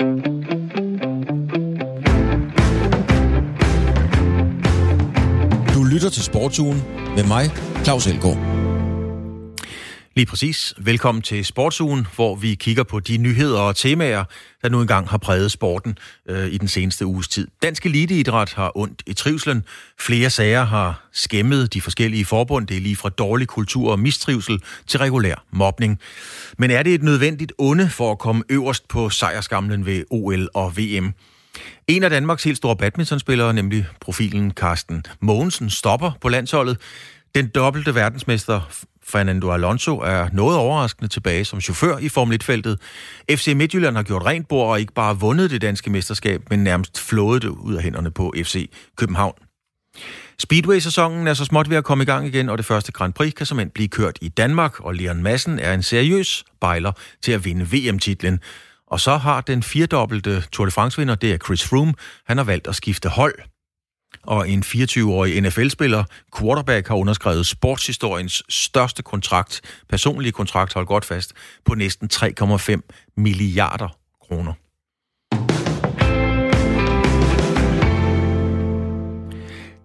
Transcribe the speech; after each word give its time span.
Du 0.00 0.04
lytter 5.84 6.10
til 6.10 6.22
Sportsugen 6.22 6.82
med 7.16 7.24
mig, 7.24 7.50
Claus 7.84 8.06
Elgaard. 8.06 8.55
Lige 10.16 10.26
præcis. 10.26 10.74
Velkommen 10.78 11.22
til 11.22 11.44
Sportsugen, 11.44 12.06
hvor 12.14 12.34
vi 12.34 12.54
kigger 12.54 12.82
på 12.82 13.00
de 13.00 13.16
nyheder 13.16 13.60
og 13.60 13.76
temaer, 13.76 14.24
der 14.62 14.68
nu 14.68 14.80
engang 14.80 15.08
har 15.08 15.18
præget 15.18 15.52
sporten 15.52 15.98
øh, 16.28 16.46
i 16.46 16.58
den 16.58 16.68
seneste 16.68 17.06
uges 17.06 17.28
tid. 17.28 17.48
Dansk 17.62 17.86
eliteidræt 17.86 18.52
har 18.52 18.72
ondt 18.74 19.02
i 19.06 19.12
trivselen. 19.12 19.64
Flere 20.00 20.30
sager 20.30 20.64
har 20.64 21.08
skæmmet 21.12 21.74
de 21.74 21.80
forskellige 21.80 22.24
forbund. 22.24 22.66
Det 22.66 22.76
er 22.76 22.80
lige 22.80 22.96
fra 22.96 23.08
dårlig 23.08 23.48
kultur 23.48 23.90
og 23.92 23.98
mistrivsel 23.98 24.62
til 24.86 24.98
regulær 24.98 25.44
mobning. 25.50 26.00
Men 26.58 26.70
er 26.70 26.82
det 26.82 26.94
et 26.94 27.02
nødvendigt 27.02 27.52
onde 27.58 27.90
for 27.90 28.12
at 28.12 28.18
komme 28.18 28.42
øverst 28.48 28.88
på 28.88 29.10
sejrskamlen 29.10 29.86
ved 29.86 30.04
OL 30.10 30.48
og 30.54 30.76
VM? 30.76 31.14
En 31.88 32.02
af 32.02 32.10
Danmarks 32.10 32.44
helt 32.44 32.56
store 32.56 32.76
badmintonspillere, 32.76 33.54
nemlig 33.54 33.86
profilen 34.00 34.50
Carsten 34.50 35.04
Mogensen, 35.20 35.70
stopper 35.70 36.12
på 36.20 36.28
landsholdet. 36.28 36.78
Den 37.36 37.48
dobbelte 37.48 37.94
verdensmester 37.94 38.60
Fernando 39.02 39.52
Alonso 39.52 39.98
er 39.98 40.28
noget 40.32 40.56
overraskende 40.56 41.08
tilbage 41.08 41.44
som 41.44 41.60
chauffør 41.60 41.98
i 41.98 42.08
Formel 42.08 42.40
1-feltet. 42.42 42.80
FC 43.30 43.52
Midtjylland 43.56 43.96
har 43.96 44.02
gjort 44.02 44.26
rent 44.26 44.48
bord 44.48 44.70
og 44.70 44.80
ikke 44.80 44.92
bare 44.92 45.20
vundet 45.20 45.50
det 45.50 45.62
danske 45.62 45.90
mesterskab, 45.90 46.42
men 46.50 46.64
nærmest 46.64 47.00
flået 47.00 47.42
det 47.42 47.48
ud 47.48 47.74
af 47.74 47.82
hænderne 47.82 48.10
på 48.10 48.34
FC 48.36 48.70
København. 48.96 49.34
Speedway-sæsonen 50.38 51.26
er 51.26 51.34
så 51.34 51.44
småt 51.44 51.70
ved 51.70 51.76
at 51.76 51.84
komme 51.84 52.02
i 52.02 52.06
gang 52.06 52.26
igen, 52.26 52.48
og 52.48 52.58
det 52.58 52.66
første 52.66 52.92
Grand 52.92 53.12
Prix 53.12 53.34
kan 53.34 53.46
som 53.46 53.70
blive 53.74 53.88
kørt 53.88 54.18
i 54.20 54.28
Danmark, 54.28 54.80
og 54.80 54.94
Leon 54.94 55.22
Madsen 55.22 55.58
er 55.58 55.74
en 55.74 55.82
seriøs 55.82 56.44
bejler 56.60 56.92
til 57.22 57.32
at 57.32 57.44
vinde 57.44 57.64
VM-titlen. 57.72 58.40
Og 58.86 59.00
så 59.00 59.16
har 59.16 59.40
den 59.40 59.62
firedobbelte 59.62 60.44
Tour 60.52 60.64
de 60.64 60.70
France-vinder, 60.70 61.14
det 61.14 61.32
er 61.32 61.38
Chris 61.38 61.64
Froome, 61.64 61.94
han 62.26 62.36
har 62.36 62.44
valgt 62.44 62.66
at 62.66 62.74
skifte 62.74 63.08
hold 63.08 63.34
og 64.22 64.48
en 64.48 64.62
24-årig 64.66 65.40
NFL-spiller, 65.40 66.04
quarterback, 66.38 66.88
har 66.88 66.94
underskrevet 66.94 67.46
sportshistoriens 67.46 68.42
største 68.48 69.02
kontrakt, 69.02 69.60
personlige 69.88 70.32
kontrakt, 70.32 70.74
hold 70.74 70.86
godt 70.86 71.04
fast, 71.04 71.32
på 71.64 71.74
næsten 71.74 72.10
3,5 72.12 73.12
milliarder 73.16 73.88
kroner. 74.22 74.52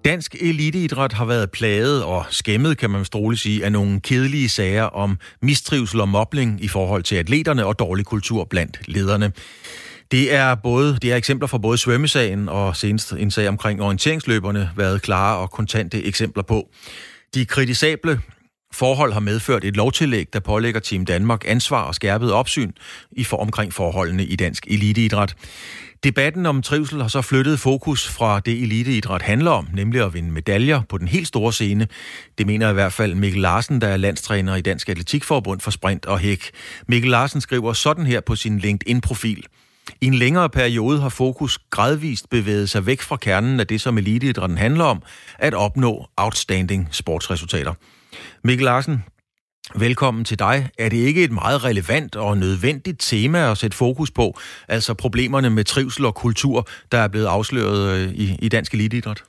Dansk 0.05 0.35
eliteidræt 0.39 1.13
har 1.13 1.25
været 1.25 1.51
plaget 1.51 2.03
og 2.03 2.25
skæmmet, 2.29 2.77
kan 2.77 2.89
man 2.89 3.05
roligt 3.15 3.41
sige, 3.41 3.65
af 3.65 3.71
nogle 3.71 4.01
kedelige 4.01 4.49
sager 4.49 4.83
om 4.83 5.17
mistrivsel 5.41 6.01
og 6.01 6.09
mobling 6.09 6.63
i 6.63 6.67
forhold 6.67 7.03
til 7.03 7.15
atleterne 7.15 7.65
og 7.65 7.79
dårlig 7.79 8.05
kultur 8.05 8.43
blandt 8.43 8.79
lederne. 8.85 9.31
Det 10.11 10.33
er, 10.33 10.55
både, 10.55 10.97
det 11.01 11.11
er 11.11 11.15
eksempler 11.15 11.47
fra 11.47 11.57
både 11.57 11.77
svømmesagen 11.77 12.49
og 12.49 12.75
senest 12.75 13.13
en 13.13 13.31
sag 13.31 13.47
omkring 13.47 13.81
orienteringsløberne 13.81 14.69
været 14.75 15.01
klare 15.01 15.37
og 15.37 15.51
kontante 15.51 16.03
eksempler 16.03 16.43
på. 16.43 16.69
De 17.35 17.45
kritisable 17.45 18.21
forhold 18.73 19.13
har 19.13 19.19
medført 19.19 19.63
et 19.63 19.75
lovtillæg, 19.75 20.27
der 20.33 20.39
pålægger 20.39 20.79
Team 20.79 21.05
Danmark 21.05 21.43
ansvar 21.47 21.81
og 21.81 21.95
skærpet 21.95 22.33
opsyn 22.33 22.71
i 23.11 23.23
for 23.23 23.37
omkring 23.37 23.73
forholdene 23.73 24.25
i 24.25 24.35
dansk 24.35 24.67
eliteidræt. 24.67 25.35
Debatten 26.03 26.45
om 26.45 26.61
trivsel 26.61 27.01
har 27.01 27.07
så 27.07 27.21
flyttet 27.21 27.59
fokus 27.59 28.07
fra 28.07 28.39
det 28.39 28.61
eliteidræt 28.61 29.21
handler 29.21 29.51
om, 29.51 29.67
nemlig 29.73 30.01
at 30.01 30.13
vinde 30.13 30.31
medaljer 30.31 30.81
på 30.89 30.97
den 30.97 31.07
helt 31.07 31.27
store 31.27 31.53
scene. 31.53 31.87
Det 32.37 32.47
mener 32.47 32.69
i 32.69 32.73
hvert 32.73 32.93
fald 32.93 33.15
Mikkel 33.15 33.41
Larsen, 33.41 33.81
der 33.81 33.87
er 33.87 33.97
landstræner 33.97 34.55
i 34.55 34.61
Dansk 34.61 34.89
Atletikforbund 34.89 35.59
for 35.59 35.71
Sprint 35.71 36.05
og 36.05 36.19
Hæk. 36.19 36.49
Mikkel 36.87 37.11
Larsen 37.11 37.41
skriver 37.41 37.73
sådan 37.73 38.05
her 38.05 38.21
på 38.21 38.35
sin 38.35 38.59
LinkedIn-profil. 38.59 39.45
I 40.01 40.05
en 40.05 40.13
længere 40.13 40.49
periode 40.49 41.01
har 41.01 41.13
fokus 41.17 41.57
gradvist 41.57 42.29
bevæget 42.29 42.69
sig 42.69 42.85
væk 42.85 43.01
fra 43.01 43.17
kernen 43.17 43.59
af 43.59 43.67
det, 43.67 43.81
som 43.81 43.97
eliteidrætten 43.97 44.57
handler 44.57 44.85
om, 44.85 44.99
at 45.39 45.53
opnå 45.53 46.05
outstanding 46.17 46.87
sportsresultater. 46.91 47.73
Mikkel 48.43 48.65
Larsen, 48.65 48.97
velkommen 49.79 50.23
til 50.25 50.39
dig. 50.39 50.55
Er 50.79 50.89
det 50.89 50.97
ikke 50.97 51.23
et 51.23 51.31
meget 51.31 51.59
relevant 51.69 52.15
og 52.15 52.37
nødvendigt 52.37 52.99
tema 52.99 53.51
at 53.51 53.57
sætte 53.57 53.77
fokus 53.77 54.11
på, 54.11 54.25
altså 54.67 54.91
problemerne 55.01 55.49
med 55.49 55.63
trivsel 55.63 56.05
og 56.05 56.15
kultur, 56.15 56.57
der 56.91 56.97
er 56.97 57.07
blevet 57.07 57.29
afsløret 57.37 57.81
øh, 57.93 58.13
i, 58.23 58.25
i 58.45 58.49
dansk 58.49 58.73
eliteidræt? 58.73 59.23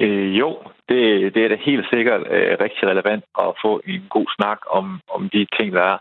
Øh, 0.00 0.38
jo, 0.38 0.48
det, 0.88 1.34
det 1.34 1.44
er 1.44 1.48
da 1.48 1.56
helt 1.70 1.86
sikkert 1.92 2.20
øh, 2.20 2.56
rigtig 2.64 2.88
relevant 2.88 3.24
at 3.38 3.50
få 3.64 3.80
en 3.86 4.02
god 4.10 4.26
snak 4.36 4.58
om, 4.70 5.00
om 5.16 5.30
de 5.32 5.46
ting, 5.58 5.72
der 5.72 5.82
er. 5.92 5.98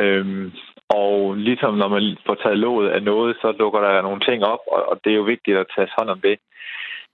Øhm, 0.00 0.52
og 0.88 1.34
ligesom 1.34 1.74
når 1.74 1.88
man 1.88 2.16
får 2.26 2.34
taget 2.34 2.58
låget 2.58 2.90
af 2.90 3.02
noget, 3.02 3.36
så 3.40 3.52
lukker 3.58 3.80
der 3.80 4.02
nogle 4.02 4.20
ting 4.20 4.44
op, 4.44 4.58
og 4.66 5.00
det 5.04 5.10
er 5.12 5.16
jo 5.16 5.22
vigtigt 5.22 5.56
at 5.56 5.66
tage 5.76 5.88
hånd 5.98 6.10
om 6.10 6.20
det. 6.20 6.38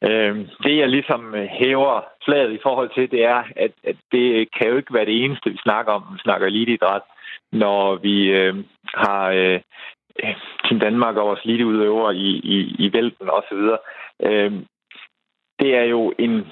Øhm, 0.05 0.49
det, 0.65 0.77
jeg 0.77 0.89
ligesom 0.89 1.35
øh, 1.35 1.47
hæver 1.47 2.05
flaget 2.25 2.53
i 2.53 2.59
forhold 2.63 2.91
til, 2.95 3.11
det 3.11 3.25
er, 3.25 3.43
at, 3.57 3.73
det 4.13 4.49
kan 4.53 4.69
jo 4.69 4.77
ikke 4.77 4.95
være 4.95 5.05
det 5.05 5.25
eneste, 5.25 5.51
vi 5.51 5.59
snakker 5.63 5.93
om. 5.93 6.05
Vi 6.13 6.19
snakker 6.19 6.47
eliteidræt, 6.47 7.03
når 7.53 7.95
vi 7.95 8.31
øhm, 8.31 8.65
har 8.95 9.31
øh, 9.31 9.61
Team 10.65 10.81
Danmark 10.81 11.17
og 11.17 11.27
vores 11.27 11.41
eliteudøvere 11.45 12.17
i, 12.17 12.31
i, 12.55 12.75
i 12.79 12.93
vælten 12.93 13.31
osv. 13.31 13.63
Øhm, 14.23 14.67
det 15.61 15.77
er 15.77 15.85
jo 15.85 16.13
en, 16.19 16.47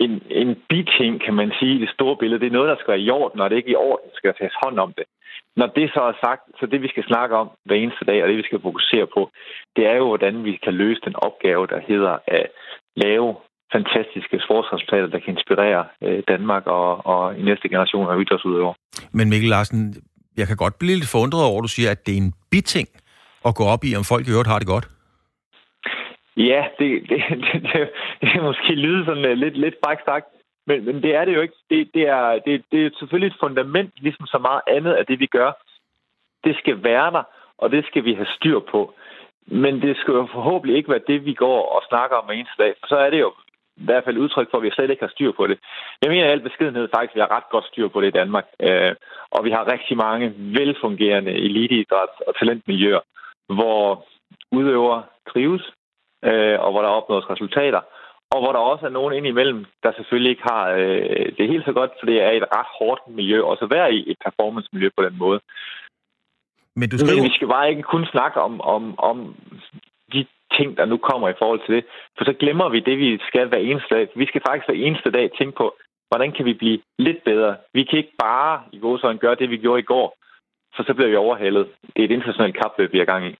en, 0.00 0.22
en 0.30 0.56
biting, 0.68 1.20
kan 1.24 1.34
man 1.34 1.52
sige, 1.58 1.74
i 1.76 1.80
det 1.80 1.90
store 1.96 2.16
billede. 2.16 2.40
Det 2.40 2.46
er 2.46 2.58
noget, 2.58 2.68
der 2.68 2.76
skal 2.76 2.92
være 2.92 3.06
i 3.06 3.10
orden, 3.10 3.40
og 3.40 3.50
det 3.50 3.54
er 3.54 3.62
ikke 3.62 3.76
i 3.76 3.82
orden, 3.90 4.10
skal 4.14 4.30
der 4.30 4.38
tages 4.38 4.56
hånd 4.64 4.78
om 4.78 4.92
det. 4.98 5.04
Når 5.56 5.66
det 5.66 5.90
så 5.94 6.00
er 6.10 6.16
sagt, 6.26 6.42
så 6.58 6.66
det 6.66 6.82
vi 6.82 6.88
skal 6.88 7.04
snakke 7.06 7.36
om 7.36 7.48
hver 7.64 7.76
eneste 7.76 8.04
dag, 8.04 8.22
og 8.22 8.28
det 8.28 8.36
vi 8.36 8.48
skal 8.48 8.60
fokusere 8.68 9.06
på, 9.14 9.30
det 9.76 9.86
er 9.86 9.96
jo, 10.00 10.06
hvordan 10.06 10.44
vi 10.44 10.58
kan 10.64 10.74
løse 10.74 11.00
den 11.04 11.16
opgave, 11.16 11.66
der 11.66 11.80
hedder 11.88 12.18
at 12.26 12.46
lave 12.96 13.36
fantastiske 13.72 14.36
sportsresultater, 14.44 15.06
der 15.06 15.20
kan 15.24 15.34
inspirere 15.36 15.84
øh, 16.04 16.22
Danmark 16.28 16.66
og, 16.66 17.06
og 17.06 17.38
i 17.38 17.42
næste 17.42 17.68
generation 17.68 18.06
af 18.10 18.20
idrætsudøvere. 18.20 18.74
Men 19.12 19.30
Mikkel 19.30 19.50
Larsen, 19.50 19.94
jeg 20.36 20.46
kan 20.46 20.56
godt 20.56 20.78
blive 20.78 20.96
lidt 20.96 21.14
forundret 21.16 21.44
over, 21.50 21.58
at 21.58 21.66
du 21.68 21.72
siger, 21.76 21.90
at 21.90 22.06
det 22.06 22.12
er 22.14 22.22
en 22.26 22.34
biting 22.50 22.88
at 23.48 23.54
gå 23.54 23.64
op 23.74 23.84
i, 23.84 23.90
om 23.96 24.04
folk 24.12 24.24
i 24.26 24.30
øvrigt 24.30 24.52
har 24.52 24.58
det 24.58 24.68
godt. 24.74 24.86
Ja, 26.36 26.66
det, 26.78 27.08
det, 27.08 27.22
det, 27.28 27.62
det, 27.62 27.90
det 28.20 28.28
kan 28.32 28.42
måske 28.42 28.74
lyde 28.74 29.04
sådan 29.04 29.24
øh, 29.24 29.36
lidt, 29.36 29.56
lidt 29.56 29.74
fræk 29.84 29.98
sagt, 30.04 30.26
men, 30.66 30.84
men 30.84 31.02
det 31.02 31.14
er 31.14 31.24
det 31.24 31.34
jo 31.34 31.40
ikke. 31.40 31.54
Det, 31.70 31.90
det, 31.94 32.08
er, 32.08 32.38
det, 32.46 32.64
det 32.72 32.86
er 32.86 32.90
selvfølgelig 32.98 33.26
et 33.26 33.40
fundament, 33.40 33.92
ligesom 33.96 34.26
så 34.26 34.38
meget 34.38 34.60
andet 34.66 34.92
af 34.92 35.06
det, 35.06 35.20
vi 35.20 35.26
gør. 35.26 35.52
Det 36.44 36.56
skal 36.56 36.84
være 36.84 37.10
der, 37.10 37.22
og 37.58 37.70
det 37.70 37.86
skal 37.86 38.04
vi 38.04 38.14
have 38.14 38.26
styr 38.36 38.58
på. 38.58 38.94
Men 39.46 39.82
det 39.82 39.96
skal 39.96 40.12
jo 40.12 40.28
forhåbentlig 40.32 40.76
ikke 40.76 40.90
være 40.90 41.06
det, 41.06 41.24
vi 41.24 41.34
går 41.34 41.62
og 41.76 41.82
snakker 41.88 42.16
om 42.16 42.30
eneste 42.30 42.62
dag. 42.62 42.74
For 42.80 42.86
så 42.86 42.96
er 42.96 43.10
det 43.10 43.20
jo 43.20 43.32
i 43.76 43.84
hvert 43.84 44.04
fald 44.04 44.18
udtryk 44.18 44.50
for, 44.50 44.58
at 44.58 44.62
vi 44.62 44.70
slet 44.70 44.90
ikke 44.90 45.02
har 45.02 45.14
styr 45.16 45.32
på 45.32 45.46
det. 45.46 45.58
Jeg 46.02 46.10
mener 46.10 46.26
i 46.26 46.30
al 46.30 46.40
beskedenhed 46.40 46.88
faktisk, 46.94 47.10
at 47.10 47.14
vi 47.14 47.20
har 47.20 47.36
ret 47.36 47.48
godt 47.50 47.66
styr 47.66 47.88
på 47.88 48.00
det 48.00 48.06
i 48.06 48.18
Danmark. 48.20 48.46
Øh, 48.60 48.94
og 49.30 49.44
vi 49.44 49.50
har 49.50 49.72
rigtig 49.72 49.96
mange 49.96 50.34
velfungerende 50.36 51.32
eliteidræts- 51.32 52.22
og 52.26 52.38
talentmiljøer, 52.38 53.00
hvor 53.48 54.06
udøvere 54.52 55.02
trives, 55.32 55.72
øh, 56.24 56.56
og 56.64 56.70
hvor 56.72 56.82
der 56.82 56.88
opnås 56.88 57.30
resultater 57.30 57.80
og 58.34 58.40
hvor 58.40 58.52
der 58.52 58.58
også 58.72 58.86
er 58.86 58.96
nogen 58.98 59.14
indimellem, 59.14 59.64
der 59.82 59.92
selvfølgelig 59.92 60.30
ikke 60.30 60.46
har 60.52 60.64
øh, 60.70 61.26
det 61.38 61.48
helt 61.52 61.64
så 61.64 61.72
godt, 61.72 61.90
for 61.98 62.06
det 62.06 62.22
er 62.22 62.30
et 62.30 62.46
ret 62.56 62.70
hårdt 62.78 63.00
miljø, 63.08 63.42
og 63.42 63.56
så 63.56 63.66
være 63.66 63.94
i 63.94 64.10
et 64.10 64.18
performance-miljø 64.24 64.88
på 64.96 65.02
den 65.06 65.16
måde. 65.18 65.40
Men, 66.76 66.88
du 66.88 66.98
skriver... 66.98 67.14
Men 67.14 67.24
vi 67.28 67.34
skal 67.34 67.48
bare 67.48 67.70
ikke 67.70 67.82
kun 67.82 68.06
snakke 68.06 68.40
om, 68.40 68.60
om, 68.60 68.82
om 68.98 69.36
de 70.12 70.26
ting, 70.56 70.76
der 70.76 70.84
nu 70.84 70.96
kommer 70.96 71.28
i 71.28 71.38
forhold 71.38 71.60
til 71.66 71.74
det, 71.74 71.84
for 72.16 72.24
så 72.24 72.32
glemmer 72.32 72.68
vi 72.68 72.80
det, 72.80 72.98
vi 72.98 73.18
skal 73.28 73.48
hver 73.48 73.58
eneste 73.58 73.94
dag. 73.94 74.08
Vi 74.16 74.26
skal 74.26 74.42
faktisk 74.48 74.68
hver 74.68 74.86
eneste 74.86 75.10
dag 75.10 75.30
tænke 75.38 75.56
på, 75.56 75.66
hvordan 76.10 76.32
kan 76.32 76.44
vi 76.44 76.54
blive 76.54 76.78
lidt 76.98 77.24
bedre? 77.24 77.56
Vi 77.72 77.84
kan 77.84 77.98
ikke 77.98 78.16
bare 78.18 78.62
i 78.72 78.78
god 78.78 79.18
gøre 79.18 79.34
det, 79.34 79.50
vi 79.50 79.56
gjorde 79.56 79.80
i 79.80 79.90
går, 79.92 80.16
for 80.76 80.82
så 80.86 80.94
bliver 80.94 81.10
vi 81.10 81.16
overhalet. 81.16 81.66
Det 81.96 82.00
er 82.00 82.04
et 82.04 82.10
internationalt 82.10 82.56
kapløb, 82.62 82.92
vi 82.92 83.00
er 83.00 83.04
gang 83.04 83.26
i. 83.26 83.32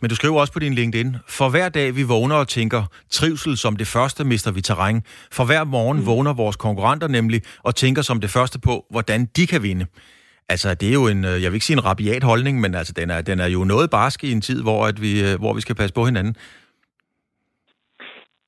Men 0.00 0.08
du 0.10 0.14
skriver 0.14 0.40
også 0.40 0.52
på 0.52 0.58
din 0.58 0.74
LinkedIn, 0.74 1.16
for 1.38 1.50
hver 1.50 1.68
dag 1.68 1.88
vi 1.98 2.02
vågner 2.14 2.36
og 2.36 2.48
tænker, 2.48 2.82
trivsel 3.10 3.56
som 3.56 3.76
det 3.76 3.86
første 3.86 4.24
mister 4.24 4.52
vi 4.52 4.60
terræn. 4.60 5.02
For 5.36 5.44
hver 5.46 5.64
morgen 5.64 5.98
mm. 6.00 6.06
vågner 6.06 6.34
vores 6.34 6.56
konkurrenter 6.56 7.08
nemlig 7.08 7.40
og 7.64 7.74
tænker 7.74 8.02
som 8.02 8.20
det 8.20 8.30
første 8.36 8.58
på, 8.68 8.74
hvordan 8.90 9.20
de 9.36 9.46
kan 9.46 9.62
vinde. 9.62 9.86
Altså, 10.48 10.68
det 10.80 10.88
er 10.88 10.96
jo 11.02 11.06
en, 11.14 11.24
øh, 11.30 11.36
jeg 11.42 11.48
vil 11.50 11.58
ikke 11.58 11.70
sige 11.70 11.78
en 11.80 11.88
rabiat 11.90 12.24
holdning, 12.30 12.60
men 12.60 12.74
altså, 12.74 12.92
den 13.00 13.10
er, 13.10 13.20
den 13.30 13.38
er 13.40 13.48
jo 13.56 13.64
noget 13.64 13.90
barsk 13.90 14.24
i 14.24 14.32
en 14.32 14.40
tid, 14.48 14.62
hvor, 14.62 14.80
at 14.90 14.98
vi, 15.04 15.12
øh, 15.26 15.34
hvor 15.42 15.52
vi 15.54 15.60
skal 15.60 15.76
passe 15.80 15.94
på 15.94 16.04
hinanden. 16.04 16.34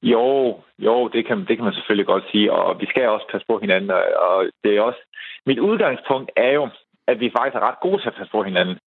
Jo, 0.02 0.26
jo, 0.78 1.08
det 1.08 1.26
kan, 1.26 1.38
det 1.48 1.56
kan 1.56 1.64
man 1.64 1.72
selvfølgelig 1.72 2.06
godt 2.06 2.24
sige, 2.30 2.52
og 2.52 2.80
vi 2.80 2.86
skal 2.86 3.08
også 3.08 3.26
passe 3.32 3.46
på 3.50 3.58
hinanden, 3.58 3.90
og 4.26 4.36
det 4.64 4.76
er 4.76 4.80
også... 4.80 5.00
Mit 5.46 5.58
udgangspunkt 5.58 6.30
er 6.36 6.52
jo, 6.58 6.68
at 7.10 7.20
vi 7.20 7.34
faktisk 7.36 7.56
er 7.56 7.66
ret 7.68 7.80
gode 7.80 8.00
til 8.00 8.08
at 8.08 8.14
passe 8.18 8.32
på 8.32 8.42
hinanden. 8.42 8.78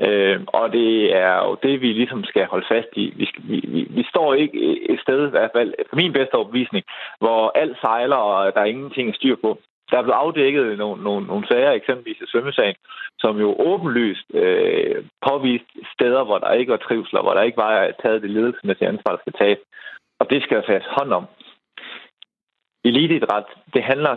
Øh, 0.00 0.40
og 0.46 0.72
det 0.72 1.16
er 1.16 1.36
jo 1.44 1.56
det, 1.62 1.80
vi 1.80 1.92
ligesom 1.92 2.24
skal 2.24 2.46
holde 2.46 2.66
fast 2.68 2.88
i. 2.96 3.12
Vi, 3.16 3.26
skal, 3.26 3.42
vi, 3.50 3.58
vi, 3.74 3.80
vi 3.90 4.04
står 4.12 4.34
ikke 4.34 4.58
et 4.92 5.00
sted, 5.00 5.26
i 5.26 5.30
hvert 5.30 5.50
fald 5.56 5.74
for 5.88 5.96
min 5.96 6.12
bedste 6.12 6.34
overbevisning, 6.34 6.84
hvor 7.18 7.52
alt 7.54 7.76
sejler, 7.80 8.16
og 8.16 8.54
der 8.54 8.60
er 8.60 8.72
ingenting 8.74 9.08
at 9.08 9.14
styr 9.14 9.36
på. 9.36 9.58
Der 9.90 9.98
er 9.98 10.02
blevet 10.02 10.22
afdækket 10.24 10.78
nogle, 10.78 11.02
nogle, 11.02 11.26
nogle 11.26 11.46
sager, 11.46 11.70
eksempelvis 11.72 12.20
i 12.20 12.26
svømmesagen, 12.26 12.74
som 13.18 13.40
jo 13.40 13.54
åbenlyst 13.58 14.26
øh, 14.34 15.04
påviste 15.28 15.66
steder, 15.94 16.24
hvor 16.24 16.38
der 16.38 16.52
ikke 16.52 16.72
var 16.72 16.76
trivsel, 16.86 17.20
hvor 17.20 17.34
der 17.34 17.42
ikke 17.42 17.56
var 17.56 17.92
taget 18.02 18.22
det 18.22 18.30
ledelsesmæssige 18.30 18.88
ansvar, 18.88 19.10
der 19.12 19.20
skal 19.20 19.32
tages. 19.32 19.58
Og 20.20 20.30
det 20.30 20.42
skal 20.42 20.56
der 20.56 20.66
tages 20.66 20.84
hånd 20.88 21.12
om. 21.12 21.24
Eliteidræt, 22.84 23.44
det 23.74 23.82
handler 23.82 24.16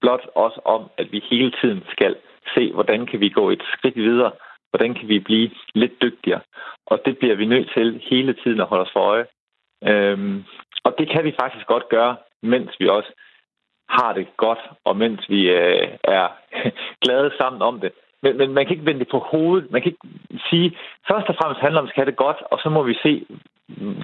blot 0.00 0.26
også 0.34 0.60
om, 0.64 0.82
at 0.96 1.12
vi 1.12 1.24
hele 1.30 1.52
tiden 1.60 1.84
skal 1.94 2.16
se, 2.54 2.72
hvordan 2.72 3.06
kan 3.06 3.20
vi 3.20 3.28
gå 3.28 3.50
et 3.50 3.62
skridt 3.72 3.96
videre, 3.96 4.32
hvordan 4.70 4.94
kan 4.94 5.08
vi 5.08 5.18
blive 5.18 5.50
lidt 5.74 6.02
dygtigere. 6.02 6.40
Og 6.86 7.02
det 7.04 7.18
bliver 7.18 7.34
vi 7.34 7.46
nødt 7.46 7.70
til 7.76 8.02
hele 8.10 8.32
tiden 8.32 8.60
at 8.60 8.66
holde 8.66 8.84
os 8.84 8.92
for 8.92 9.00
øje. 9.00 9.26
Øhm, 9.84 10.44
og 10.84 10.94
det 10.98 11.08
kan 11.08 11.24
vi 11.24 11.34
faktisk 11.40 11.66
godt 11.66 11.88
gøre, 11.88 12.16
mens 12.42 12.70
vi 12.80 12.88
også 12.88 13.12
har 13.88 14.12
det 14.12 14.26
godt, 14.36 14.58
og 14.84 14.96
mens 14.96 15.28
vi 15.28 15.50
øh, 15.50 15.88
er 16.04 16.28
glade 17.04 17.30
sammen 17.40 17.62
om 17.62 17.80
det. 17.80 17.92
Men, 18.22 18.36
men 18.36 18.54
man 18.54 18.66
kan 18.66 18.74
ikke 18.74 18.86
vende 18.86 19.00
det 19.00 19.08
på 19.08 19.18
hovedet. 19.18 19.70
Man 19.70 19.82
kan 19.82 19.92
ikke 19.92 20.06
sige, 20.50 20.76
først 21.10 21.28
og 21.28 21.34
fremmest 21.34 21.60
handler 21.60 21.80
om, 21.80 21.86
at 21.86 21.90
skal 21.90 22.00
have 22.00 22.10
det 22.10 22.24
godt, 22.26 22.40
og 22.50 22.58
så 22.62 22.68
må 22.68 22.82
vi 22.82 22.94
se, 23.02 23.26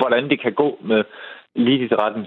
hvordan 0.00 0.30
det 0.30 0.40
kan 0.40 0.52
gå 0.52 0.78
med 0.80 1.04
eliteidrætten 1.56 2.26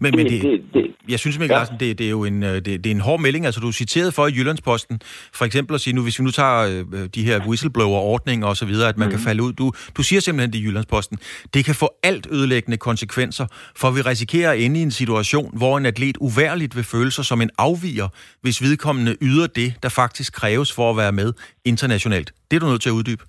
men, 0.00 0.16
men 0.16 0.26
det, 0.26 0.42
det, 0.42 0.64
det, 0.74 0.94
jeg 1.08 1.18
synes, 1.18 1.38
Mikkel 1.38 1.54
ja. 1.54 1.58
Larsen, 1.58 1.76
det, 1.80 1.98
det 1.98 2.06
er 2.06 2.10
jo 2.10 2.24
en, 2.24 2.42
øh, 2.42 2.54
det, 2.54 2.64
det 2.64 2.86
er 2.86 2.90
en 2.90 3.00
hård 3.00 3.20
melding. 3.20 3.46
Altså, 3.46 3.60
du 3.60 3.68
er 3.68 3.72
citeret 3.72 4.14
for 4.14 4.26
i 4.26 4.32
Jyllandsposten, 4.36 5.00
for 5.34 5.44
eksempel 5.44 5.74
at 5.74 5.80
sige, 5.80 5.94
nu, 5.94 6.02
hvis 6.02 6.18
vi 6.18 6.24
nu 6.24 6.30
tager 6.30 6.84
øh, 6.92 7.08
de 7.14 7.22
her 7.24 7.40
whistleblower-ordninger 7.46 8.46
og 8.46 8.56
så 8.56 8.66
videre, 8.66 8.88
at 8.88 8.98
man 8.98 9.08
mm. 9.08 9.10
kan 9.10 9.20
falde 9.20 9.42
ud. 9.42 9.52
Du, 9.52 9.72
du 9.96 10.02
siger 10.02 10.20
simpelthen 10.20 10.62
i 10.62 10.66
Jyllandsposten, 10.66 11.18
det 11.54 11.64
kan 11.64 11.74
få 11.74 11.88
alt 12.02 12.26
ødelæggende 12.30 12.76
konsekvenser, 12.76 13.46
for 13.76 13.90
vi 13.90 14.00
risikerer 14.00 14.52
at 14.52 14.60
ende 14.60 14.80
i 14.80 14.82
en 14.82 14.90
situation, 14.90 15.58
hvor 15.58 15.78
en 15.78 15.86
atlet 15.86 16.16
uværligt 16.20 16.76
vil 16.76 16.84
føle 16.84 17.10
sig 17.10 17.24
som 17.24 17.40
en 17.40 17.50
afviger, 17.58 18.08
hvis 18.42 18.62
vedkommende 18.62 19.16
yder 19.22 19.46
det, 19.46 19.74
der 19.82 19.88
faktisk 19.88 20.32
kræves 20.32 20.72
for 20.72 20.90
at 20.90 20.96
være 20.96 21.12
med 21.12 21.32
internationalt. 21.64 22.32
Det 22.50 22.56
er 22.56 22.60
du 22.60 22.66
nødt 22.66 22.82
til 22.82 22.88
at 22.88 22.98
uddybe. 23.00 23.24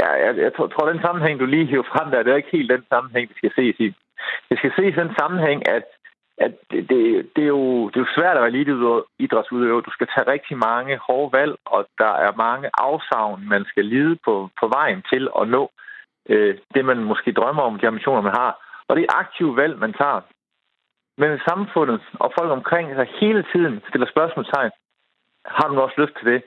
Ja, 0.00 0.10
jeg, 0.24 0.32
jeg 0.44 0.52
tror, 0.56 0.66
tror, 0.66 0.92
den 0.92 1.00
sammenhæng, 1.06 1.40
du 1.40 1.46
lige 1.46 1.66
hiver 1.66 1.88
frem 1.92 2.10
der, 2.10 2.22
det 2.22 2.32
er 2.32 2.36
ikke 2.42 2.56
helt 2.58 2.70
den 2.70 2.84
sammenhæng, 2.92 3.28
vi 3.28 3.34
skal 3.36 3.52
ses 3.58 3.76
i. 3.86 3.88
Det 4.48 4.58
skal 4.58 4.72
ses 4.76 4.94
i 4.96 5.00
den 5.00 5.14
sammenhæng, 5.18 5.68
at, 5.68 5.84
at 6.38 6.52
det, 6.70 6.88
det, 6.90 7.30
det, 7.36 7.42
er 7.44 7.52
jo, 7.58 7.88
det 7.88 7.96
er 7.96 8.04
jo 8.06 8.14
svært 8.16 8.36
at 8.36 8.42
være 8.42 8.52
eliteidrætsudøver. 8.52 9.80
Du 9.80 9.90
skal 9.90 10.08
tage 10.14 10.30
rigtig 10.34 10.56
mange 10.58 11.00
hårde 11.06 11.32
valg, 11.38 11.54
og 11.66 11.86
der 11.98 12.12
er 12.26 12.32
mange 12.46 12.70
afsavn, 12.78 13.48
man 13.48 13.64
skal 13.64 13.84
lide 13.84 14.16
på, 14.24 14.50
på 14.60 14.66
vejen 14.68 15.02
til 15.12 15.28
at 15.40 15.48
nå 15.48 15.70
øh, 16.28 16.58
det, 16.74 16.84
man 16.84 17.04
måske 17.04 17.32
drømmer 17.32 17.62
om, 17.62 17.78
de 17.78 17.86
ambitioner, 17.86 18.22
man 18.22 18.36
har. 18.42 18.52
Og 18.88 18.96
det 18.96 19.02
er 19.02 19.18
aktive 19.18 19.56
valg, 19.56 19.78
man 19.78 19.92
tager. 19.92 20.20
Men 21.18 21.40
samfundet 21.48 22.00
og 22.14 22.32
folk 22.38 22.50
omkring 22.50 22.94
sig 22.94 23.06
hele 23.20 23.44
tiden 23.52 23.82
stiller 23.88 24.06
spørgsmålstegn. 24.06 24.70
Har 25.46 25.68
du 25.68 25.80
også 25.80 26.00
lyst 26.02 26.14
til 26.18 26.26
det? 26.32 26.42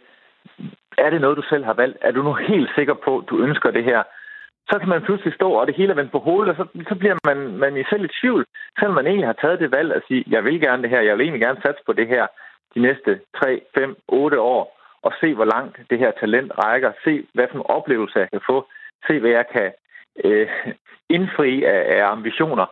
Er 0.97 1.09
det 1.09 1.21
noget, 1.21 1.37
du 1.37 1.43
selv 1.49 1.65
har 1.65 1.73
valgt? 1.73 1.97
Er 2.01 2.11
du 2.11 2.23
nu 2.23 2.33
helt 2.33 2.69
sikker 2.75 2.93
på, 2.93 3.17
at 3.17 3.29
du 3.29 3.39
ønsker 3.39 3.71
det 3.71 3.83
her? 3.83 4.03
Så 4.69 4.79
kan 4.79 4.89
man 4.89 5.01
pludselig 5.01 5.33
stå, 5.33 5.51
og 5.51 5.67
det 5.67 5.75
hele 5.75 5.91
er 5.91 5.95
vendt 5.95 6.11
på 6.11 6.19
hovedet, 6.19 6.49
og 6.51 6.55
så, 6.55 6.83
så 6.89 6.95
bliver 6.95 7.17
man, 7.29 7.37
man 7.63 7.77
i 7.77 7.83
selv 7.89 8.05
i 8.05 8.15
tvivl, 8.21 8.45
selvom 8.79 8.95
man 8.95 9.07
egentlig 9.07 9.27
har 9.27 9.39
taget 9.41 9.59
det 9.59 9.71
valg 9.71 9.93
at 9.93 10.03
sige, 10.07 10.23
jeg 10.27 10.43
vil 10.43 10.61
gerne 10.61 10.83
det 10.83 10.89
her, 10.89 11.01
jeg 11.01 11.17
vil 11.17 11.23
egentlig 11.23 11.41
gerne 11.41 11.61
satse 11.61 11.83
på 11.85 11.93
det 11.93 12.07
her 12.07 12.27
de 12.75 12.79
næste 12.79 13.19
3, 13.41 13.61
5, 13.75 13.95
8 14.07 14.39
år, 14.39 14.63
og 15.01 15.11
se, 15.21 15.33
hvor 15.33 15.45
langt 15.45 15.79
det 15.89 15.99
her 15.99 16.11
talent 16.11 16.51
rækker, 16.63 16.91
se, 17.03 17.27
hvad 17.33 17.47
for 17.47 17.57
en 17.57 17.65
oplevelse 17.77 18.19
jeg 18.19 18.29
kan 18.29 18.41
få, 18.49 18.67
se, 19.07 19.19
hvad 19.19 19.31
jeg 19.31 19.45
kan 19.55 19.71
øh, 20.23 20.47
indfri 21.09 21.63
af, 21.63 21.81
af 21.95 22.11
ambitioner. 22.11 22.65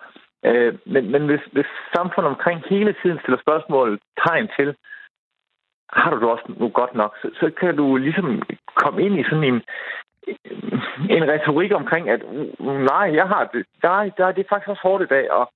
Øh, 0.46 0.74
men 0.86 1.12
men 1.12 1.26
hvis, 1.26 1.44
hvis 1.52 1.72
samfundet 1.96 2.30
omkring 2.30 2.64
hele 2.70 2.96
tiden 3.02 3.20
stiller 3.20 3.40
spørgsmål, 3.42 4.00
tegn 4.28 4.50
til, 4.58 4.76
har 5.90 6.10
du 6.10 6.20
det 6.20 6.30
også 6.30 6.46
nu 6.48 6.70
godt 6.70 6.96
nok, 6.96 7.18
så, 7.22 7.30
så 7.40 7.52
kan 7.60 7.78
du 7.78 7.98
ligesom 7.98 8.42
komme 8.76 9.04
ind 9.06 9.20
i 9.20 9.24
sådan 9.24 9.44
en, 9.44 9.62
en 11.10 11.28
retorik 11.34 11.72
omkring, 11.74 12.10
at 12.10 12.22
mm, 12.60 12.66
nej, 12.92 13.08
jeg 13.14 13.28
har 13.28 13.44
det, 13.54 13.66
nej, 13.84 14.12
der, 14.18 14.32
det 14.32 14.42
er 14.44 14.50
faktisk 14.50 14.70
også 14.70 14.82
hårdt 14.82 15.04
i 15.04 15.14
dag, 15.16 15.32
og 15.32 15.52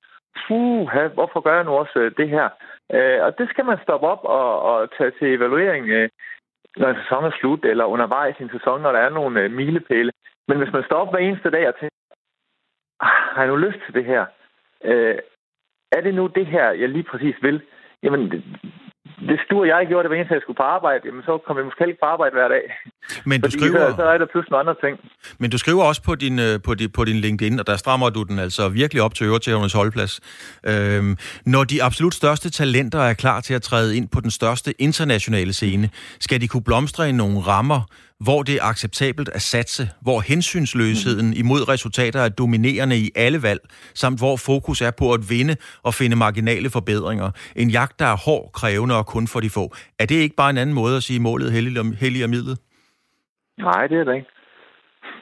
puh, 0.48 0.88
hvorfor 1.14 1.40
gør 1.40 1.56
jeg 1.56 1.64
nu 1.64 1.72
også 1.72 2.00
øh, 2.00 2.12
det 2.18 2.30
her? 2.30 2.50
Øh, 2.94 3.24
og 3.26 3.38
det 3.38 3.50
skal 3.50 3.66
man 3.66 3.78
stoppe 3.84 4.08
op 4.08 4.24
og, 4.24 4.62
og 4.62 4.90
tage 4.98 5.12
til 5.20 5.34
evaluering, 5.34 5.90
øh, 5.90 6.10
når 6.78 6.90
en 6.90 7.02
sæson 7.02 7.26
er 7.26 7.32
slut, 7.40 7.66
eller 7.66 7.86
undervejs 7.86 8.40
i 8.40 8.44
en 8.44 8.50
sæson, 8.50 8.82
når 8.82 8.92
der 8.92 9.00
er 9.00 9.10
nogle 9.10 9.42
øh, 9.42 9.52
milepæle. 9.52 10.12
Men 10.48 10.58
hvis 10.58 10.74
man 10.74 10.84
står 10.84 10.96
op 10.96 11.12
hver 11.12 11.20
eneste 11.20 11.52
dag 11.52 11.68
og 11.68 11.76
tænker, 11.76 11.96
ah, 13.00 13.36
har 13.36 13.42
jeg 13.42 13.52
nu 13.52 13.56
lyst 13.56 13.80
til 13.86 13.94
det 13.94 14.06
her? 14.06 14.26
Øh, 14.84 15.18
er 15.92 16.02
det 16.02 16.14
nu 16.16 16.28
det 16.28 16.46
her, 16.46 16.72
jeg 16.72 16.90
lige 16.90 17.04
præcis 17.04 17.36
vil? 17.42 17.62
Jamen, 18.04 18.22
hvis 19.30 19.44
du 19.50 19.56
og 19.64 19.68
jeg 19.68 19.82
gjorde 19.90 20.04
det 20.04 20.10
hver 20.10 20.18
eneste, 20.20 20.34
jeg 20.34 20.42
skulle 20.46 20.62
på 20.64 20.70
arbejde, 20.78 21.02
jamen 21.08 21.24
så 21.24 21.34
kommer 21.46 21.60
vi 21.62 21.66
måske 21.70 21.88
ikke 21.88 22.04
på 22.04 22.10
arbejde 22.16 22.34
hver 22.40 22.50
dag. 22.56 22.66
Men 23.30 23.42
du 23.42 23.52
skriver... 23.52 23.90
Så, 23.90 23.96
så 23.96 24.06
er 24.14 24.18
der 24.18 24.26
pludselig 24.34 24.60
andre 24.60 24.76
ting. 24.84 24.96
Men 25.42 25.50
du 25.54 25.58
skriver 25.58 25.84
også 25.84 26.04
på 26.04 26.16
din, 26.16 26.40
øh, 26.40 26.54
på, 26.66 26.74
din, 26.80 26.90
på 26.98 27.04
din 27.06 27.16
LinkedIn, 27.26 27.60
og 27.60 27.68
der 27.68 27.76
strammer 27.76 28.10
du 28.10 28.24
den 28.24 28.40
altså 28.40 28.70
virkelig 28.70 29.02
op 29.04 29.14
til 29.14 29.26
øretævernes 29.28 29.74
holdplads. 29.74 30.14
Øhm, 30.72 31.18
når 31.46 31.64
de 31.64 31.84
absolut 31.84 32.14
største 32.14 32.50
talenter 32.50 33.00
er 33.00 33.14
klar 33.14 33.40
til 33.42 33.54
at 33.54 33.62
træde 33.62 33.98
ind 33.98 34.08
på 34.10 34.20
den 34.22 34.32
største 34.32 34.82
internationale 34.82 35.54
scene, 35.54 35.90
skal 36.20 36.42
de 36.42 36.48
kunne 36.48 36.64
blomstre 36.64 37.10
i 37.10 37.12
nogle 37.12 37.40
rammer, 37.40 37.82
hvor 38.26 38.44
det 38.44 38.56
er 38.56 38.64
acceptabelt 38.64 39.30
at 39.30 39.42
satse, 39.42 39.84
hvor 40.02 40.20
hensynsløsheden 40.32 41.34
imod 41.34 41.70
resultater 41.74 42.20
er 42.20 42.30
dominerende 42.30 42.96
i 42.96 43.12
alle 43.16 43.40
valg, 43.44 43.62
samt 43.94 44.20
hvor 44.20 44.36
fokus 44.50 44.82
er 44.82 44.92
på 45.02 45.14
at 45.14 45.22
vinde 45.30 45.56
og 45.84 45.94
finde 45.94 46.16
marginale 46.16 46.70
forbedringer. 46.70 47.30
En 47.56 47.70
jagt, 47.70 48.00
der 48.00 48.06
er 48.06 48.18
hård, 48.28 48.46
krævende 48.54 48.96
og 48.98 49.06
kun 49.06 49.28
for 49.34 49.40
de 49.40 49.50
få. 49.50 49.66
Er 50.00 50.06
det 50.06 50.16
ikke 50.16 50.36
bare 50.36 50.50
en 50.50 50.58
anden 50.58 50.76
måde 50.76 50.96
at 50.98 51.04
sige 51.04 51.20
målet 51.20 51.52
hellig 52.04 52.24
og 52.24 52.30
midlet? 52.36 52.58
Nej, 53.58 53.88
det 53.88 53.98
er 54.00 54.04
det 54.04 54.16
ikke. 54.16 54.32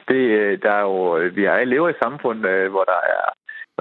Det, 0.08 0.22
øh, 0.40 0.62
der 0.62 0.72
er 0.80 0.84
jo, 0.90 1.00
vi 1.36 1.44
er 1.44 1.64
lever 1.64 1.88
i 1.88 1.90
et 1.90 2.02
samfund, 2.04 2.46
øh, 2.46 2.70
hvor 2.70 2.84
der 2.92 3.00
er 3.16 3.24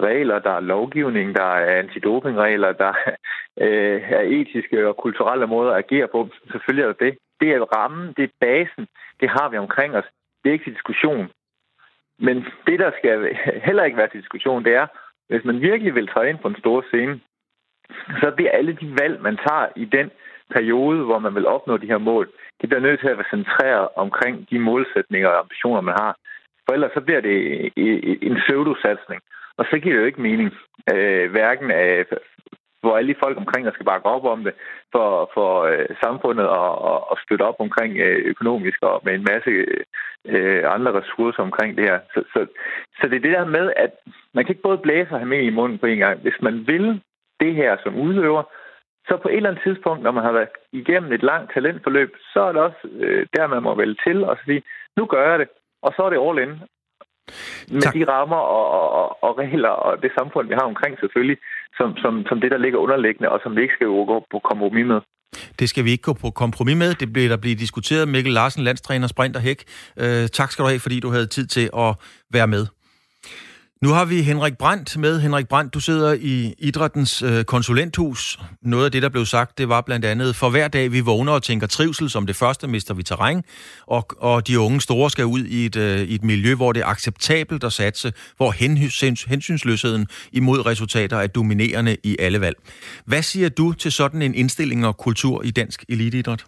regler, 0.01 0.39
der 0.39 0.51
er 0.51 0.59
lovgivning, 0.59 1.35
der 1.35 1.43
er 1.43 1.79
antidopingregler, 1.79 2.71
der 2.71 2.93
øh, 3.65 4.01
er 4.11 4.21
etiske 4.21 4.87
og 4.87 4.97
kulturelle 4.97 5.47
måder 5.47 5.71
at 5.71 5.77
agere 5.77 6.07
på. 6.07 6.29
Selvfølgelig 6.51 6.83
er 6.83 6.87
det 6.87 6.99
det. 6.99 7.17
Det 7.39 7.49
er 7.51 7.75
rammen, 7.77 8.13
det 8.17 8.23
er 8.23 8.37
basen, 8.39 8.87
det 9.19 9.29
har 9.29 9.49
vi 9.49 9.57
omkring 9.57 9.95
os. 9.95 10.05
Det 10.43 10.49
er 10.49 10.53
ikke 10.53 10.65
til 10.65 10.73
diskussion. 10.73 11.29
Men 12.19 12.45
det, 12.67 12.79
der 12.79 12.91
skal 12.97 13.37
heller 13.67 13.83
ikke 13.83 13.97
være 13.97 14.07
til 14.07 14.21
diskussion, 14.21 14.65
det 14.65 14.73
er, 14.73 14.87
hvis 15.29 15.45
man 15.45 15.61
virkelig 15.61 15.95
vil 15.95 16.07
træde 16.07 16.29
ind 16.29 16.39
på 16.39 16.47
en 16.47 16.59
stor 16.59 16.85
scene, 16.87 17.19
så 18.21 18.31
bliver 18.35 18.51
alle 18.51 18.73
de 18.81 18.95
valg, 19.01 19.21
man 19.21 19.37
tager 19.37 19.67
i 19.75 19.85
den 19.85 20.11
periode, 20.53 21.03
hvor 21.03 21.19
man 21.19 21.35
vil 21.35 21.47
opnå 21.47 21.77
de 21.77 21.87
her 21.87 21.97
mål, 21.97 22.29
det 22.61 22.69
bliver 22.69 22.81
nødt 22.81 22.99
til 22.99 23.07
at 23.07 23.17
være 23.17 23.33
centreret 23.37 23.87
omkring 23.95 24.49
de 24.49 24.59
målsætninger 24.59 25.29
og 25.29 25.39
ambitioner, 25.39 25.81
man 25.81 25.95
har. 25.99 26.17
For 26.65 26.73
ellers 26.73 26.91
så 26.93 27.01
bliver 27.01 27.21
det 27.21 27.35
en 28.21 28.35
pseudosatsning. 28.35 29.21
Og 29.57 29.65
så 29.69 29.79
giver 29.79 29.93
det 29.95 30.01
jo 30.01 30.05
ikke 30.05 30.21
mening, 30.21 30.53
øh, 30.93 31.31
hverken 31.31 31.71
af 31.71 32.05
hvor 32.85 32.97
alle 32.97 33.13
de 33.13 33.23
folk 33.23 33.37
omkring 33.37 33.65
der 33.65 33.73
skal 33.73 33.89
bakke 33.91 34.05
op 34.15 34.25
om 34.25 34.43
det 34.43 34.53
for, 34.91 35.09
for 35.35 35.51
øh, 35.71 35.89
samfundet 36.03 36.47
og, 36.47 36.69
og, 36.89 36.97
og 37.11 37.17
støtte 37.23 37.43
op 37.49 37.59
omkring 37.59 37.91
øh, 38.05 38.19
økonomisk 38.31 38.79
og 38.81 39.01
med 39.05 39.13
en 39.15 39.27
masse 39.31 39.51
øh, 40.31 40.63
andre 40.75 40.91
ressourcer 40.99 41.43
omkring 41.43 41.77
det 41.77 41.85
her. 41.89 41.99
Så, 42.13 42.19
så, 42.33 42.39
så 42.97 43.03
det 43.07 43.15
er 43.17 43.25
det 43.27 43.37
der 43.37 43.45
med, 43.57 43.65
at 43.85 43.91
man 44.33 44.41
kan 44.43 44.53
ikke 44.53 44.67
både 44.67 44.83
blæse 44.85 45.11
og 45.11 45.19
have 45.19 45.33
med 45.33 45.41
i 45.43 45.57
munden 45.57 45.79
på 45.79 45.85
en 45.85 45.97
gang. 45.97 46.19
Hvis 46.19 46.39
man 46.41 46.67
vil 46.67 47.01
det 47.39 47.55
her 47.55 47.77
som 47.83 47.95
udøver, 48.07 48.43
så 49.07 49.17
på 49.17 49.27
et 49.29 49.35
eller 49.35 49.49
andet 49.49 49.63
tidspunkt, 49.63 50.03
når 50.03 50.11
man 50.11 50.23
har 50.23 50.31
været 50.31 50.49
igennem 50.71 51.11
et 51.13 51.23
langt 51.23 51.53
talentforløb, 51.53 52.11
så 52.33 52.39
er 52.41 52.51
det 52.51 52.61
også 52.61 52.81
øh, 52.99 53.27
der, 53.35 53.47
man 53.47 53.63
må 53.63 53.75
vælge 53.75 53.97
til 54.07 54.23
og 54.23 54.37
sige, 54.45 54.63
nu 54.97 55.05
gør 55.05 55.29
jeg 55.29 55.39
det, 55.39 55.49
og 55.81 55.93
så 55.95 56.03
er 56.03 56.09
det 56.09 56.25
all 56.27 56.39
in. 56.43 56.53
Med 57.71 57.81
tak. 57.81 57.93
de 57.93 58.03
rammer 58.13 58.41
og, 58.57 58.65
og, 58.99 59.23
og 59.23 59.31
regler 59.37 59.69
og 59.69 60.01
det 60.03 60.11
samfund, 60.19 60.47
vi 60.47 60.55
har 60.59 60.65
omkring 60.73 60.93
selvfølgelig, 60.99 61.37
som, 61.77 61.97
som, 62.03 62.13
som 62.29 62.41
det, 62.41 62.51
der 62.51 62.57
ligger 62.57 62.79
underliggende, 62.79 63.29
og 63.29 63.39
som 63.43 63.55
vi 63.55 63.61
ikke 63.61 63.73
skal 63.77 63.87
gå 63.87 64.17
på 64.31 64.39
kompromis 64.49 64.85
med. 64.85 64.99
Det 65.59 65.69
skal 65.69 65.85
vi 65.85 65.91
ikke 65.91 66.01
gå 66.01 66.13
på 66.13 66.29
kompromis 66.29 66.77
med. 66.77 66.93
Det 66.93 67.13
bliver 67.13 67.29
der 67.29 67.37
blive 67.37 67.55
diskuteret. 67.55 68.07
Mikkel 68.07 68.33
Larsen, 68.33 68.63
landstræner, 68.63 69.07
Sprint 69.07 69.35
og 69.35 69.41
Hæk. 69.41 69.63
Øh, 69.99 70.27
tak 70.27 70.51
skal 70.51 70.63
du 70.63 70.69
have, 70.69 70.79
fordi 70.79 70.99
du 70.99 71.09
havde 71.09 71.27
tid 71.27 71.47
til 71.47 71.69
at 71.77 71.91
være 72.33 72.47
med. 72.47 72.65
Nu 73.81 73.89
har 73.89 74.05
vi 74.05 74.21
Henrik 74.21 74.57
Brandt 74.57 74.97
med. 74.97 75.19
Henrik 75.19 75.47
Brandt, 75.47 75.73
du 75.73 75.79
sidder 75.79 76.13
i 76.13 76.53
idrættens 76.57 77.21
øh, 77.21 77.43
konsulenthus. 77.43 78.39
Noget 78.61 78.85
af 78.85 78.91
det, 78.91 79.01
der 79.01 79.09
blev 79.09 79.25
sagt, 79.25 79.57
det 79.57 79.69
var 79.69 79.81
blandt 79.81 80.05
andet, 80.05 80.35
for 80.35 80.49
hver 80.49 80.67
dag 80.67 80.91
vi 80.91 80.99
vågner 80.99 81.31
og 81.31 81.43
tænker 81.43 81.67
trivsel 81.67 82.09
som 82.09 82.25
det 82.25 82.35
første, 82.35 82.67
mister 82.67 82.93
vi 82.93 83.03
terræn, 83.03 83.43
og, 83.87 84.07
og 84.17 84.47
de 84.47 84.59
unge 84.59 84.81
store 84.81 85.11
skal 85.11 85.25
ud 85.25 85.43
i 85.45 85.65
et, 85.65 85.75
øh, 85.75 86.01
i 86.01 86.15
et 86.15 86.23
miljø, 86.23 86.55
hvor 86.55 86.71
det 86.71 86.81
er 86.81 86.85
acceptabelt 86.85 87.63
at 87.63 87.73
satse, 87.73 88.13
hvor 88.37 88.51
hensyns, 88.51 89.23
hensynsløsheden 89.23 90.07
imod 90.31 90.65
resultater 90.65 91.17
er 91.17 91.27
dominerende 91.27 91.97
i 92.03 92.15
alle 92.19 92.41
valg. 92.41 92.55
Hvad 93.05 93.21
siger 93.21 93.49
du 93.49 93.73
til 93.73 93.91
sådan 93.91 94.21
en 94.21 94.35
indstilling 94.35 94.85
og 94.85 94.97
kultur 94.97 95.43
i 95.43 95.51
dansk 95.51 95.85
eliteidræt? 95.89 96.45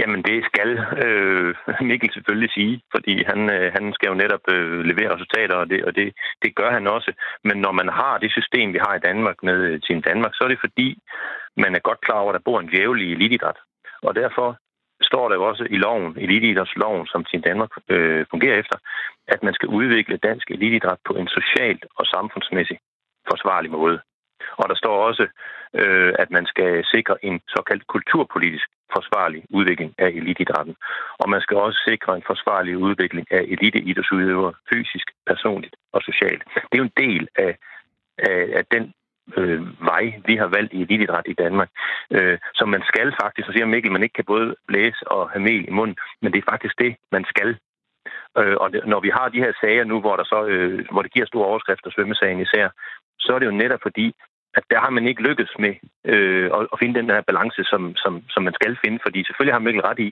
Jamen, 0.00 0.22
det 0.22 0.44
skal 0.50 0.70
øh, 1.04 1.54
Mikkel 1.88 2.10
selvfølgelig 2.12 2.50
sige, 2.50 2.82
fordi 2.94 3.14
han, 3.30 3.40
øh, 3.56 3.72
han 3.76 3.92
skal 3.92 4.08
jo 4.08 4.14
netop 4.14 4.44
øh, 4.54 4.80
levere 4.90 5.14
resultater, 5.14 5.56
og, 5.56 5.70
det, 5.70 5.84
og 5.84 5.96
det, 5.96 6.12
det 6.42 6.54
gør 6.54 6.70
han 6.70 6.86
også. 6.86 7.12
Men 7.44 7.56
når 7.64 7.72
man 7.72 7.88
har 7.88 8.18
det 8.18 8.30
system, 8.32 8.72
vi 8.72 8.80
har 8.86 8.94
i 8.94 9.04
Danmark 9.08 9.36
med 9.42 9.58
øh, 9.68 9.80
Team 9.80 10.02
Danmark, 10.02 10.32
så 10.34 10.44
er 10.44 10.48
det 10.48 10.64
fordi, 10.66 10.98
man 11.56 11.74
er 11.74 11.86
godt 11.88 12.00
klar 12.00 12.18
over, 12.20 12.32
at 12.32 12.38
der 12.38 12.48
bor 12.48 12.60
en 12.60 12.70
djævel 12.72 13.02
i 13.02 13.12
elitidræt. 13.12 13.58
Og 14.02 14.14
derfor 14.14 14.56
står 15.02 15.28
der 15.28 15.36
jo 15.36 15.44
også 15.50 15.64
i 15.70 15.76
loven, 15.76 16.18
elitidrætsloven, 16.18 17.06
som 17.06 17.24
Team 17.24 17.42
Danmark 17.42 17.70
øh, 17.88 18.26
fungerer 18.30 18.58
efter, 18.58 18.76
at 19.28 19.42
man 19.42 19.54
skal 19.54 19.68
udvikle 19.68 20.16
dansk 20.16 20.50
elitidræt 20.50 20.98
på 21.08 21.12
en 21.14 21.28
socialt 21.28 21.84
og 21.98 22.06
samfundsmæssig 22.06 22.78
forsvarlig 23.30 23.70
måde. 23.70 23.98
Og 24.60 24.68
der 24.68 24.74
står 24.74 24.96
også, 25.08 25.26
øh, 25.74 26.12
at 26.18 26.30
man 26.30 26.46
skal 26.46 26.84
sikre 26.84 27.24
en 27.24 27.40
såkaldt 27.48 27.86
kulturpolitisk 27.86 28.68
forsvarlig 28.96 29.42
udvikling 29.50 29.94
af 29.98 30.08
elitidrætten. 30.08 30.76
Og 31.18 31.30
man 31.30 31.40
skal 31.40 31.56
også 31.56 31.80
sikre 31.88 32.16
en 32.16 32.22
forsvarlig 32.26 32.78
udvikling 32.78 33.26
af 33.30 33.42
eliteidrætsudøvere 33.54 34.52
fysisk, 34.72 35.06
personligt 35.26 35.76
og 35.92 36.00
socialt. 36.02 36.42
Det 36.54 36.74
er 36.74 36.82
jo 36.82 36.90
en 36.90 37.00
del 37.04 37.28
af, 37.36 37.52
af, 38.18 38.40
af 38.58 38.64
den 38.74 38.92
øh, 39.36 39.84
vej, 39.90 40.04
vi 40.26 40.36
har 40.36 40.46
valgt 40.46 40.72
i 40.72 40.82
elitidræt 40.82 41.26
i 41.28 41.34
Danmark. 41.42 41.70
Øh, 42.10 42.38
så 42.54 42.64
man 42.66 42.82
skal 42.90 43.14
faktisk, 43.22 43.46
så 43.46 43.52
siger 43.52 43.66
Mikkel, 43.66 43.92
man 43.92 44.02
ikke 44.02 44.18
kan 44.20 44.32
både 44.34 44.56
blæse 44.68 45.08
og 45.08 45.30
have 45.30 45.42
mel 45.42 45.68
i 45.68 45.76
munden, 45.78 45.96
men 46.22 46.32
det 46.32 46.38
er 46.38 46.50
faktisk 46.52 46.78
det, 46.78 46.96
man 47.12 47.24
skal. 47.24 47.56
Øh, 48.38 48.56
og 48.62 48.72
det, 48.72 48.86
når 48.86 49.00
vi 49.00 49.10
har 49.16 49.28
de 49.28 49.44
her 49.44 49.52
sager 49.60 49.84
nu, 49.84 50.00
hvor, 50.00 50.16
der 50.16 50.24
så, 50.24 50.46
øh, 50.46 50.86
hvor 50.92 51.02
det 51.02 51.12
giver 51.12 51.26
store 51.26 51.46
overskrifter, 51.46 51.90
svømmesagen 51.90 52.40
især, 52.40 52.68
så 53.18 53.34
er 53.34 53.38
det 53.38 53.46
jo 53.46 53.60
netop 53.62 53.82
fordi, 53.82 54.14
at 54.58 54.64
der 54.70 54.78
har 54.84 54.90
man 54.96 55.04
ikke 55.10 55.22
lykkedes 55.28 55.54
med 55.64 55.74
øh, 56.12 56.46
at, 56.56 56.62
at 56.72 56.78
finde 56.80 56.98
den 57.00 57.10
her 57.14 57.22
balance, 57.30 57.60
som, 57.72 57.82
som, 58.02 58.12
som 58.32 58.42
man 58.46 58.54
skal 58.58 58.74
finde. 58.84 58.98
Fordi 59.04 59.18
selvfølgelig 59.24 59.54
har 59.54 59.64
Mikkel 59.64 59.86
ret 59.88 60.00
i, 60.06 60.08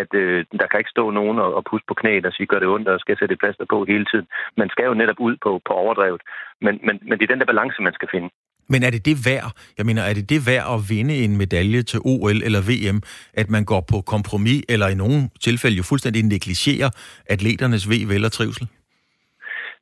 at 0.00 0.10
øh, 0.22 0.44
der 0.60 0.66
kan 0.68 0.80
ikke 0.80 0.94
stå 0.96 1.04
nogen 1.18 1.36
og, 1.44 1.50
og 1.58 1.62
puste 1.70 1.88
på 1.88 1.94
knæet 2.00 2.26
og 2.26 2.32
sige, 2.32 2.50
gør 2.52 2.60
det 2.62 2.72
ondt, 2.74 2.88
og 2.88 3.00
skal 3.00 3.18
sætte 3.18 3.32
et 3.32 3.42
plaster 3.42 3.66
på 3.72 3.78
hele 3.92 4.06
tiden. 4.10 4.26
Man 4.60 4.68
skal 4.72 4.86
jo 4.90 4.94
netop 4.94 5.20
ud 5.28 5.34
på, 5.44 5.50
på 5.68 5.72
overdrevet. 5.82 6.22
Men, 6.64 6.74
men, 6.86 6.94
men 7.08 7.14
det 7.18 7.24
er 7.24 7.32
den 7.32 7.40
der 7.42 7.52
balance, 7.52 7.82
man 7.82 7.96
skal 7.98 8.08
finde. 8.14 8.30
Men 8.68 8.82
er 8.82 8.90
det 8.90 9.04
det 9.04 9.16
værd? 9.26 9.52
Jeg 9.78 9.86
mener, 9.86 10.02
er 10.02 10.14
det 10.14 10.30
det 10.30 10.46
værd 10.46 10.66
at 10.74 10.80
vinde 10.88 11.14
en 11.24 11.36
medalje 11.36 11.82
til 11.82 12.00
OL 12.04 12.42
eller 12.46 12.60
VM, 12.70 13.02
at 13.34 13.50
man 13.50 13.64
går 13.64 13.80
på 13.80 14.00
kompromis, 14.00 14.62
eller 14.68 14.88
i 14.88 14.94
nogle 14.94 15.30
tilfælde 15.40 15.76
jo 15.76 15.82
fuldstændig 15.82 16.22
negligerer 16.22 16.90
atleternes 17.26 17.88
ved, 17.90 18.06
vel 18.06 18.24
og 18.24 18.32
trivsel? 18.32 18.68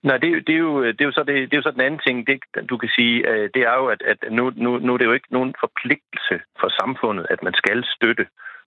Nej, 0.09 0.17
det, 0.19 0.47
det, 0.47 0.55
er 0.55 0.65
jo, 0.69 0.85
det, 0.85 1.01
er 1.01 1.05
jo 1.11 1.13
så 1.13 1.25
det, 1.29 1.35
det 1.35 1.55
er 1.55 1.61
jo 1.61 1.69
så 1.69 1.71
den 1.71 1.87
anden 1.89 2.01
ting, 2.07 2.27
det, 2.27 2.37
du 2.71 2.77
kan 2.77 2.91
sige, 2.97 3.29
øh, 3.31 3.51
det 3.55 3.63
er 3.63 3.75
jo, 3.81 3.87
at, 3.95 4.03
at 4.03 4.19
nu, 4.31 4.53
nu, 4.57 4.79
nu 4.79 4.95
er 4.95 4.99
det 4.99 5.05
jo 5.05 5.19
ikke 5.19 5.33
nogen 5.37 5.55
forpligtelse 5.61 6.37
for 6.61 6.69
samfundet, 6.81 7.27
at 7.31 7.43
man 7.43 7.55
skal 7.55 7.85
støtte 7.97 8.27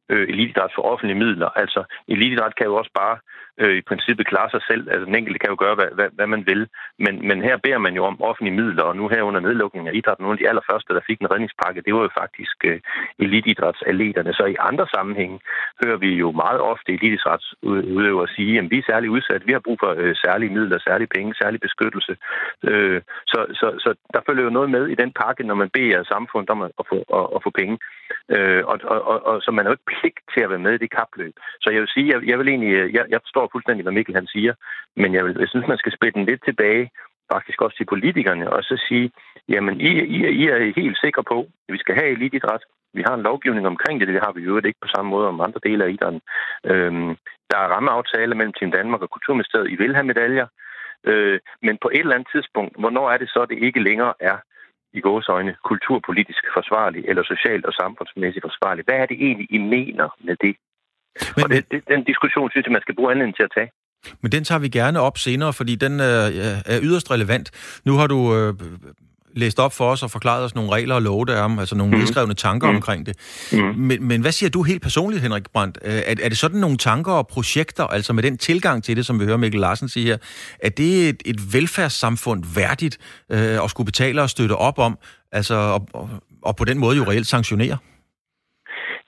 øh, 0.10 0.30
elitidræt 0.30 0.72
for 0.76 0.82
offentlige 0.82 1.20
midler. 1.24 1.50
Altså, 1.50 1.84
elitidræt 2.08 2.56
kan 2.56 2.66
jo 2.66 2.76
også 2.76 2.92
bare 2.94 3.18
øh, 3.62 3.76
i 3.78 3.82
princippet 3.82 4.28
klare 4.28 4.50
sig 4.50 4.62
selv. 4.70 4.84
Altså, 4.92 5.06
den 5.06 5.16
enkelte 5.16 5.40
kan 5.40 5.50
jo 5.50 5.56
gøre, 5.60 5.76
hvad, 5.76 5.90
hvad, 5.98 6.10
hvad 6.18 6.28
man 6.28 6.44
vil. 6.46 6.68
Men, 7.00 7.28
men 7.28 7.42
her 7.42 7.58
beder 7.58 7.78
man 7.78 7.96
jo 7.96 8.04
om 8.06 8.22
offentlige 8.22 8.56
midler, 8.62 8.84
og 8.84 8.96
nu 8.96 9.08
her 9.08 9.22
under 9.22 9.40
nedlukningen 9.40 9.88
af 9.88 9.96
idræt, 9.96 10.20
nogle 10.20 10.34
af 10.34 10.38
de 10.40 10.50
allerførste, 10.50 10.94
der 10.94 11.08
fik 11.08 11.20
en 11.20 11.32
redningspakke, 11.32 11.82
det 11.82 11.94
var 11.94 12.02
jo 12.02 12.10
faktisk 12.22 12.58
øh, 12.64 12.80
elitidrætsaleterne. 13.20 14.34
Så 14.34 14.46
i 14.46 14.56
andre 14.60 14.88
sammenhænge 14.96 15.40
hører 15.84 15.98
vi 15.98 16.12
jo 16.24 16.32
meget 16.32 16.60
ofte 16.62 16.94
elitidrætsudøvere 16.94 18.28
sige, 18.28 18.60
at 18.60 18.72
vi 18.72 18.78
er 18.78 18.90
særligt 18.92 19.12
udsat, 19.12 19.48
vi 19.48 19.52
har 19.52 19.60
brug 19.60 19.78
for 19.80 19.92
øh, 19.98 20.16
særlige 20.16 20.54
midler, 20.54 20.80
særlige 20.80 21.14
penge, 21.16 21.36
særlig 21.42 21.60
beskyttelse. 21.62 22.18
Øh, 22.64 23.02
så, 23.28 23.40
så, 23.60 23.68
så 23.84 23.90
der 24.14 24.22
følger 24.28 24.44
jo 24.44 24.50
noget 24.50 24.70
med 24.70 24.88
i 24.88 24.96
den 24.96 25.12
pakke, 25.12 25.44
når 25.44 25.56
man 25.56 25.70
beder 25.70 26.04
samfundet 26.04 26.50
om 26.50 26.62
at, 26.62 26.72
få, 26.90 26.98
at, 27.20 27.26
at 27.36 27.44
få 27.44 27.50
penge. 27.50 27.78
Øh, 28.36 28.64
og, 28.66 28.80
og, 28.84 29.00
og, 29.12 29.26
og 29.26 29.42
så 29.42 29.52
man 29.52 29.66
har 29.66 29.70
jo 29.70 29.78
ikke 29.78 29.92
pligt 29.94 30.20
til 30.34 30.42
at 30.42 30.50
være 30.50 30.66
med 30.66 30.74
i 30.74 30.84
det 30.84 30.92
kapløb. 30.92 31.34
Så 31.62 31.70
jeg 31.70 31.82
vil 31.82 31.94
sige, 31.96 32.08
jeg, 32.14 32.28
jeg 32.30 32.40
vil 32.40 32.48
egentlig, 32.48 32.94
jeg, 32.98 33.06
jeg 33.10 33.20
forstår 33.26 33.47
fuldstændig, 33.52 33.84
hvad 33.84 33.94
Mikkel 33.94 34.16
han 34.16 34.28
siger, 34.28 34.54
men 34.96 35.14
jeg, 35.14 35.26
vil, 35.26 35.36
jeg 35.40 35.50
synes, 35.50 35.68
man 35.68 35.78
skal 35.78 35.96
spille 35.98 36.14
den 36.14 36.26
lidt 36.26 36.44
tilbage, 36.46 36.90
faktisk 37.34 37.62
også 37.62 37.78
til 37.78 37.86
politikerne, 37.86 38.46
og 38.54 38.64
så 38.64 38.76
sige, 38.88 39.12
jamen, 39.50 39.82
I, 39.82 39.92
I, 40.16 40.18
I 40.42 40.48
er 40.48 40.74
helt 40.82 40.98
sikre 41.04 41.24
på, 41.24 41.40
at 41.68 41.74
vi 41.74 41.78
skal 41.78 41.96
have 41.96 42.10
elitidræt. 42.10 42.64
Vi 42.94 43.02
har 43.08 43.14
en 43.16 43.28
lovgivning 43.30 43.68
omkring 43.68 44.00
det, 44.00 44.08
det 44.08 44.24
har 44.26 44.32
vi 44.32 44.42
jo 44.42 44.58
ikke 44.58 44.80
på 44.82 44.88
samme 44.96 45.10
måde 45.12 45.28
om 45.28 45.42
andre 45.42 45.60
dele 45.64 45.84
af 45.86 45.90
idrætten. 45.90 46.22
Øhm, 46.72 47.16
der 47.52 47.58
er 47.58 47.72
rammeaftaler 47.76 48.36
mellem 48.36 48.54
Team 48.54 48.72
Danmark 48.72 49.02
og 49.02 49.10
Kulturministeriet. 49.10 49.72
I 49.72 49.76
vil 49.76 49.96
have 49.96 50.12
medaljer, 50.12 50.48
øh, 51.04 51.40
men 51.62 51.78
på 51.82 51.90
et 51.94 52.00
eller 52.00 52.16
andet 52.16 52.30
tidspunkt, 52.36 52.80
hvornår 52.80 53.12
er 53.12 53.18
det 53.18 53.30
så, 53.30 53.46
det 53.50 53.58
ikke 53.58 53.84
længere 53.84 54.14
er 54.20 54.38
i 54.94 55.02
øjne 55.30 55.56
kulturpolitisk 55.64 56.44
forsvarlig 56.54 57.04
eller 57.08 57.24
socialt 57.24 57.66
og 57.66 57.74
samfundsmæssigt 57.74 58.46
forsvarlig. 58.46 58.84
Hvad 58.86 58.96
er 58.96 59.06
det 59.06 59.18
egentlig, 59.26 59.48
I 59.50 59.58
mener 59.58 60.08
med 60.20 60.36
det? 60.36 60.56
Men, 61.36 61.44
og 61.44 61.50
det, 61.50 61.66
det, 61.72 61.82
den 61.88 62.04
diskussion 62.04 62.52
synes 62.52 62.66
jeg, 62.66 62.72
man 62.72 62.82
skal 62.82 62.96
bruge 62.96 63.12
anledning 63.12 63.36
til 63.36 63.44
at 63.44 63.52
tage. 63.58 63.70
Men 64.22 64.32
den 64.32 64.44
tager 64.44 64.60
vi 64.60 64.70
gerne 64.70 65.00
op 65.00 65.18
senere, 65.18 65.54
fordi 65.54 65.76
den 65.76 66.00
er, 66.00 66.30
er 66.66 66.80
yderst 66.82 67.12
relevant. 67.12 67.52
Nu 67.86 67.94
har 67.94 68.08
du 68.08 68.36
øh, 68.36 68.54
læst 69.38 69.60
op 69.60 69.74
for 69.74 69.92
os 69.92 70.04
og 70.04 70.12
forklaret 70.12 70.44
os 70.44 70.56
nogle 70.56 70.72
regler 70.72 70.96
og 70.96 71.02
love, 71.02 71.26
der 71.26 71.36
er, 71.36 71.60
altså 71.60 71.76
nogle 71.76 71.94
mm. 71.94 72.00
nedskrevne 72.00 72.34
tanker 72.34 72.70
mm. 72.70 72.76
omkring 72.76 73.06
det. 73.06 73.16
Mm. 73.52 73.58
Men, 73.58 74.08
men 74.08 74.22
hvad 74.22 74.32
siger 74.32 74.50
du 74.50 74.64
helt 74.64 74.82
personligt, 74.82 75.22
Henrik 75.22 75.44
Brandt? 75.54 75.78
Er, 75.82 76.16
er 76.24 76.30
det 76.30 76.38
sådan 76.38 76.60
nogle 76.60 76.78
tanker 76.78 77.12
og 77.12 77.28
projekter, 77.28 77.84
altså 77.84 78.14
med 78.14 78.24
den 78.24 78.38
tilgang 78.38 78.84
til 78.84 78.96
det, 78.96 79.06
som 79.06 79.20
vi 79.20 79.26
hører 79.26 79.38
Mikkel 79.38 79.62
Larsen 79.62 79.90
sige 79.90 80.06
her, 80.06 80.18
er 80.60 80.70
det 80.70 81.10
et, 81.10 81.24
et 81.26 81.54
velfærdssamfund 81.54 82.44
værdigt 82.56 82.98
øh, 83.32 83.64
at 83.64 83.70
skulle 83.70 83.86
betale 83.86 84.22
og 84.22 84.30
støtte 84.30 84.54
op 84.54 84.80
om, 84.80 84.98
altså 85.32 85.56
og, 85.56 85.88
og, 85.94 86.10
og 86.44 86.56
på 86.56 86.66
den 86.66 86.78
måde 86.78 86.98
jo 86.98 87.04
reelt 87.04 87.28
sanktionere? 87.28 87.78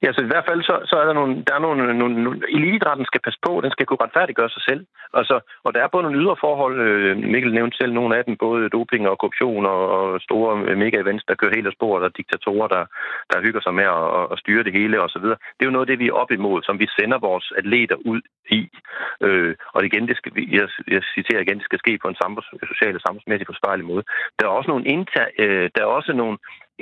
Ja, 0.03 0.09
så 0.13 0.21
i 0.21 0.31
hvert 0.31 0.47
fald 0.49 0.61
så, 0.69 0.75
så 0.89 0.95
er 1.01 1.05
der 1.05 1.13
nogle, 1.19 1.33
der 1.47 1.53
er 1.55 1.59
nogle, 1.59 1.93
nogle, 2.01 2.23
nogle 2.23 2.39
elitidrætten 2.57 3.05
skal 3.05 3.21
passe 3.25 3.39
på, 3.47 3.61
den 3.63 3.71
skal 3.71 3.85
kunne 3.85 4.03
retfærdiggøre 4.05 4.49
sig 4.49 4.63
selv. 4.69 4.81
Altså, 5.13 5.35
og 5.65 5.73
der 5.73 5.81
er 5.81 5.87
både 5.87 6.03
nogle 6.03 6.19
ydre 6.21 6.35
forhold, 6.45 6.75
øh, 6.87 7.17
Mikkel 7.33 7.53
nævnte 7.53 7.77
selv 7.77 7.93
nogle 7.93 8.17
af 8.17 8.25
dem, 8.25 8.37
både 8.37 8.69
doping 8.69 9.03
og 9.09 9.17
korruption 9.19 9.65
og, 9.65 9.81
og 9.97 10.21
store 10.27 10.51
øh, 10.67 10.77
mega-events, 10.83 11.25
der 11.27 11.35
kører 11.35 11.55
helt 11.55 11.67
af 11.67 11.73
sporet, 11.77 12.03
og 12.03 12.17
diktatorer, 12.17 12.67
der, 12.67 12.83
der 13.31 13.43
hygger 13.45 13.61
sig 13.61 13.73
med 13.79 13.87
at, 13.97 14.07
at 14.33 14.39
styre 14.39 14.63
det 14.63 14.73
hele 14.79 15.01
osv. 15.05 15.27
Det 15.55 15.61
er 15.61 15.69
jo 15.69 15.75
noget 15.75 15.85
af 15.85 15.91
det, 15.91 15.99
vi 15.99 16.07
er 16.07 16.19
op 16.21 16.31
imod, 16.31 16.61
som 16.63 16.79
vi 16.79 16.87
sender 16.99 17.17
vores 17.29 17.51
atleter 17.57 17.97
ud 18.11 18.21
i. 18.59 18.61
Øh, 19.25 19.55
og 19.75 19.85
igen, 19.85 20.07
det 20.07 20.17
skal, 20.17 20.31
jeg, 20.57 20.67
jeg 20.95 21.01
citerer 21.15 21.41
igen, 21.41 21.57
det 21.57 21.69
skal 21.69 21.79
ske 21.79 21.93
på 22.01 22.07
en 22.07 22.21
samfunds, 22.23 22.47
social 22.71 22.95
og 22.95 23.01
samfundsmæssig 23.01 23.47
forsvarlig 23.47 23.85
måde. 23.85 24.03
Der 24.39 24.45
er 24.45 24.57
også 24.59 24.69
nogle, 24.71 24.85
inter, 24.85 25.25
øh, 25.43 25.69
der 25.75 25.81
er 25.81 25.95
også 25.99 26.13
nogle 26.13 26.37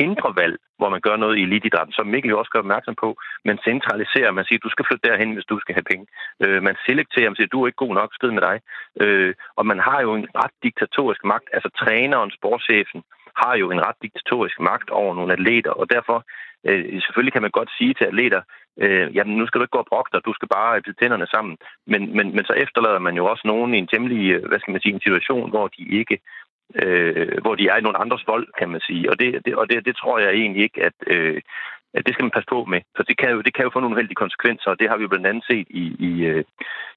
indre 0.06 0.30
valg, 0.42 0.58
hvor 0.80 0.90
man 0.90 1.02
gør 1.08 1.16
noget 1.16 1.38
i 1.38 1.46
elitidrætten, 1.48 1.94
som 1.94 2.08
Mikkel 2.08 2.30
jo 2.32 2.40
også 2.40 2.52
gør 2.52 2.60
opmærksom 2.66 2.96
på. 3.04 3.10
Man 3.50 3.58
centraliserer, 3.70 4.32
man 4.32 4.46
siger, 4.46 4.60
du 4.60 4.70
skal 4.70 4.86
flytte 4.88 5.08
derhen, 5.10 5.34
hvis 5.34 5.50
du 5.52 5.60
skal 5.60 5.76
have 5.76 5.90
penge. 5.92 6.06
Øh, 6.44 6.60
man 6.68 6.76
selekterer, 6.86 7.30
man 7.30 7.36
siger, 7.36 7.54
du 7.54 7.62
er 7.62 7.68
ikke 7.68 7.84
god 7.86 7.94
nok, 8.00 8.10
skid 8.14 8.32
med 8.32 8.44
dig. 8.50 8.58
Øh, 9.02 9.34
og 9.60 9.66
man 9.72 9.80
har 9.88 10.00
jo 10.02 10.12
en 10.16 10.28
ret 10.42 10.56
diktatorisk 10.64 11.22
magt. 11.32 11.48
Altså 11.56 11.70
træneren, 11.82 12.32
sportschefen, 12.38 13.02
har 13.44 13.56
jo 13.62 13.72
en 13.72 13.82
ret 13.88 14.00
diktatorisk 14.02 14.60
magt 14.60 14.90
over 14.90 15.16
nogle 15.16 15.34
atleter, 15.34 15.72
og 15.72 15.86
derfor 15.96 16.18
øh, 16.68 17.02
selvfølgelig 17.04 17.34
kan 17.34 17.46
man 17.46 17.58
godt 17.60 17.72
sige 17.78 17.94
til 17.94 18.06
atleter, 18.06 18.42
øh, 18.84 19.16
jamen 19.16 19.38
nu 19.38 19.44
skal 19.46 19.60
du 19.60 19.64
ikke 19.64 19.78
gå 19.78 19.84
og 19.86 19.92
brokke 19.92 20.12
dig, 20.14 20.22
du 20.26 20.34
skal 20.34 20.50
bare 20.58 20.82
bide 20.82 21.00
tænderne 21.00 21.28
sammen. 21.34 21.58
Men, 21.92 22.02
men, 22.18 22.28
men 22.36 22.46
så 22.46 22.54
efterlader 22.64 23.00
man 23.00 23.16
jo 23.20 23.26
også 23.26 23.44
nogen 23.46 23.74
i 23.74 23.78
en 23.78 23.92
temmelig, 23.94 24.22
øh, 24.34 24.46
hvad 24.50 24.60
skal 24.60 24.72
man 24.72 24.82
sige, 24.82 24.94
en 24.94 25.06
situation, 25.08 25.50
hvor 25.50 25.68
de 25.68 25.84
ikke 26.00 26.18
øh, 26.76 27.42
hvor 27.42 27.56
de 27.56 27.68
er 27.68 27.78
i 27.78 27.82
nogle 27.82 27.98
andres 27.98 28.28
vold, 28.28 28.48
kan 28.60 28.70
man 28.70 28.82
sige. 28.82 29.10
Og 29.12 29.20
det, 29.20 29.46
det, 29.46 29.56
og 29.56 29.70
det, 29.70 29.86
det 29.86 29.96
tror 29.96 30.20
jeg 30.20 30.30
egentlig 30.34 30.64
ikke, 30.64 30.84
at, 30.84 30.98
øh, 31.08 31.42
at 31.94 32.06
det 32.06 32.14
skal 32.14 32.24
man 32.24 32.36
passe 32.38 32.50
på 32.50 32.66
med. 32.66 32.82
For 32.96 33.04
det 33.04 33.18
kan 33.18 33.30
jo, 33.32 33.42
det 33.42 33.54
kan 33.54 33.64
jo 33.64 33.72
få 33.74 33.80
nogle 33.80 33.96
heldige 33.96 34.22
konsekvenser, 34.24 34.70
og 34.72 34.80
det 34.80 34.90
har 34.90 34.98
vi 34.98 35.04
jo 35.04 35.10
blandt 35.10 35.28
andet 35.28 35.46
set 35.52 35.68
i, 35.70 35.86
i, 36.10 36.26
øh, 36.26 36.44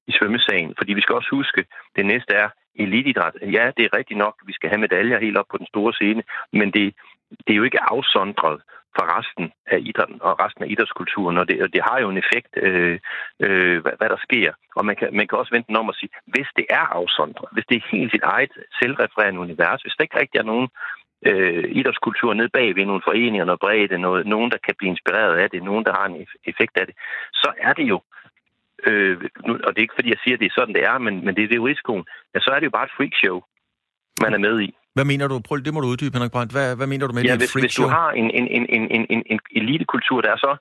i 0.06 0.12
svømmesagen. 0.12 0.74
Fordi 0.78 0.92
vi 0.92 1.00
skal 1.00 1.14
også 1.14 1.30
huske, 1.32 1.64
det 1.96 2.06
næste 2.06 2.32
er 2.34 2.48
elitidræt. 2.74 3.36
Ja, 3.42 3.70
det 3.76 3.84
er 3.84 3.96
rigtigt 3.98 4.18
nok, 4.18 4.34
vi 4.46 4.52
skal 4.52 4.68
have 4.70 4.80
medaljer 4.80 5.18
helt 5.18 5.38
op 5.38 5.48
på 5.50 5.58
den 5.58 5.66
store 5.66 5.92
scene, 5.92 6.22
men 6.52 6.70
det, 6.70 6.94
det 7.46 7.52
er 7.52 7.60
jo 7.60 7.62
ikke 7.62 7.82
afsondret 7.82 8.60
for 8.96 9.04
resten 9.16 9.52
af 9.66 9.78
idrætten 9.90 10.18
og 10.26 10.40
resten 10.44 10.64
af 10.64 10.68
idrætskulturen, 10.70 11.38
og 11.38 11.48
det, 11.48 11.62
og 11.64 11.68
det 11.74 11.82
har 11.88 11.98
jo 12.00 12.08
en 12.10 12.22
effekt, 12.24 12.52
øh, 12.66 12.98
øh, 13.44 13.82
hvad, 13.82 13.94
hvad 13.98 14.08
der 14.14 14.20
sker. 14.26 14.52
Og 14.76 14.84
man 14.88 14.96
kan, 14.96 15.08
man 15.18 15.26
kan 15.28 15.38
også 15.38 15.54
vente 15.54 15.68
den 15.68 15.76
om 15.82 15.88
at 15.88 15.98
sige, 16.00 16.10
hvis 16.34 16.48
det 16.56 16.66
er 16.70 16.84
afsondret, 16.98 17.48
hvis 17.52 17.66
det 17.68 17.76
er 17.76 17.90
helt 17.92 18.12
sit 18.12 18.24
eget 18.34 18.52
selvrefererende 18.80 19.40
univers, 19.40 19.82
hvis 19.82 19.94
der 19.96 20.04
ikke 20.04 20.20
rigtig 20.20 20.38
er 20.38 20.50
nogen 20.52 20.68
øh, 21.28 21.64
idrætskultur 21.78 22.34
nede 22.34 22.48
bag 22.58 22.76
ved 22.76 22.84
nogle 22.86 23.06
foreninger, 23.08 23.44
noget 23.44 23.60
bredde, 23.60 23.98
noget, 23.98 24.26
nogen, 24.26 24.50
der 24.50 24.58
kan 24.66 24.74
blive 24.78 24.90
inspireret 24.90 25.36
af 25.42 25.50
det, 25.50 25.62
nogen, 25.62 25.84
der 25.84 25.92
har 25.98 26.06
en 26.06 26.26
effekt 26.44 26.74
af 26.80 26.86
det, 26.86 26.94
så 27.32 27.52
er 27.58 27.72
det 27.72 27.86
jo 27.92 28.00
øh, 28.86 29.16
nu, 29.46 29.52
og 29.64 29.70
det 29.70 29.78
er 29.78 29.86
ikke 29.86 29.98
fordi, 29.98 30.08
jeg 30.08 30.22
siger, 30.24 30.34
at 30.34 30.40
det 30.40 30.46
er 30.46 30.58
sådan, 30.58 30.74
det 30.74 30.84
er, 30.84 30.98
men, 30.98 31.14
men 31.24 31.34
det, 31.36 31.48
det 31.48 31.52
er 31.52 31.62
jo 31.62 31.66
risikoen, 31.66 32.04
ja, 32.34 32.40
så 32.40 32.50
er 32.50 32.58
det 32.58 32.66
jo 32.66 32.76
bare 32.78 32.84
et 32.84 32.96
freakshow, 32.96 33.40
man 34.22 34.34
er 34.34 34.38
med 34.38 34.60
i. 34.60 34.74
Hvad 35.00 35.12
mener 35.12 35.26
du? 35.28 35.36
Prøv, 35.48 35.56
det 35.66 35.74
må 35.74 35.80
du 35.80 35.88
uddybe, 35.92 36.14
Henrik 36.16 36.34
Brandt. 36.36 36.52
Hvad, 36.56 36.68
hvad 36.78 36.88
mener 36.92 37.06
du 37.06 37.14
med 37.14 37.22
ja, 37.22 37.32
det 37.32 37.40
hvis, 37.42 37.52
hvis 37.64 37.80
du 37.82 37.86
har 37.98 38.10
en, 38.20 38.28
en, 38.38 38.46
en, 38.56 38.64
en, 38.76 38.84
en, 38.96 39.04
en, 39.14 39.20
en 39.32 39.40
elitekultur, 39.60 40.18
der 40.24 40.30
er 40.36 40.40
så 40.46 40.52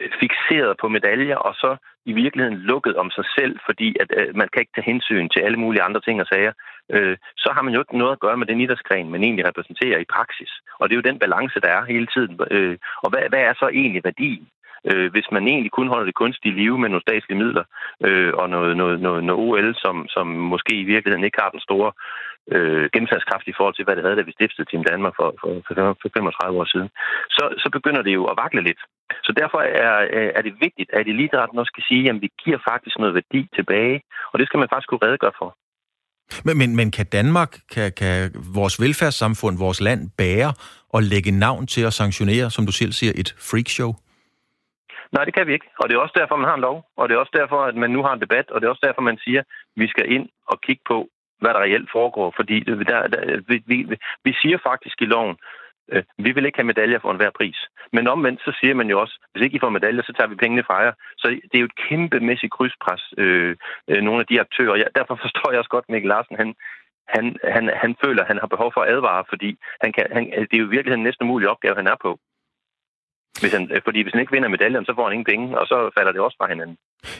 øh, 0.00 0.10
fixeret 0.20 0.72
på 0.82 0.86
medaljer, 0.96 1.38
og 1.48 1.54
så 1.62 1.70
i 2.10 2.12
virkeligheden 2.22 2.58
lukket 2.72 2.94
om 3.02 3.08
sig 3.16 3.26
selv, 3.38 3.54
fordi 3.68 3.88
at 4.02 4.08
øh, 4.18 4.28
man 4.40 4.48
kan 4.50 4.60
ikke 4.62 4.74
tage 4.74 4.90
hensyn 4.92 5.28
til 5.28 5.40
alle 5.46 5.58
mulige 5.62 5.86
andre 5.86 6.00
ting 6.06 6.16
og 6.20 6.26
sager, 6.32 6.52
øh, 6.94 7.16
så 7.42 7.48
har 7.54 7.62
man 7.62 7.74
jo 7.74 7.80
ikke 7.80 7.98
noget 8.02 8.12
at 8.16 8.22
gøre 8.24 8.36
med 8.40 8.46
den 8.50 8.60
idrætsgren, 8.60 9.10
man 9.14 9.24
egentlig 9.24 9.46
repræsenterer 9.48 9.98
i 10.00 10.12
praksis. 10.16 10.52
Og 10.78 10.84
det 10.84 10.92
er 10.92 11.00
jo 11.00 11.10
den 11.10 11.22
balance, 11.24 11.58
der 11.64 11.70
er 11.76 11.90
hele 11.92 12.08
tiden. 12.14 12.32
Øh, 12.50 12.76
og 13.04 13.08
hvad, 13.10 13.22
hvad 13.32 13.42
er 13.48 13.54
så 13.62 13.66
egentlig 13.80 14.02
værdien? 14.08 14.46
Øh, 14.90 15.08
hvis 15.14 15.28
man 15.32 15.44
egentlig 15.48 15.72
kun 15.72 15.88
holder 15.88 16.06
det 16.06 16.20
kunstige 16.22 16.56
live 16.60 16.78
med 16.78 16.88
nogle 16.88 17.06
statslige 17.08 17.40
midler 17.42 17.64
øh, 18.06 18.32
og 18.40 18.50
noget, 18.50 18.76
noget, 18.76 19.00
noget, 19.00 19.24
noget 19.24 19.42
OL, 19.44 19.74
som, 19.84 19.96
som 20.08 20.26
måske 20.26 20.74
i 20.80 20.88
virkeligheden 20.92 21.24
ikke 21.24 21.40
har 21.42 21.50
den 21.50 21.60
store 21.60 21.92
øh, 22.54 22.84
gennemslagskraft 22.92 23.46
i 23.48 23.56
forhold 23.56 23.74
til, 23.76 23.84
hvad 23.84 23.96
det 23.96 24.04
havde, 24.04 24.18
da 24.18 24.28
vi 24.28 24.36
stiftede 24.38 24.68
Team 24.68 24.84
Danmark 24.90 25.14
for, 25.18 25.28
for, 25.40 25.48
for 26.00 26.08
35 26.16 26.60
år 26.60 26.68
siden, 26.74 26.88
så, 27.36 27.44
så 27.62 27.68
begynder 27.76 28.02
det 28.02 28.14
jo 28.18 28.24
at 28.30 28.38
vakle 28.42 28.62
lidt. 28.68 28.80
Så 29.26 29.32
derfor 29.40 29.60
er, 29.86 29.94
er 30.38 30.42
det 30.46 30.60
vigtigt, 30.66 30.90
at 30.98 31.06
eliteretten 31.14 31.58
også 31.58 31.72
skal 31.74 31.84
sige, 31.90 32.10
at 32.10 32.16
vi 32.24 32.28
giver 32.44 32.58
faktisk 32.70 32.98
noget 32.98 33.14
værdi 33.18 33.40
tilbage, 33.58 33.96
og 34.32 34.38
det 34.38 34.46
skal 34.46 34.58
man 34.60 34.68
faktisk 34.72 34.88
kunne 34.88 35.06
redegøre 35.06 35.38
for. 35.42 35.50
Men, 36.46 36.58
men, 36.58 36.76
men 36.76 36.90
kan 36.90 37.06
Danmark, 37.06 37.52
kan, 37.74 37.92
kan 38.00 38.30
vores 38.54 38.80
velfærdssamfund, 38.82 39.58
vores 39.58 39.80
land 39.80 40.10
bære 40.18 40.52
og 40.94 41.02
lægge 41.02 41.30
navn 41.30 41.66
til 41.66 41.82
at 41.88 41.92
sanktionere, 41.92 42.50
som 42.50 42.66
du 42.66 42.72
selv 42.72 42.92
siger, 42.92 43.12
et 43.16 43.30
freakshow? 43.50 43.92
Nej, 45.14 45.24
det 45.24 45.34
kan 45.34 45.46
vi 45.46 45.52
ikke. 45.52 45.68
Og 45.80 45.88
det 45.88 45.94
er 45.94 46.00
også 46.00 46.16
derfor, 46.20 46.36
man 46.36 46.48
har 46.48 46.58
en 46.58 46.66
lov. 46.68 46.78
Og 46.96 47.08
det 47.08 47.14
er 47.14 47.18
også 47.18 47.36
derfor, 47.40 47.60
at 47.70 47.76
man 47.82 47.90
nu 47.90 48.00
har 48.02 48.12
en 48.14 48.20
debat. 48.20 48.50
Og 48.50 48.56
det 48.60 48.66
er 48.66 48.70
også 48.70 48.86
derfor, 48.88 49.02
man 49.10 49.18
siger, 49.24 49.40
at 49.40 49.46
vi 49.76 49.86
skal 49.88 50.12
ind 50.16 50.28
og 50.46 50.56
kigge 50.66 50.82
på, 50.90 50.98
hvad 51.40 51.50
der 51.54 51.60
reelt 51.60 51.90
foregår. 51.92 52.32
Fordi 52.36 52.60
der, 52.60 53.06
der, 53.14 53.40
vi, 53.48 53.62
vi, 53.66 53.96
vi 54.24 54.32
siger 54.42 54.58
faktisk 54.68 55.02
i 55.02 55.04
loven, 55.04 55.36
øh, 55.92 56.02
vi 56.18 56.30
vil 56.32 56.46
ikke 56.46 56.58
have 56.58 56.72
medaljer 56.72 56.98
for 56.98 57.10
enhver 57.10 57.30
pris. 57.30 57.58
Men 57.92 58.08
omvendt, 58.08 58.40
så 58.40 58.52
siger 58.60 58.74
man 58.74 58.90
jo 58.90 59.00
også, 59.00 59.14
hvis 59.32 59.42
ikke 59.44 59.56
I 59.56 59.60
får 59.60 59.70
medaljer, 59.70 60.02
så 60.02 60.12
tager 60.12 60.28
vi 60.28 60.42
pengene 60.42 60.64
fra 60.64 60.76
jer. 60.84 60.92
Så 61.18 61.28
det 61.28 61.54
er 61.54 61.64
jo 61.64 61.70
et 61.72 61.80
kæmpemæssigt 61.88 62.52
krydspres, 62.52 63.02
øh, 63.18 63.56
øh, 63.90 64.02
nogle 64.02 64.20
af 64.20 64.26
de 64.26 64.40
aktører. 64.40 64.76
Ja, 64.76 64.84
derfor 64.94 65.14
forstår 65.24 65.50
jeg 65.50 65.58
også 65.58 65.74
godt, 65.76 65.88
Mikkel 65.88 66.08
Larsen, 66.08 66.36
han, 66.36 66.54
han, 67.14 67.36
han, 67.54 67.70
han 67.82 67.96
føler, 68.04 68.22
at 68.22 68.28
han 68.28 68.38
har 68.38 68.46
behov 68.46 68.70
for 68.72 68.80
at 68.80 68.92
advare, 68.94 69.24
fordi 69.28 69.58
han 69.82 69.92
kan, 69.92 70.06
han, 70.12 70.24
det 70.30 70.54
er 70.56 70.64
jo 70.64 70.74
virkelig 70.76 70.96
den 70.96 71.02
næsten 71.02 71.24
umulig 71.26 71.48
opgave, 71.48 71.76
han 71.76 71.86
er 71.86 71.98
på. 72.02 72.18
Hvis 73.40 73.52
han, 73.52 73.70
øh, 73.74 73.80
fordi 73.84 74.02
hvis 74.02 74.12
han 74.12 74.20
ikke 74.20 74.32
vinder 74.32 74.48
medaljen, 74.48 74.84
så 74.84 74.92
får 74.96 75.04
han 75.04 75.12
ingen 75.12 75.24
penge, 75.32 75.58
og 75.58 75.66
så 75.66 75.90
falder 75.96 76.12
det 76.12 76.20
også 76.20 76.36
fra 76.40 76.48
hinanden. 76.48 76.76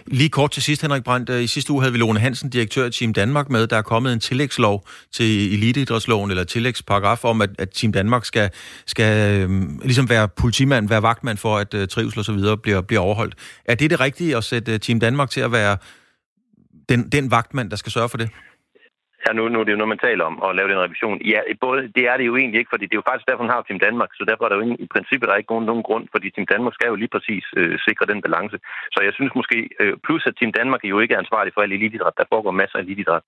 Lige 0.07 0.29
kort 0.29 0.51
til 0.51 0.63
sidst, 0.63 0.83
Henrik 0.83 1.05
Brandt. 1.05 1.31
Øh, 1.31 1.43
I 1.43 1.47
sidste 1.47 1.73
uge 1.73 1.83
havde 1.83 1.93
vi 1.93 1.99
Lone 1.99 2.21
Hansen, 2.21 2.51
direktør 2.51 2.85
i 2.87 2.91
Team 2.91 3.13
Danmark, 3.13 3.51
med. 3.51 3.67
Der 3.67 3.77
er 3.77 3.83
kommet 3.83 4.13
en 4.13 4.21
tillægslov 4.21 4.87
til 5.13 5.55
eliteidrætsloven, 5.55 6.31
eller 6.31 6.45
tillægsparagraf 6.45 7.25
om, 7.25 7.43
at, 7.43 7.51
at 7.59 7.71
Team 7.71 7.93
Danmark 7.93 8.25
skal, 8.25 8.51
skal 8.87 9.41
øhm, 9.43 9.81
ligesom 9.85 10.09
være 10.09 10.29
politimand, 10.29 10.89
være 10.89 11.03
vagtmand 11.03 11.39
for, 11.39 11.57
at 11.57 11.75
uh, 11.75 11.87
trivsel 11.87 12.19
og 12.19 12.25
så 12.25 12.33
videre 12.33 12.57
bliver, 12.57 12.81
bliver 12.81 13.01
overholdt. 13.01 13.35
Er 13.65 13.75
det 13.75 13.91
det 13.91 14.01
rigtige 14.01 14.37
at 14.37 14.45
sætte 14.45 14.79
Team 14.79 15.01
Danmark 15.01 15.31
til 15.31 15.41
at 15.41 15.53
være 15.53 15.77
den, 16.89 17.09
den 17.09 17.31
vagtmand, 17.31 17.71
der 17.71 17.77
skal 17.77 17.93
sørge 17.93 18.09
for 18.09 18.19
det? 18.19 18.31
Ja, 19.25 19.31
nu, 19.33 19.43
nu 19.49 19.57
er 19.61 19.65
det 19.65 19.73
jo 19.73 19.81
noget, 19.81 19.95
man 19.95 20.07
taler 20.09 20.25
om, 20.31 20.37
at 20.47 20.57
lave 20.57 20.71
den 20.73 20.85
revision. 20.85 21.19
Ja, 21.33 21.41
både, 21.61 21.81
det 21.97 22.05
er 22.11 22.17
det 22.17 22.27
jo 22.27 22.37
egentlig 22.37 22.59
ikke, 22.59 22.73
fordi 22.75 22.85
det 22.87 22.95
er 22.95 23.03
jo 23.03 23.09
faktisk 23.09 23.29
derfor, 23.29 23.45
man 23.45 23.55
har 23.55 23.63
Team 23.63 23.81
Danmark, 23.87 24.11
så 24.15 24.25
derfor 24.29 24.45
er 24.45 24.49
der 24.49 24.59
jo 24.59 24.65
ingen, 24.67 24.81
i 24.85 24.89
princippet 24.95 25.27
der 25.27 25.35
er 25.35 25.43
ikke 25.43 25.53
nogen, 25.55 25.67
nogen 25.71 25.87
grund, 25.89 26.05
fordi 26.15 26.27
Team 26.31 26.47
Danmark 26.53 26.75
skal 26.75 26.89
jo 26.93 27.01
lige 27.03 27.15
præcis 27.15 27.45
øh, 27.61 27.79
sikre 27.87 28.07
den 28.13 28.21
balance. 28.27 28.57
Så 28.95 28.99
jeg 29.07 29.13
synes 29.15 29.33
måske, 29.41 29.59
øh, 29.81 29.95
plus 30.07 30.27
at 30.27 30.37
Team 30.39 30.53
Danmark 30.59 30.83
jo 30.85 30.99
ikke 31.01 31.15
er 31.15 31.23
ansvarlig 31.25 31.53
for 31.55 31.63
al 31.63 31.73
elitidræt, 31.73 32.19
der 32.21 32.31
foregår 32.33 32.51
masser 32.61 32.79
af 32.79 32.83
elitidræt 32.83 33.25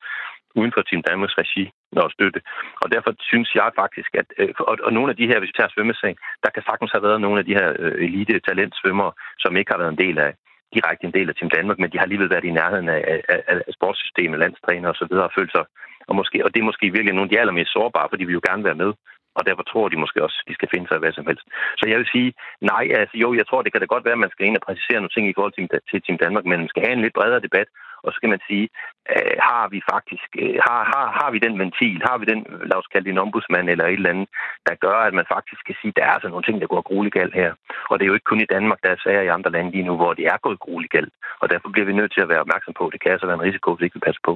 uden 0.59 0.73
for 0.75 0.83
Team 0.83 1.03
Danmarks 1.03 1.39
regi 1.43 1.65
og 2.05 2.11
støtte. 2.17 2.41
Og 2.83 2.93
derfor 2.95 3.11
synes 3.31 3.51
jeg 3.55 3.71
faktisk, 3.83 4.11
at 4.21 4.29
øh, 4.39 4.55
og, 4.71 4.77
og 4.87 4.93
nogle 4.93 5.11
af 5.13 5.17
de 5.17 5.27
her, 5.31 5.39
hvis 5.39 5.53
vi 5.53 5.59
tager 5.59 5.75
svømmeseng, 5.75 6.17
der 6.45 6.51
kan 6.55 6.63
sagtens 6.69 6.93
have 6.93 7.07
været 7.07 7.21
nogle 7.21 7.39
af 7.39 7.45
de 7.45 7.55
her 7.59 7.69
øh, 7.79 8.05
elite 8.07 8.41
talentsvømmere, 8.49 9.13
som 9.39 9.57
ikke 9.57 9.73
har 9.73 9.79
været 9.79 9.93
en 9.93 10.03
del 10.05 10.19
af 10.19 10.33
direkte 10.75 11.07
en 11.07 11.17
del 11.17 11.29
af 11.29 11.35
Team 11.35 11.51
Danmark, 11.57 11.79
men 11.79 11.91
de 11.91 11.99
har 11.99 12.05
alligevel 12.05 12.31
været 12.31 12.45
i 12.45 12.57
nærheden 12.61 12.89
af, 12.89 13.01
af, 13.29 13.41
af 13.69 13.75
sportssystemet, 13.79 14.39
landstræner 14.39 14.89
og 14.89 14.97
så 15.01 15.07
videre, 15.11 15.29
og 15.29 15.37
følt 15.39 15.53
sig, 15.57 15.65
og, 16.09 16.15
måske, 16.17 16.45
og 16.45 16.51
det 16.55 16.61
er 16.61 16.71
måske 16.71 16.87
virkelig 16.97 17.15
nogle 17.15 17.29
af 17.29 17.33
de 17.33 17.41
allermest 17.41 17.73
sårbare, 17.73 18.09
fordi 18.11 18.25
vi 18.25 18.33
jo 18.33 18.43
gerne 18.49 18.63
vil 18.63 18.71
være 18.71 18.83
med, 18.85 18.93
og 19.41 19.47
derfor 19.49 19.65
tror 19.73 19.87
de 19.89 20.03
måske 20.05 20.25
også, 20.27 20.37
at 20.41 20.49
de 20.49 20.55
skal 20.59 20.73
finde 20.75 20.87
sig 20.89 20.99
hvad 20.99 21.13
som 21.13 21.29
helst. 21.31 21.47
Så 21.81 21.85
jeg 21.91 21.99
vil 21.99 22.13
sige, 22.15 22.31
nej, 22.73 22.85
altså 23.01 23.17
jo, 23.25 23.29
jeg 23.41 23.47
tror, 23.47 23.63
det 23.63 23.73
kan 23.73 23.81
da 23.83 23.87
godt 23.95 24.05
være, 24.07 24.19
at 24.19 24.25
man 24.25 24.35
skal 24.35 24.47
ind 24.47 24.59
og 24.59 24.67
præcisere 24.67 25.01
nogle 25.01 25.15
ting 25.15 25.27
i 25.29 25.37
forhold 25.37 25.55
til, 25.55 25.65
til 25.91 26.03
Team 26.03 26.19
Danmark, 26.25 26.45
men 26.45 26.59
man 26.63 26.73
skal 26.73 26.85
have 26.85 26.97
en 26.97 27.05
lidt 27.05 27.19
bredere 27.19 27.47
debat, 27.49 27.69
og 28.05 28.09
så 28.11 28.17
skal 28.19 28.33
man 28.35 28.43
sige, 28.49 28.67
øh, 29.13 29.35
har 29.51 29.65
vi 29.75 29.79
faktisk, 29.93 30.29
øh, 30.43 30.57
har, 30.67 30.81
har, 30.93 31.07
har 31.19 31.29
vi 31.35 31.39
den 31.47 31.55
ventil, 31.63 31.97
har 32.09 32.17
vi 32.21 32.27
den, 32.33 32.41
øh, 32.53 32.61
lad 32.71 32.77
os 32.81 32.91
kalde 32.93 33.07
det 33.07 33.13
en 33.15 33.25
ombudsmand 33.25 33.67
eller 33.73 33.87
et 33.87 34.01
eller 34.01 34.15
andet, 34.15 34.29
der 34.69 34.75
gør, 34.85 34.99
at 35.09 35.15
man 35.19 35.27
faktisk 35.35 35.63
kan 35.69 35.77
sige, 35.81 35.93
at 35.93 35.97
der 35.99 36.05
er 36.09 36.15
altså 36.17 36.29
nogle 36.31 36.47
ting, 36.47 36.57
der 36.61 36.73
går 36.73 36.89
grueligt 36.91 37.17
galt 37.19 37.35
her. 37.41 37.51
Og 37.91 37.95
det 37.95 38.05
er 38.05 38.11
jo 38.11 38.17
ikke 38.19 38.31
kun 38.31 38.45
i 38.45 38.53
Danmark, 38.57 38.79
der 38.85 38.91
er 38.93 39.03
sager 39.05 39.23
i 39.27 39.35
andre 39.37 39.51
lande 39.55 39.71
lige 39.71 39.89
nu, 39.89 39.95
hvor 40.01 40.13
det 40.19 40.25
er 40.33 40.45
gået 40.47 40.65
grueligt 40.67 40.93
galt. 40.97 41.13
Og 41.43 41.47
derfor 41.53 41.69
bliver 41.69 41.89
vi 41.91 41.99
nødt 42.01 42.13
til 42.15 42.25
at 42.25 42.29
være 42.33 42.45
opmærksom 42.45 42.75
på, 42.79 42.85
det 42.93 43.01
kan 43.03 43.13
altså 43.13 43.27
være 43.27 43.39
en 43.41 43.49
risiko, 43.49 43.69
hvis 43.75 43.85
ikke 43.85 43.99
vi 43.99 44.07
passer 44.09 44.25
på. 44.29 44.35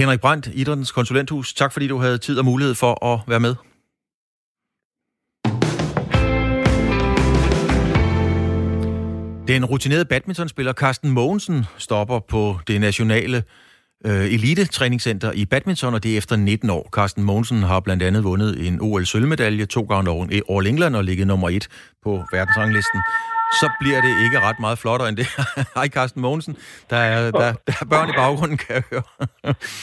Henrik 0.00 0.20
Brandt, 0.20 0.46
Idrættens 0.46 0.92
konsulenthus, 0.92 1.54
tak 1.54 1.72
fordi 1.72 1.86
du 1.88 1.98
havde 2.04 2.18
tid 2.18 2.38
og 2.38 2.44
mulighed 2.44 2.74
for 2.74 2.92
at 3.10 3.18
være 3.32 3.40
med. 3.40 3.54
Den 9.48 9.64
rutinerede 9.64 10.04
badmintonspiller 10.04 10.72
Carsten 10.72 11.10
Mogensen 11.10 11.64
stopper 11.78 12.18
på 12.18 12.58
det 12.66 12.80
nationale 12.80 13.44
øh, 14.06 14.32
elite-træningscenter 14.32 15.32
i 15.32 15.44
badminton, 15.44 15.94
og 15.94 16.02
det 16.02 16.12
er 16.12 16.18
efter 16.18 16.36
19 16.36 16.70
år. 16.70 16.88
Carsten 16.92 17.24
Mogensen 17.24 17.62
har 17.62 17.80
blandt 17.80 18.02
andet 18.02 18.24
vundet 18.24 18.66
en 18.66 18.80
OL-sølvmedalje 18.80 19.66
to 19.66 19.82
gange 19.82 20.10
over 20.10 20.26
All 20.50 20.66
England 20.66 20.96
og 20.96 21.04
ligget 21.04 21.26
nummer 21.26 21.48
et 21.48 21.68
på 22.04 22.24
verdensranglisten 22.32 23.00
så 23.62 23.68
bliver 23.80 24.00
det 24.06 24.12
ikke 24.24 24.38
ret 24.40 24.60
meget 24.60 24.78
flottere 24.78 25.08
end 25.08 25.16
det. 25.16 25.28
Hej 25.78 25.88
Carsten 25.88 26.22
Mogensen, 26.22 26.56
der 26.90 26.96
er, 26.96 27.30
der, 27.30 27.52
der 27.68 27.74
er 27.82 27.86
børn 27.94 28.08
i 28.08 28.16
baggrunden, 28.22 28.58
kan 28.64 28.74
jeg 28.78 28.84
høre. 28.90 29.06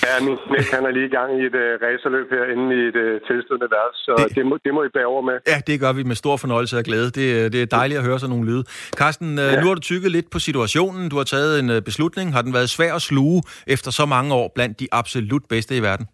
ja, 0.05 0.13
min 0.27 0.37
knæk, 0.47 0.67
han 0.75 0.83
er 0.89 0.91
lige 0.97 1.07
i 1.11 1.13
gang 1.17 1.29
i 1.41 1.43
et 1.49 1.55
uh, 1.63 1.71
racerløb 1.85 2.27
her 2.35 2.45
inde 2.53 2.65
i 2.79 2.81
et 2.91 2.97
uh, 3.05 3.11
tilstødende 3.27 3.67
værelse, 3.75 3.99
så 4.07 4.13
det, 4.17 4.35
det, 4.37 4.45
må, 4.49 4.57
det 4.65 4.73
må 4.73 4.81
I 4.83 4.91
bære 4.95 5.09
over 5.13 5.21
med. 5.29 5.37
Ja, 5.47 5.57
det 5.67 5.79
gør 5.79 5.93
vi 5.93 6.03
med 6.03 6.15
stor 6.15 6.37
fornøjelse 6.37 6.77
og 6.77 6.83
glæde. 6.83 7.05
Det, 7.05 7.53
det 7.53 7.61
er 7.61 7.65
dejligt 7.65 7.97
at 7.99 8.05
høre 8.05 8.19
sådan 8.19 8.31
nogle 8.35 8.45
lyde. 8.51 8.63
Carsten, 9.01 9.37
ja. 9.37 9.61
nu 9.61 9.67
har 9.67 9.73
du 9.73 9.81
tykket 9.91 10.11
lidt 10.11 10.27
på 10.29 10.39
situationen. 10.39 11.09
Du 11.09 11.17
har 11.17 11.23
taget 11.23 11.59
en 11.59 11.83
beslutning. 11.83 12.33
Har 12.33 12.41
den 12.41 12.53
været 12.53 12.69
svær 12.69 12.93
at 12.93 13.01
sluge 13.01 13.43
efter 13.67 13.91
så 13.91 14.05
mange 14.05 14.33
år 14.33 14.51
blandt 14.55 14.79
de 14.79 14.87
absolut 14.91 15.43
bedste 15.49 15.77
i 15.77 15.81
verden? 15.81 16.05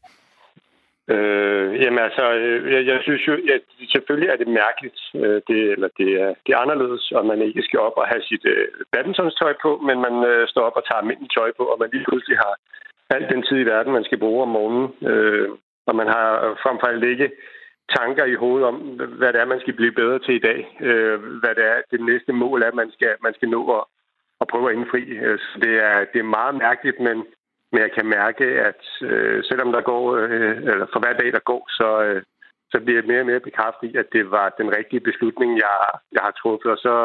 Øh, 1.13 1.81
jamen 1.81 1.99
altså, 2.07 2.23
øh, 2.33 2.73
jeg, 2.73 2.81
jeg 2.85 2.99
synes 3.01 3.27
jo, 3.27 3.33
at 3.33 3.63
selvfølgelig 3.93 4.29
er 4.29 4.37
det 4.37 4.47
mærkeligt, 4.47 4.99
øh, 5.15 5.41
det, 5.47 5.59
eller 5.75 5.89
det 5.99 6.09
er, 6.23 6.31
det 6.45 6.51
er 6.53 6.63
anderledes, 6.63 7.11
og 7.11 7.25
man 7.25 7.41
ikke 7.41 7.63
skal 7.67 7.79
op 7.79 7.97
og 8.01 8.07
have 8.07 8.23
sit 8.29 8.45
øh, 8.45 8.67
badmintonstøj 8.91 9.53
på, 9.61 9.71
men 9.87 9.97
man 10.05 10.15
øh, 10.29 10.47
står 10.47 10.61
op 10.61 10.75
og 10.79 10.83
tager 10.85 11.01
almindeligt 11.01 11.33
tøj 11.37 11.51
på, 11.57 11.63
og 11.63 11.77
man 11.79 11.89
lige 11.93 12.05
pludselig 12.09 12.37
har 12.37 12.53
alt 13.15 13.29
den 13.29 13.43
tid 13.43 13.57
i 13.61 13.69
verden, 13.73 13.93
man 13.93 14.03
skal 14.03 14.17
bruge 14.17 14.41
om 14.41 14.47
morgenen. 14.57 14.87
Øh, 15.11 15.49
og 15.87 15.95
man 15.95 16.07
har 16.07 16.29
øh, 16.45 16.55
frem 16.63 16.77
for 16.79 16.87
alt 16.87 17.03
ikke 17.03 17.29
tanker 17.97 18.25
i 18.25 18.35
hovedet 18.35 18.67
om, 18.67 18.75
hvad 19.19 19.33
det 19.33 19.41
er, 19.41 19.53
man 19.53 19.59
skal 19.59 19.73
blive 19.73 19.91
bedre 19.91 20.19
til 20.19 20.35
i 20.35 20.45
dag. 20.49 20.59
Øh, 20.81 21.19
hvad 21.41 21.53
det 21.55 21.65
er, 21.73 21.77
det 21.91 22.01
næste 22.01 22.33
mål 22.33 22.61
er, 22.63 22.71
man 22.71 22.91
skal, 22.91 23.13
man 23.23 23.33
skal 23.33 23.49
nå 23.49 23.61
at, 23.77 23.83
at 24.41 24.47
prøve 24.47 24.69
at 24.69 24.75
indfri. 24.75 25.03
Øh, 25.25 25.39
så 25.39 25.59
det 25.61 25.73
er, 25.89 26.05
det 26.13 26.19
er 26.19 26.35
meget 26.37 26.55
mærkeligt, 26.55 26.99
men 26.99 27.17
men 27.71 27.81
jeg 27.81 27.91
kan 27.97 28.05
mærke, 28.05 28.45
at 28.69 28.83
øh, 29.01 29.43
selvom 29.43 29.71
der 29.71 29.81
går, 29.81 30.15
øh, 30.15 30.57
eller 30.71 30.87
for 30.93 30.99
hver 30.99 31.13
dag 31.13 31.31
der 31.33 31.43
går, 31.51 31.63
så, 31.79 31.89
øh, 32.07 32.21
så 32.71 32.79
bliver 32.79 32.99
jeg 32.99 33.07
mere 33.07 33.19
og 33.19 33.25
mere 33.25 33.47
bekræftet 33.47 33.87
i, 33.87 33.97
at 33.97 34.09
det 34.13 34.31
var 34.31 34.55
den 34.57 34.69
rigtige 34.77 35.07
beslutning, 35.09 35.57
jeg, 35.57 35.77
jeg 36.11 36.21
har 36.21 36.31
truffet, 36.31 36.71
og 36.71 36.77
så, 36.77 36.95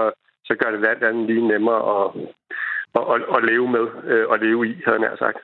så 0.44 0.55
gør 0.55 0.70
det 0.70 0.87
alt 0.87 1.05
andet 1.05 1.27
lige 1.27 1.48
nemmere 1.48 1.81
at, 1.94 2.07
at, 2.98 3.05
at, 3.14 3.37
at 3.37 3.44
leve 3.50 3.68
med 3.77 3.87
øh, 4.12 4.27
og 4.29 4.38
leve 4.38 4.68
i, 4.68 4.83
havde 4.87 5.03
jeg 5.03 5.18
sagt. 5.18 5.38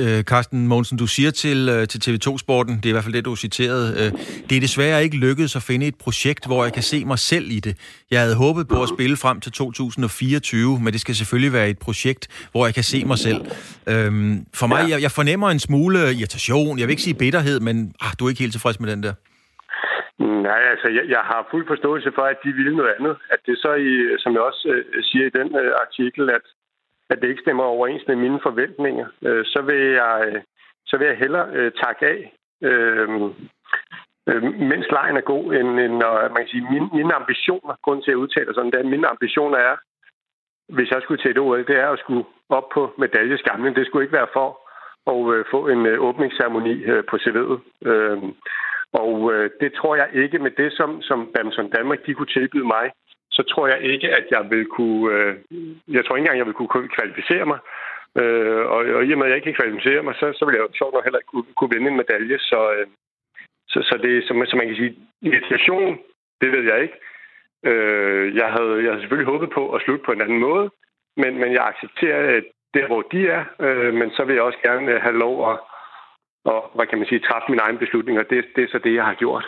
Øh, 0.00 0.22
Carsten 0.22 0.68
Mogensen, 0.68 0.98
du 0.98 1.06
siger 1.06 1.30
til, 1.30 1.68
øh, 1.68 1.88
til 1.88 1.98
TV2-sporten, 2.04 2.76
det 2.76 2.86
er 2.86 2.88
i 2.88 2.92
hvert 2.92 3.04
fald 3.04 3.14
det, 3.14 3.24
du 3.24 3.36
citerede, 3.36 3.88
øh, 4.00 4.10
det 4.48 4.56
er 4.56 4.60
desværre 4.60 5.04
ikke 5.04 5.16
lykkedes 5.16 5.56
at 5.56 5.62
finde 5.62 5.86
et 5.86 5.94
projekt, 6.04 6.46
hvor 6.46 6.64
jeg 6.64 6.72
kan 6.72 6.82
se 6.82 7.04
mig 7.04 7.18
selv 7.18 7.46
i 7.50 7.60
det. 7.60 7.74
Jeg 8.10 8.20
havde 8.20 8.36
håbet 8.36 8.68
på 8.68 8.82
at 8.82 8.88
spille 8.88 9.16
frem 9.16 9.40
til 9.40 9.52
2024, 9.52 10.80
men 10.80 10.92
det 10.92 11.00
skal 11.00 11.14
selvfølgelig 11.14 11.52
være 11.52 11.68
et 11.70 11.78
projekt, 11.78 12.48
hvor 12.52 12.66
jeg 12.66 12.74
kan 12.74 12.82
se 12.82 13.04
mig 13.04 13.18
selv. 13.18 13.40
Øh, 13.92 14.10
for 14.60 14.66
mig, 14.66 14.90
jeg, 14.90 15.02
jeg 15.02 15.10
fornemmer 15.10 15.48
en 15.50 15.58
smule 15.58 15.98
irritation, 16.18 16.78
jeg 16.78 16.86
vil 16.86 16.92
ikke 16.92 17.08
sige 17.08 17.18
bitterhed, 17.24 17.60
men 17.60 17.94
ah, 18.00 18.12
du 18.18 18.24
er 18.24 18.28
ikke 18.28 18.42
helt 18.44 18.52
tilfreds 18.52 18.80
med 18.80 18.90
den 18.92 19.02
der. 19.02 19.14
Nej, 20.48 20.62
altså 20.72 20.88
jeg, 20.96 21.04
jeg 21.14 21.22
har 21.30 21.48
fuld 21.50 21.66
forståelse 21.72 22.10
for, 22.14 22.24
at 22.32 22.38
de 22.44 22.52
ville 22.52 22.76
noget 22.76 22.92
andet. 22.98 23.14
At 23.34 23.40
det 23.46 23.58
så, 23.58 23.72
i, 23.74 23.92
som 24.22 24.32
jeg 24.32 24.42
også 24.50 24.68
øh, 24.74 25.02
siger 25.08 25.24
i 25.26 25.34
den 25.38 25.48
øh, 25.62 25.72
artikel, 25.84 26.30
at 26.30 26.44
at 27.12 27.18
det 27.20 27.28
ikke 27.28 27.44
stemmer 27.44 27.64
overens 27.64 28.02
med 28.06 28.16
mine 28.16 28.40
forventninger, 28.42 29.06
øh, 29.22 29.44
så 29.44 29.60
vil 29.68 29.82
jeg 30.00 30.16
øh, 30.26 30.42
så 30.86 30.96
vil 30.98 31.06
jeg 31.06 31.16
hellere 31.16 31.48
øh, 31.52 31.72
takke 31.82 32.06
af, 32.06 32.20
øh, 32.68 33.08
øh, 34.28 34.42
mens 34.70 34.86
lejen 34.90 35.16
er 35.16 35.20
god, 35.32 35.44
end, 35.54 35.68
end 35.84 35.94
når 36.02 36.12
man 36.34 36.42
kan 36.42 36.48
sige, 36.48 36.70
mine, 36.72 36.88
mine 36.92 37.14
ambitioner, 37.14 37.74
grund 37.84 38.02
til 38.02 38.10
at 38.10 38.22
udtale 38.22 38.54
sådan, 38.54 38.70
det 38.70 38.80
er, 38.80 38.94
mine 38.94 39.08
ambitioner 39.08 39.58
er, 39.58 39.76
hvis 40.68 40.90
jeg 40.90 41.02
skulle 41.02 41.22
til 41.22 41.30
et 41.30 41.38
OL, 41.38 41.66
det 41.66 41.76
er 41.78 41.88
at 41.88 41.98
skulle 41.98 42.24
op 42.48 42.68
på 42.74 42.94
medaljeskamlen. 42.98 43.74
Det 43.74 43.86
skulle 43.86 44.04
ikke 44.04 44.18
være 44.20 44.34
for 44.38 44.48
at 45.12 45.34
øh, 45.34 45.44
få 45.50 45.68
en 45.68 45.86
øh, 45.86 46.00
åbningsceremoni 46.08 46.74
øh, 46.92 47.04
på 47.10 47.16
CV'et. 47.16 47.88
Øh, 47.90 48.18
og 48.92 49.32
øh, 49.32 49.50
det 49.60 49.72
tror 49.72 49.96
jeg 49.96 50.08
ikke 50.14 50.38
med 50.38 50.50
det, 50.50 50.72
som, 50.72 51.02
som 51.02 51.32
Bamson 51.34 51.70
Danmark 51.70 52.06
de 52.06 52.14
kunne 52.14 52.34
tilbyde 52.36 52.64
mig, 52.64 52.90
så 53.32 53.42
tror 53.42 53.66
jeg 53.66 53.80
ikke, 53.80 54.08
at 54.18 54.26
jeg 54.30 54.50
vil 54.50 54.66
kunne... 54.66 55.14
Øh, 55.14 55.34
jeg 55.88 56.04
tror 56.04 56.16
ikke 56.16 56.24
engang, 56.24 56.38
jeg 56.38 56.46
vil 56.46 56.54
kunne 56.54 56.88
kvalificere 56.96 57.46
mig. 57.46 57.58
Øh, 58.20 58.64
og, 58.74 58.80
og 58.96 59.04
i 59.04 59.12
og 59.12 59.18
med, 59.18 59.26
at 59.26 59.30
jeg 59.30 59.36
ikke 59.36 59.50
kan 59.52 59.60
kvalificere 59.60 60.02
mig, 60.02 60.14
så, 60.14 60.26
så 60.38 60.44
vil 60.44 60.54
jeg 60.54 60.64
jo 60.64 60.68
sjovt 60.78 60.94
nok 60.94 61.04
heller 61.04 61.18
ikke 61.18 61.32
kunne, 61.34 61.48
kunne 61.56 61.74
vinde 61.74 61.90
en 61.90 62.00
medalje. 62.02 62.38
Så, 62.38 62.60
øh, 62.76 62.86
så, 63.68 63.78
så 63.88 63.94
det 64.02 64.10
er, 64.18 64.22
som, 64.26 64.46
som 64.46 64.58
man 64.58 64.68
kan 64.68 64.76
sige, 64.76 64.96
irritation, 65.22 65.98
det 66.40 66.52
ved 66.52 66.64
jeg 66.70 66.82
ikke. 66.82 66.98
Øh, 67.70 68.36
jeg, 68.36 68.48
havde, 68.54 68.74
jeg 68.82 68.90
havde 68.90 69.02
selvfølgelig 69.02 69.32
håbet 69.32 69.50
på 69.50 69.72
at 69.74 69.82
slutte 69.82 70.04
på 70.04 70.12
en 70.12 70.20
anden 70.20 70.38
måde, 70.38 70.70
men, 71.16 71.32
men 71.40 71.52
jeg 71.52 71.66
accepterer 71.66 72.40
der, 72.74 72.86
hvor 72.86 73.02
de 73.02 73.28
er. 73.28 73.44
Øh, 73.60 73.94
men 73.94 74.10
så 74.10 74.24
vil 74.24 74.34
jeg 74.34 74.42
også 74.42 74.58
gerne 74.62 75.00
have 75.00 75.18
lov 75.18 75.50
at, 75.50 75.58
og 76.44 76.70
hvad 76.74 76.86
kan 76.86 76.98
man 76.98 77.06
sige, 77.08 77.20
træffe 77.20 77.50
mine 77.50 77.62
egne 77.62 77.78
beslutninger. 77.78 78.22
Det, 78.22 78.44
det 78.56 78.64
er 78.64 78.68
så 78.68 78.78
det, 78.78 78.94
jeg 78.94 79.04
har 79.04 79.14
gjort. 79.14 79.46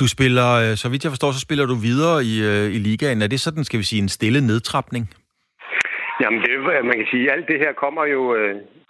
Du 0.00 0.06
spiller, 0.16 0.48
øh, 0.62 0.72
så 0.82 0.86
vidt 0.90 1.04
jeg 1.04 1.12
forstår, 1.14 1.30
så 1.32 1.40
spiller 1.46 1.66
du 1.72 1.76
videre 1.88 2.16
i, 2.32 2.34
øh, 2.50 2.76
i 2.76 2.78
ligaen. 2.86 3.22
Er 3.22 3.30
det 3.32 3.40
sådan, 3.40 3.64
skal 3.64 3.78
vi 3.78 3.86
sige, 3.90 4.02
en 4.02 4.08
stille 4.18 4.40
nedtrapning? 4.50 5.04
Jamen, 6.22 6.40
det, 6.44 6.54
øh, 6.74 6.84
man 6.90 6.96
kan 7.00 7.08
sige, 7.10 7.32
alt 7.34 7.48
det 7.48 7.58
her 7.64 7.72
kommer 7.72 8.04
jo, 8.16 8.22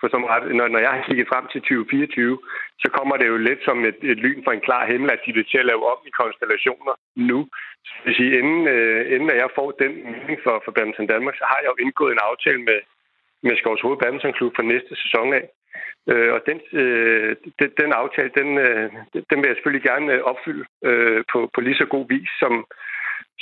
for 0.00 0.08
som 0.12 0.24
ret, 0.32 0.44
når, 0.58 0.66
når 0.74 0.80
jeg 0.86 0.92
har 0.96 1.02
kigget 1.08 1.30
frem 1.32 1.44
til 1.52 1.60
2024, 1.60 2.38
så 2.82 2.88
kommer 2.96 3.14
det 3.20 3.26
jo 3.32 3.36
lidt 3.48 3.60
som 3.68 3.78
et, 3.90 3.98
et 4.12 4.18
lyn 4.24 4.40
fra 4.44 4.54
en 4.54 4.66
klar 4.68 4.82
himmel, 4.90 5.10
at 5.12 5.24
de 5.26 5.32
vil 5.36 5.46
til 5.48 5.62
at 5.62 5.70
lave 5.70 5.82
om 5.92 6.00
i 6.08 6.12
konstellationer 6.22 6.94
nu. 7.30 7.40
Så 7.86 7.92
vil 8.04 8.14
sige, 8.18 8.32
inden, 8.40 8.60
øh, 8.74 9.00
inden 9.14 9.28
jeg 9.42 9.56
får 9.58 9.68
den 9.82 9.92
mening 10.12 10.38
for, 10.44 10.54
for 10.64 10.72
Badminton 10.76 11.10
Danmark, 11.14 11.36
så 11.38 11.44
har 11.50 11.58
jeg 11.60 11.70
jo 11.72 11.76
indgået 11.84 12.12
en 12.12 12.26
aftale 12.28 12.62
med, 12.68 12.78
med 13.46 13.54
Skovs 13.60 13.82
Hoved 13.84 13.98
Badminton 14.02 14.36
Klub 14.38 14.52
for 14.56 14.64
næste 14.72 14.92
sæson 15.02 15.28
af. 15.38 15.44
Øh, 16.10 16.32
og 16.36 16.40
den, 16.48 16.60
øh, 16.80 17.36
den, 17.58 17.70
den 17.80 17.92
aftale, 17.92 18.30
den, 18.40 18.58
øh, 18.58 18.90
den 19.30 19.36
vil 19.38 19.48
jeg 19.48 19.56
selvfølgelig 19.56 19.88
gerne 19.90 20.12
øh, 20.12 20.22
opfylde 20.30 20.64
øh, 20.84 21.24
på, 21.32 21.50
på 21.54 21.60
lige 21.60 21.80
så 21.80 21.86
god 21.94 22.06
vis, 22.08 22.30
som, 22.42 22.64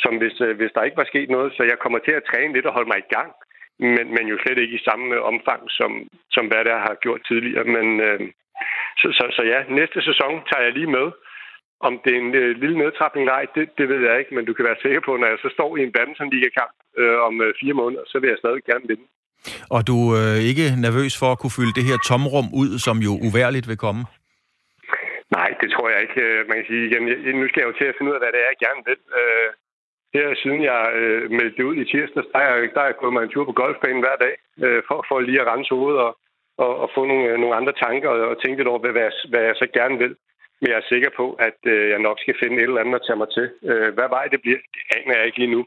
som 0.02 0.12
hvis, 0.20 0.40
øh, 0.40 0.56
hvis 0.56 0.72
der 0.74 0.82
ikke 0.82 0.96
var 1.02 1.10
sket 1.12 1.30
noget. 1.30 1.52
Så 1.56 1.62
jeg 1.62 1.78
kommer 1.78 1.98
til 1.98 2.12
at 2.12 2.26
træne 2.30 2.52
lidt 2.52 2.66
og 2.66 2.72
holde 2.72 2.88
mig 2.92 2.98
i 2.98 3.12
gang 3.16 3.32
men, 3.78 4.06
men 4.14 4.24
jo 4.32 4.36
slet 4.38 4.58
ikke 4.58 4.76
i 4.76 4.86
samme 4.88 5.14
øh, 5.14 5.22
omfang, 5.22 5.62
som, 5.70 6.08
som 6.30 6.46
hvad 6.46 6.64
der 6.64 6.78
har 6.78 6.94
gjort 7.04 7.20
tidligere. 7.28 7.64
Men, 7.64 8.00
øh, 8.00 8.20
så, 9.00 9.08
så, 9.18 9.24
så 9.36 9.42
ja, 9.42 9.58
næste 9.68 10.02
sæson 10.02 10.32
tager 10.48 10.64
jeg 10.64 10.72
lige 10.72 10.94
med. 10.98 11.06
Om 11.80 12.00
det 12.04 12.12
er 12.14 12.20
en 12.20 12.34
øh, 12.34 12.56
lille 12.62 12.78
nedtrapning, 12.78 13.26
nej, 13.26 13.46
det, 13.54 13.78
det 13.78 13.88
ved 13.88 14.00
jeg 14.08 14.18
ikke, 14.18 14.34
men 14.34 14.44
du 14.44 14.52
kan 14.54 14.64
være 14.64 14.82
sikker 14.82 15.00
på, 15.00 15.16
når 15.16 15.26
jeg 15.26 15.38
så 15.42 15.48
står 15.52 15.76
i 15.76 15.82
en 15.82 15.92
badmintonliga-kamp 15.92 16.74
øh, 17.00 17.18
om 17.28 17.42
øh, 17.42 17.54
fire 17.60 17.74
måneder, 17.74 18.02
så 18.06 18.18
vil 18.18 18.28
jeg 18.28 18.38
stadig 18.38 18.62
gerne 18.64 18.88
vinde. 18.88 19.06
Og 19.74 19.80
du 19.90 19.96
er 20.20 20.28
øh, 20.36 20.50
ikke 20.50 20.66
nervøs 20.86 21.14
for 21.20 21.28
at 21.32 21.38
kunne 21.40 21.56
fylde 21.58 21.76
det 21.78 21.88
her 21.90 21.98
tomrum 22.08 22.48
ud, 22.60 22.70
som 22.86 22.96
jo 23.06 23.12
uværligt 23.26 23.68
vil 23.70 23.82
komme? 23.86 24.02
Nej, 25.38 25.50
det 25.60 25.68
tror 25.74 25.88
jeg 25.92 26.00
ikke. 26.06 26.20
Øh, 26.26 26.38
man 26.48 26.56
kan 26.56 26.66
sige, 26.70 26.84
igen, 26.88 27.02
nu 27.40 27.46
skal 27.48 27.60
jeg 27.60 27.68
jo 27.70 27.78
til 27.78 27.90
at 27.90 27.96
finde 27.96 28.10
ud 28.10 28.16
af, 28.16 28.22
hvad 28.22 28.32
det 28.34 28.40
er, 28.42 28.50
jeg 28.52 28.62
gerne 28.66 28.82
vil. 28.88 29.00
Øh, 29.20 29.50
her 30.14 30.26
siden 30.42 30.62
jeg 30.70 30.82
øh, 31.00 31.30
meldte 31.38 31.66
ud 31.68 31.76
i 31.82 31.84
tirsdags, 31.84 32.28
der 32.32 32.38
er, 32.38 32.52
der 32.74 32.80
er 32.82 32.90
jeg 32.90 33.00
gået 33.02 33.12
mig 33.12 33.22
en 33.22 33.34
tur 33.34 33.44
på 33.44 33.58
golfbanen 33.60 34.04
hver 34.04 34.16
dag, 34.24 34.34
øh, 34.64 34.82
for, 34.88 34.98
for 35.08 35.20
lige 35.20 35.40
at 35.40 35.46
rense 35.52 35.74
hovedet 35.74 36.00
og, 36.06 36.12
og, 36.64 36.72
og 36.82 36.88
få 36.94 37.00
nogle, 37.10 37.24
øh, 37.30 37.36
nogle 37.42 37.56
andre 37.56 37.74
tanker 37.84 38.08
og, 38.08 38.20
og 38.30 38.36
tænke 38.42 38.58
lidt 38.58 38.72
over, 38.72 38.80
hvad, 38.82 38.92
hvad, 38.96 39.10
hvad 39.30 39.42
jeg 39.48 39.56
så 39.56 39.66
gerne 39.78 39.98
vil. 40.04 40.14
Men 40.60 40.68
jeg 40.70 40.78
er 40.78 40.90
sikker 40.92 41.10
på, 41.16 41.26
at 41.48 41.58
øh, 41.74 41.90
jeg 41.92 41.98
nok 41.98 42.18
skal 42.20 42.36
finde 42.42 42.56
et 42.56 42.62
eller 42.62 42.80
andet 42.80 42.94
at 42.94 43.06
tage 43.06 43.20
mig 43.22 43.30
til. 43.36 43.46
Øh, 43.70 43.88
hvad 43.96 44.08
vej 44.16 44.24
det 44.32 44.40
bliver, 44.42 44.60
det 44.74 44.82
aner 44.96 45.14
jeg 45.16 45.26
ikke 45.26 45.38
lige 45.38 45.54
nu. 45.56 45.62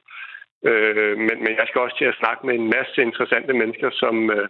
Øh, 0.69 1.17
men, 1.27 1.37
men 1.43 1.53
jeg 1.59 1.65
skal 1.67 1.81
også 1.81 1.97
til 1.97 2.11
at 2.11 2.19
snakke 2.21 2.41
med 2.47 2.55
en 2.55 2.67
masse 2.77 2.97
interessante 3.07 3.53
mennesker, 3.61 3.89
som, 4.01 4.15
øh, 4.35 4.47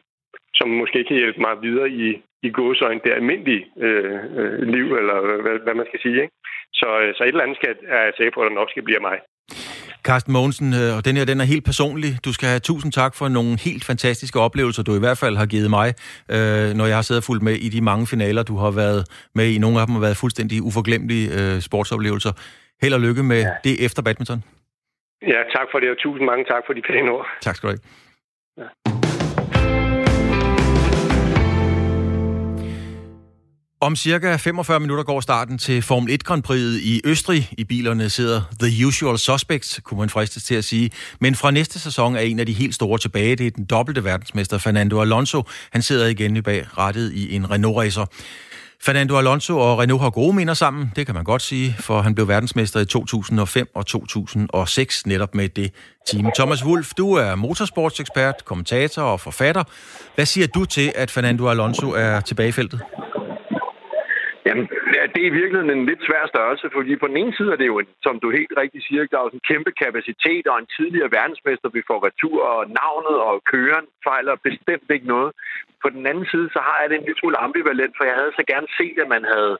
som 0.60 0.68
måske 0.82 1.00
kan 1.08 1.18
hjælpe 1.22 1.42
mig 1.46 1.54
videre 1.62 1.90
i, 1.90 2.08
i 2.48 2.50
gåsøjne 2.58 3.02
det 3.06 3.14
almindelige 3.20 3.66
øh, 3.86 4.20
øh, 4.40 4.62
liv, 4.76 4.88
eller 5.00 5.18
hvad, 5.44 5.56
hvad 5.66 5.76
man 5.80 5.90
skal 5.90 6.00
sige. 6.06 6.22
Ikke? 6.24 6.36
Så, 6.80 6.90
øh, 7.02 7.10
så 7.16 7.24
et 7.24 7.28
eller 7.28 7.44
andet 7.44 7.58
skal, 7.58 7.76
er 7.98 8.02
jeg 8.08 8.14
sikker 8.18 8.34
på, 8.34 8.42
at 8.42 8.48
der 8.50 8.60
nok 8.60 8.70
skal 8.72 8.84
blive 8.84 9.08
mig. 9.10 9.18
Carsten 10.04 10.34
Mogensen, 10.34 10.74
øh, 10.74 10.98
og 10.98 11.06
den 11.06 11.18
her 11.18 11.26
den 11.26 11.42
er 11.42 11.44
helt 11.44 11.66
personlig. 11.66 12.12
Du 12.26 12.34
skal 12.34 12.48
have 12.50 12.60
tusind 12.60 12.92
tak 12.92 13.16
for 13.16 13.28
nogle 13.28 13.60
helt 13.60 13.84
fantastiske 13.86 14.40
oplevelser, 14.40 14.84
du 14.84 14.96
i 14.96 15.00
hvert 15.00 15.18
fald 15.18 15.36
har 15.38 15.46
givet 15.46 15.70
mig, 15.70 15.94
øh, 16.32 16.74
når 16.80 16.86
jeg 16.86 16.98
har 16.98 17.02
siddet 17.02 17.24
fuldt 17.24 17.44
med 17.44 17.54
i 17.54 17.70
de 17.70 17.82
mange 17.82 18.08
finaler, 18.08 18.44
du 18.44 18.56
har 18.58 18.72
været 18.72 19.02
med 19.36 19.48
i. 19.50 19.58
Nogle 19.58 19.80
af 19.80 19.88
dem 19.88 19.94
har 19.94 20.02
været 20.02 20.18
fuldstændig 20.18 20.62
uforglemmelige 20.62 21.28
øh, 21.40 21.62
sportsoplevelser. 21.62 22.32
Held 22.82 22.94
og 22.94 23.02
lykke 23.02 23.24
med 23.24 23.42
ja. 23.42 23.50
det 23.64 23.86
efter 23.86 24.02
badminton. 24.02 24.44
Ja, 25.28 25.40
tak 25.56 25.68
for 25.72 25.80
det, 25.80 25.90
og 25.90 25.98
tusind 25.98 26.26
mange 26.26 26.46
tak 26.46 26.64
for 26.66 26.74
de 26.74 26.82
pæne 26.82 27.12
ord. 27.12 27.28
Tak 27.42 27.56
skal 27.56 27.70
du 27.70 27.74
have. 27.74 27.82
Ja. 28.58 28.92
Om 33.82 33.96
cirka 33.96 34.36
45 34.36 34.80
minutter 34.80 35.04
går 35.04 35.20
starten 35.20 35.58
til 35.58 35.82
Formel 35.82 36.14
1 36.14 36.24
Grand 36.24 36.44
Prix 36.44 36.62
i 36.84 37.02
Østrig. 37.06 37.50
I 37.58 37.64
bilerne 37.64 38.10
sidder 38.10 38.42
The 38.60 38.88
Usual 38.88 39.18
Suspects, 39.18 39.80
kunne 39.84 40.00
man 40.00 40.10
fristes 40.10 40.44
til 40.44 40.56
at 40.56 40.64
sige. 40.64 40.92
Men 41.20 41.36
fra 41.36 41.52
næste 41.52 41.80
sæson 41.80 42.16
er 42.16 42.20
en 42.20 42.40
af 42.40 42.46
de 42.46 42.54
helt 42.54 42.76
store 42.76 42.98
tilbage. 42.98 43.36
Det 43.36 43.48
er 43.48 43.52
den 43.52 43.66
dobbelte 43.66 44.04
verdensmester 44.04 44.58
Fernando 44.58 45.02
Alonso. 45.02 45.44
Han 45.72 45.82
sidder 45.82 46.08
igen 46.08 46.44
bag 46.44 46.78
rettet 46.78 47.14
i 47.14 47.36
en 47.36 47.52
Renault-racer. 47.52 48.06
Fernando 48.84 49.18
Alonso 49.18 49.60
og 49.60 49.80
Renault 49.80 50.02
har 50.02 50.10
gode 50.10 50.36
minder 50.36 50.54
sammen, 50.54 50.92
det 50.96 51.06
kan 51.06 51.16
man 51.16 51.24
godt 51.24 51.42
sige, 51.42 51.76
for 51.80 52.02
han 52.02 52.16
blev 52.16 52.28
verdensmester 52.28 52.80
i 52.80 52.86
2005 52.86 53.70
og 53.76 53.86
2006 53.86 55.06
netop 55.06 55.36
med 55.36 55.50
det 55.50 55.72
team. 56.08 56.32
Thomas 56.36 56.66
Wolf, 56.66 56.92
du 56.98 57.14
er 57.14 57.36
motorsportsekspert, 57.36 58.46
kommentator 58.46 59.02
og 59.02 59.20
forfatter. 59.20 59.64
Hvad 60.16 60.26
siger 60.26 60.48
du 60.48 60.66
til, 60.66 60.92
at 60.96 61.12
Fernando 61.12 61.50
Alonso 61.50 61.92
er 61.92 62.20
tilbage 62.20 62.50
i 62.50 62.52
feltet? 62.52 62.82
Jamen, 64.46 64.66
det 65.14 65.20
er 65.22 65.30
i 65.32 65.38
virkeligheden 65.40 65.78
en 65.78 65.86
lidt 65.86 66.04
svær 66.08 66.24
størrelse, 66.34 66.70
fordi 66.74 66.96
på 66.96 67.08
den 67.08 67.18
ene 67.18 67.34
side 67.38 67.52
er 67.52 67.60
det 67.62 67.68
jo, 67.72 67.80
en, 67.80 67.88
som 68.06 68.20
du 68.20 68.28
helt 68.40 68.54
rigtigt 68.58 68.86
siger, 68.88 69.06
der 69.12 69.18
er 69.18 69.28
jo 69.28 69.38
en 69.38 69.48
kæmpe 69.52 69.72
kapacitet, 69.84 70.48
og 70.48 70.60
en 70.60 70.70
tidligere 70.78 71.12
verdensmester 71.18 71.70
vi 71.70 71.82
får 71.90 72.00
retur, 72.08 72.40
og 72.56 72.62
navnet 72.82 73.18
og 73.30 73.36
køren 73.54 73.86
fejler 74.08 74.36
bestemt 74.48 74.88
ikke 74.96 75.08
noget. 75.16 75.32
På 75.84 75.90
den 75.96 76.04
anden 76.12 76.28
side, 76.32 76.48
så 76.56 76.60
har 76.68 76.78
jeg 76.82 76.90
det 76.90 76.98
en 76.98 77.08
lille 77.08 77.20
smule 77.20 77.38
ambivalent, 77.46 77.94
for 77.98 78.06
jeg 78.10 78.16
havde 78.20 78.34
så 78.40 78.44
gerne 78.54 78.68
set, 78.80 78.98
at 79.04 79.10
man 79.16 79.24
havde 79.34 79.54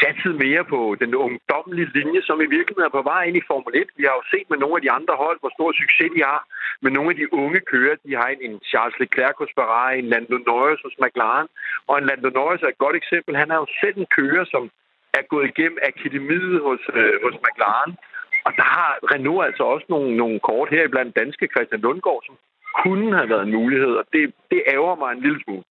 satset 0.00 0.34
mere 0.44 0.64
på 0.72 0.96
den 1.02 1.14
ungdommelige 1.14 1.90
linje, 1.98 2.20
som 2.28 2.36
i 2.40 2.48
virkeligheden 2.56 2.90
er 2.90 2.98
på 2.98 3.02
vej 3.12 3.22
ind 3.28 3.36
i 3.36 3.48
Formel 3.50 3.72
1. 3.76 3.88
Vi 3.98 4.04
har 4.08 4.14
jo 4.20 4.24
set 4.32 4.46
med 4.50 4.58
nogle 4.58 4.76
af 4.78 4.82
de 4.82 4.90
andre 4.98 5.14
hold, 5.24 5.38
hvor 5.40 5.52
stor 5.56 5.70
succes 5.72 6.10
de 6.16 6.22
har. 6.30 6.42
Men 6.82 6.92
nogle 6.92 7.10
af 7.10 7.16
de 7.16 7.32
unge 7.42 7.60
kører, 7.72 7.96
de 8.06 8.12
har 8.20 8.28
en, 8.28 8.60
Charles 8.70 8.98
Leclerc 9.00 9.36
hos 9.42 9.52
Ferrari, 9.58 9.98
en 9.98 10.08
Lando 10.12 10.38
Norris 10.48 10.80
hos 10.86 10.96
McLaren. 11.02 11.48
Og 11.88 11.94
en 11.98 12.06
Lando 12.08 12.28
Norris 12.38 12.62
er 12.62 12.70
et 12.72 12.84
godt 12.84 12.96
eksempel. 12.96 13.36
Han 13.42 13.50
er 13.50 13.58
jo 13.62 13.66
selv 13.80 13.96
en 13.98 14.08
kører, 14.18 14.44
som 14.54 14.62
er 15.18 15.24
gået 15.32 15.46
igennem 15.52 15.78
akademiet 15.90 16.60
hos, 16.66 16.80
øh, 16.98 17.14
hos 17.24 17.36
McLaren. 17.44 17.92
Og 18.46 18.52
der 18.58 18.66
har 18.76 18.90
Renault 19.12 19.46
altså 19.46 19.62
også 19.62 19.86
nogle, 19.88 20.16
nogle 20.16 20.40
kort 20.40 20.68
her 20.70 20.88
blandt 20.88 21.16
danske 21.16 21.48
Christian 21.52 21.80
Lundgaard, 21.80 22.22
som 22.26 22.34
kunne 22.82 23.16
have 23.18 23.28
været 23.28 23.46
en 23.46 23.56
mulighed, 23.60 23.92
og 24.00 24.04
det, 24.12 24.22
det 24.50 24.60
ærger 24.74 24.96
mig 25.02 25.10
en 25.12 25.22
lille 25.26 25.40
smule. 25.44 25.64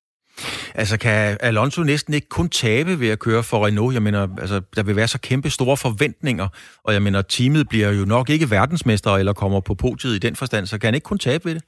Altså, 0.75 0.99
kan 0.99 1.37
Alonso 1.39 1.83
næsten 1.83 2.13
ikke 2.13 2.29
kun 2.29 2.49
tabe 2.49 2.99
ved 2.99 3.09
at 3.09 3.19
køre 3.19 3.43
for 3.43 3.65
Renault? 3.65 3.93
Jeg 3.93 4.03
mener, 4.03 4.21
altså, 4.43 4.61
der 4.75 4.83
vil 4.83 4.95
være 4.95 5.07
så 5.07 5.19
kæmpe 5.21 5.49
store 5.49 5.77
forventninger, 5.77 6.47
og 6.83 6.93
jeg 6.93 7.01
mener, 7.01 7.21
teamet 7.21 7.69
bliver 7.69 7.91
jo 7.99 8.05
nok 8.05 8.29
ikke 8.29 8.47
verdensmester 8.51 9.11
eller 9.11 9.33
kommer 9.33 9.59
på 9.59 9.73
podiet 9.75 10.15
i 10.15 10.19
den 10.27 10.35
forstand, 10.35 10.65
så 10.65 10.79
kan 10.79 10.87
han 10.87 10.95
ikke 10.95 11.11
kun 11.11 11.17
tabe 11.17 11.45
ved 11.45 11.55
det? 11.55 11.63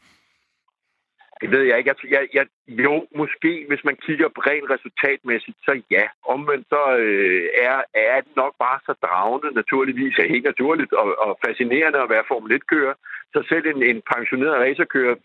Det 1.41 1.51
ved 1.51 1.63
jeg 1.69 1.77
ikke. 1.77 1.89
Jeg, 1.91 1.97
jeg, 2.15 2.23
jeg, 2.37 2.45
jo, 2.85 2.95
måske, 3.21 3.65
hvis 3.69 3.83
man 3.87 3.95
kigger 4.05 4.27
på 4.35 4.41
rent 4.49 4.69
resultatmæssigt, 4.73 5.57
så 5.65 5.81
ja. 5.91 6.05
Omvendt 6.33 6.65
så 6.73 6.83
øh, 7.05 7.43
er, 7.67 7.77
er 7.93 8.21
det 8.25 8.35
nok 8.35 8.53
bare 8.65 8.79
så 8.87 8.93
dragende, 9.05 9.49
naturligvis 9.61 10.15
er 10.17 10.31
helt 10.33 10.45
naturligt 10.51 10.93
og, 10.93 11.07
og 11.25 11.39
fascinerende 11.45 11.99
at 12.01 12.09
være 12.09 12.27
Formel 12.27 12.51
1-kører. 12.59 12.93
Så 13.33 13.39
selv 13.49 13.65
en, 13.67 13.83
en 13.91 14.01
pensioneret 14.13 14.61
racerkører 14.63 15.15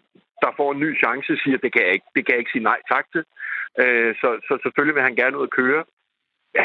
der 0.42 0.50
får 0.58 0.68
en 0.72 0.82
ny 0.84 0.90
chance, 1.02 1.30
siger, 1.42 1.58
det 1.64 1.70
kan 1.72 1.82
jeg 1.86 1.92
ikke, 1.96 2.08
det 2.14 2.22
kan 2.22 2.32
jeg 2.32 2.42
ikke 2.42 2.54
sige 2.54 2.68
nej 2.70 2.80
tak 2.92 3.06
til. 3.12 3.22
Øh, 3.82 4.14
så, 4.20 4.28
så 4.48 4.52
selvfølgelig 4.62 4.94
vil 4.94 5.08
han 5.08 5.16
gerne 5.16 5.38
ud 5.38 5.46
og 5.48 5.54
køre. 5.60 5.82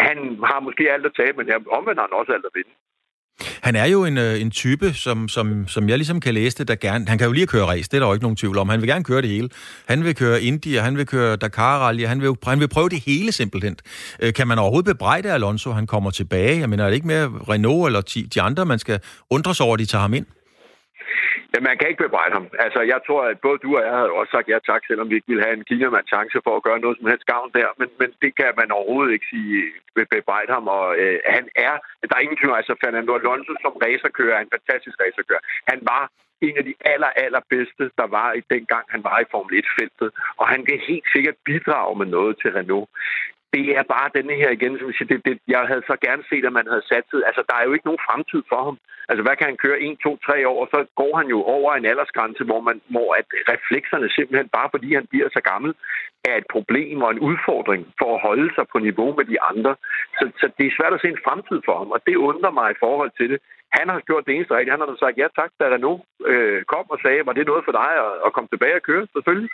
Han 0.07 0.17
har 0.49 0.59
måske 0.59 0.83
alt 0.93 1.05
at 1.05 1.17
tabe, 1.19 1.35
men 1.37 1.47
omvendt 1.77 1.99
har 1.99 2.07
han 2.07 2.19
også 2.19 2.31
alt 2.33 2.49
at 2.49 2.55
vinde. 2.59 2.73
Han 3.61 3.75
er 3.75 3.85
jo 3.85 4.05
en, 4.05 4.17
øh, 4.17 4.41
en 4.41 4.51
type, 4.51 4.93
som, 4.93 5.27
som, 5.27 5.67
som 5.67 5.89
jeg 5.89 5.97
ligesom 5.97 6.19
kan 6.19 6.33
læse 6.33 6.57
det, 6.57 6.67
der 6.67 6.75
gerne... 6.75 7.07
Han 7.07 7.17
kan 7.17 7.27
jo 7.27 7.33
lige 7.33 7.47
køre 7.47 7.65
race, 7.65 7.89
det 7.89 7.93
er 7.93 7.99
der 7.99 8.07
jo 8.07 8.13
ikke 8.13 8.23
nogen 8.23 8.35
tvivl 8.35 8.57
om. 8.57 8.69
Han 8.69 8.81
vil 8.81 8.89
gerne 8.89 9.03
køre 9.03 9.21
det 9.21 9.29
hele. 9.29 9.49
Han 9.87 10.03
vil 10.03 10.15
køre 10.15 10.41
India, 10.41 10.81
han 10.81 10.97
vil 10.97 11.05
køre 11.05 11.35
Dakar 11.35 11.79
Rally, 11.79 12.05
han 12.05 12.21
vil, 12.21 12.35
han 12.43 12.59
vil 12.59 12.67
prøve 12.67 12.89
det 12.89 13.03
hele 13.05 13.31
simpelthen. 13.31 13.77
Øh, 14.23 14.33
kan 14.33 14.47
man 14.47 14.59
overhovedet 14.59 14.85
bebrejde 14.85 15.31
Alonso, 15.31 15.71
han 15.71 15.87
kommer 15.87 16.11
tilbage? 16.11 16.59
Jeg 16.59 16.69
mener, 16.69 16.83
er 16.83 16.87
det 16.87 16.95
ikke 16.95 17.07
mere 17.07 17.25
Renault 17.49 17.87
eller 17.87 18.27
de 18.35 18.41
andre, 18.41 18.65
man 18.65 18.79
skal 18.79 18.99
undres 19.29 19.61
over, 19.61 19.73
at 19.73 19.79
de 19.79 19.85
tager 19.85 20.01
ham 20.01 20.13
ind? 20.13 20.25
Ja, 21.53 21.59
man 21.67 21.77
kan 21.77 21.89
ikke 21.89 22.03
bebrejde 22.05 22.33
ham. 22.37 22.47
Altså, 22.65 22.81
jeg 22.93 22.99
tror, 23.07 23.21
at 23.31 23.37
både 23.45 23.57
du 23.63 23.69
og 23.77 23.83
jeg 23.85 23.93
havde 23.97 24.17
også 24.19 24.31
sagt 24.35 24.51
ja 24.53 24.59
tak, 24.71 24.81
selvom 24.85 25.09
vi 25.09 25.15
ikke 25.15 25.31
ville 25.31 25.45
have 25.45 25.57
en 25.57 25.69
kinamand 25.69 26.07
chance 26.13 26.37
for 26.45 26.53
at 26.55 26.65
gøre 26.67 26.83
noget 26.83 26.97
som 26.97 27.09
helst 27.11 27.25
gavn 27.33 27.51
der. 27.59 27.69
Men, 27.79 27.89
men 27.99 28.09
det 28.23 28.31
kan 28.39 28.51
man 28.59 28.71
overhovedet 28.77 29.13
ikke 29.13 29.31
sige 29.33 29.55
bebrejde 30.15 30.51
ham. 30.57 30.65
Og 30.77 30.87
øh, 31.01 31.19
han 31.35 31.45
er, 31.67 31.73
der 32.09 32.15
er 32.15 32.25
ingen 32.25 32.39
tvivl, 32.39 32.59
altså 32.61 32.73
Fernando 32.83 33.11
Alonso 33.15 33.53
som 33.63 33.73
racerkører 33.83 34.35
er 34.37 34.43
en 34.43 34.55
fantastisk 34.55 34.95
racerkører. 35.03 35.43
Han 35.71 35.79
var 35.91 36.03
en 36.47 36.57
af 36.57 36.63
de 36.69 36.73
aller, 36.93 37.11
aller 37.25 37.41
bedste, 37.53 37.83
der 37.99 38.07
var 38.17 38.29
i 38.39 38.41
den 38.53 38.65
gang, 38.65 38.85
han 38.89 39.03
var 39.03 39.17
i 39.19 39.29
Formel 39.31 39.63
1-feltet. 39.63 40.09
Og 40.39 40.45
han 40.53 40.61
kan 40.65 40.79
helt 40.89 41.07
sikkert 41.15 41.37
bidrage 41.45 41.95
med 41.99 42.05
noget 42.05 42.33
til 42.41 42.49
Renault 42.57 42.89
det 43.53 43.65
er 43.77 43.83
bare 43.95 44.15
denne 44.17 44.35
her 44.41 44.49
igen, 44.57 44.73
som 44.77 44.87
jeg 44.87 44.95
siger, 44.95 45.09
det, 45.13 45.25
det, 45.27 45.35
jeg 45.47 45.61
havde 45.71 45.83
så 45.91 45.95
gerne 46.07 46.23
set, 46.29 46.45
at 46.45 46.53
man 46.59 46.67
havde 46.71 46.85
satset. 46.91 47.23
Altså, 47.27 47.41
der 47.49 47.55
er 47.57 47.65
jo 47.65 47.73
ikke 47.73 47.87
nogen 47.89 48.05
fremtid 48.07 48.41
for 48.51 48.61
ham. 48.67 48.77
Altså, 49.09 49.21
hvad 49.25 49.35
kan 49.37 49.47
han 49.51 49.63
køre 49.65 49.81
1, 49.81 49.97
2, 50.03 50.17
3 50.17 50.47
år, 50.51 50.57
og 50.63 50.67
så 50.73 50.79
går 51.01 51.13
han 51.19 51.27
jo 51.35 51.39
over 51.55 51.69
en 51.73 51.85
aldersgrænse, 51.91 52.43
hvor, 52.49 52.61
man, 52.67 52.81
hvor 52.93 53.09
at 53.19 53.27
reflekserne 53.53 54.09
simpelthen, 54.09 54.49
bare 54.57 54.69
fordi 54.73 54.89
han 54.99 55.05
bliver 55.11 55.29
så 55.33 55.41
gammel, 55.51 55.71
er 56.29 56.35
et 56.37 56.47
problem 56.55 56.97
og 57.05 57.11
en 57.11 57.23
udfordring 57.29 57.81
for 57.99 58.09
at 58.15 58.21
holde 58.27 58.49
sig 58.55 58.65
på 58.71 58.77
niveau 58.87 59.09
med 59.17 59.25
de 59.31 59.41
andre. 59.51 59.71
Så, 60.17 60.23
så 60.39 60.45
det 60.57 60.65
er 60.65 60.77
svært 60.77 60.93
at 60.93 61.01
se 61.01 61.07
en 61.07 61.25
fremtid 61.27 61.59
for 61.67 61.75
ham, 61.81 61.89
og 61.95 61.99
det 62.07 62.15
undrer 62.15 62.51
mig 62.59 62.67
i 62.71 62.81
forhold 62.85 63.11
til 63.19 63.29
det. 63.31 63.39
Han 63.77 63.89
har 63.89 63.99
gjort 63.99 64.25
det 64.25 64.35
eneste 64.35 64.55
rigtige. 64.55 64.75
Han 64.75 64.81
har 64.81 64.97
sagt 64.99 65.17
ja 65.17 65.27
tak, 65.39 65.51
da 65.59 65.65
Renault 65.65 66.01
øh, 66.31 66.63
kom 66.73 66.85
og 66.93 66.99
sagde, 67.03 67.25
var 67.25 67.33
det 67.33 67.45
noget 67.47 67.65
for 67.65 67.71
dig 67.81 67.91
at, 68.05 68.13
at 68.25 68.33
komme 68.33 68.49
tilbage 68.51 68.75
og 68.79 68.85
køre? 68.89 69.07
Selvfølgelig. 69.15 69.49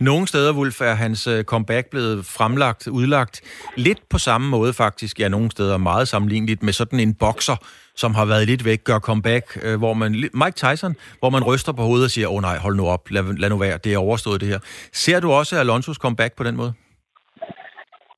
Nogle 0.00 0.26
steder, 0.26 0.52
Wolf, 0.58 0.80
er 0.80 0.94
hans 0.94 1.26
øh, 1.26 1.44
comeback 1.44 1.90
blevet 1.90 2.18
fremlagt, 2.38 2.88
udlagt 2.88 3.40
lidt 3.76 4.00
på 4.10 4.18
samme 4.18 4.48
måde 4.48 4.72
faktisk. 4.72 5.20
Ja, 5.20 5.28
nogle 5.28 5.50
steder 5.50 5.76
meget 5.76 6.08
sammenligneligt 6.08 6.62
med 6.62 6.72
sådan 6.72 7.00
en 7.00 7.14
bokser, 7.14 7.56
som 7.96 8.14
har 8.14 8.26
været 8.26 8.46
lidt 8.46 8.64
væk, 8.64 8.84
gør 8.84 8.98
comeback, 8.98 9.44
øh, 9.64 9.78
hvor 9.78 9.94
man, 9.94 10.10
Mike 10.12 10.56
Tyson, 10.64 10.94
hvor 11.20 11.30
man 11.30 11.44
ryster 11.44 11.72
på 11.72 11.82
hovedet 11.82 12.04
og 12.04 12.10
siger, 12.10 12.28
åh 12.28 12.34
oh, 12.34 12.42
nej, 12.42 12.56
hold 12.58 12.76
nu 12.76 12.86
op, 12.86 13.10
lad, 13.10 13.22
lad 13.38 13.50
nu 13.50 13.58
være, 13.58 13.78
det 13.84 13.94
er 13.94 13.98
overstået 13.98 14.40
det 14.40 14.48
her. 14.48 14.58
Ser 14.92 15.20
du 15.20 15.28
også 15.32 15.56
Alonsos 15.56 15.96
comeback 15.96 16.36
på 16.36 16.44
den 16.44 16.56
måde? 16.56 16.72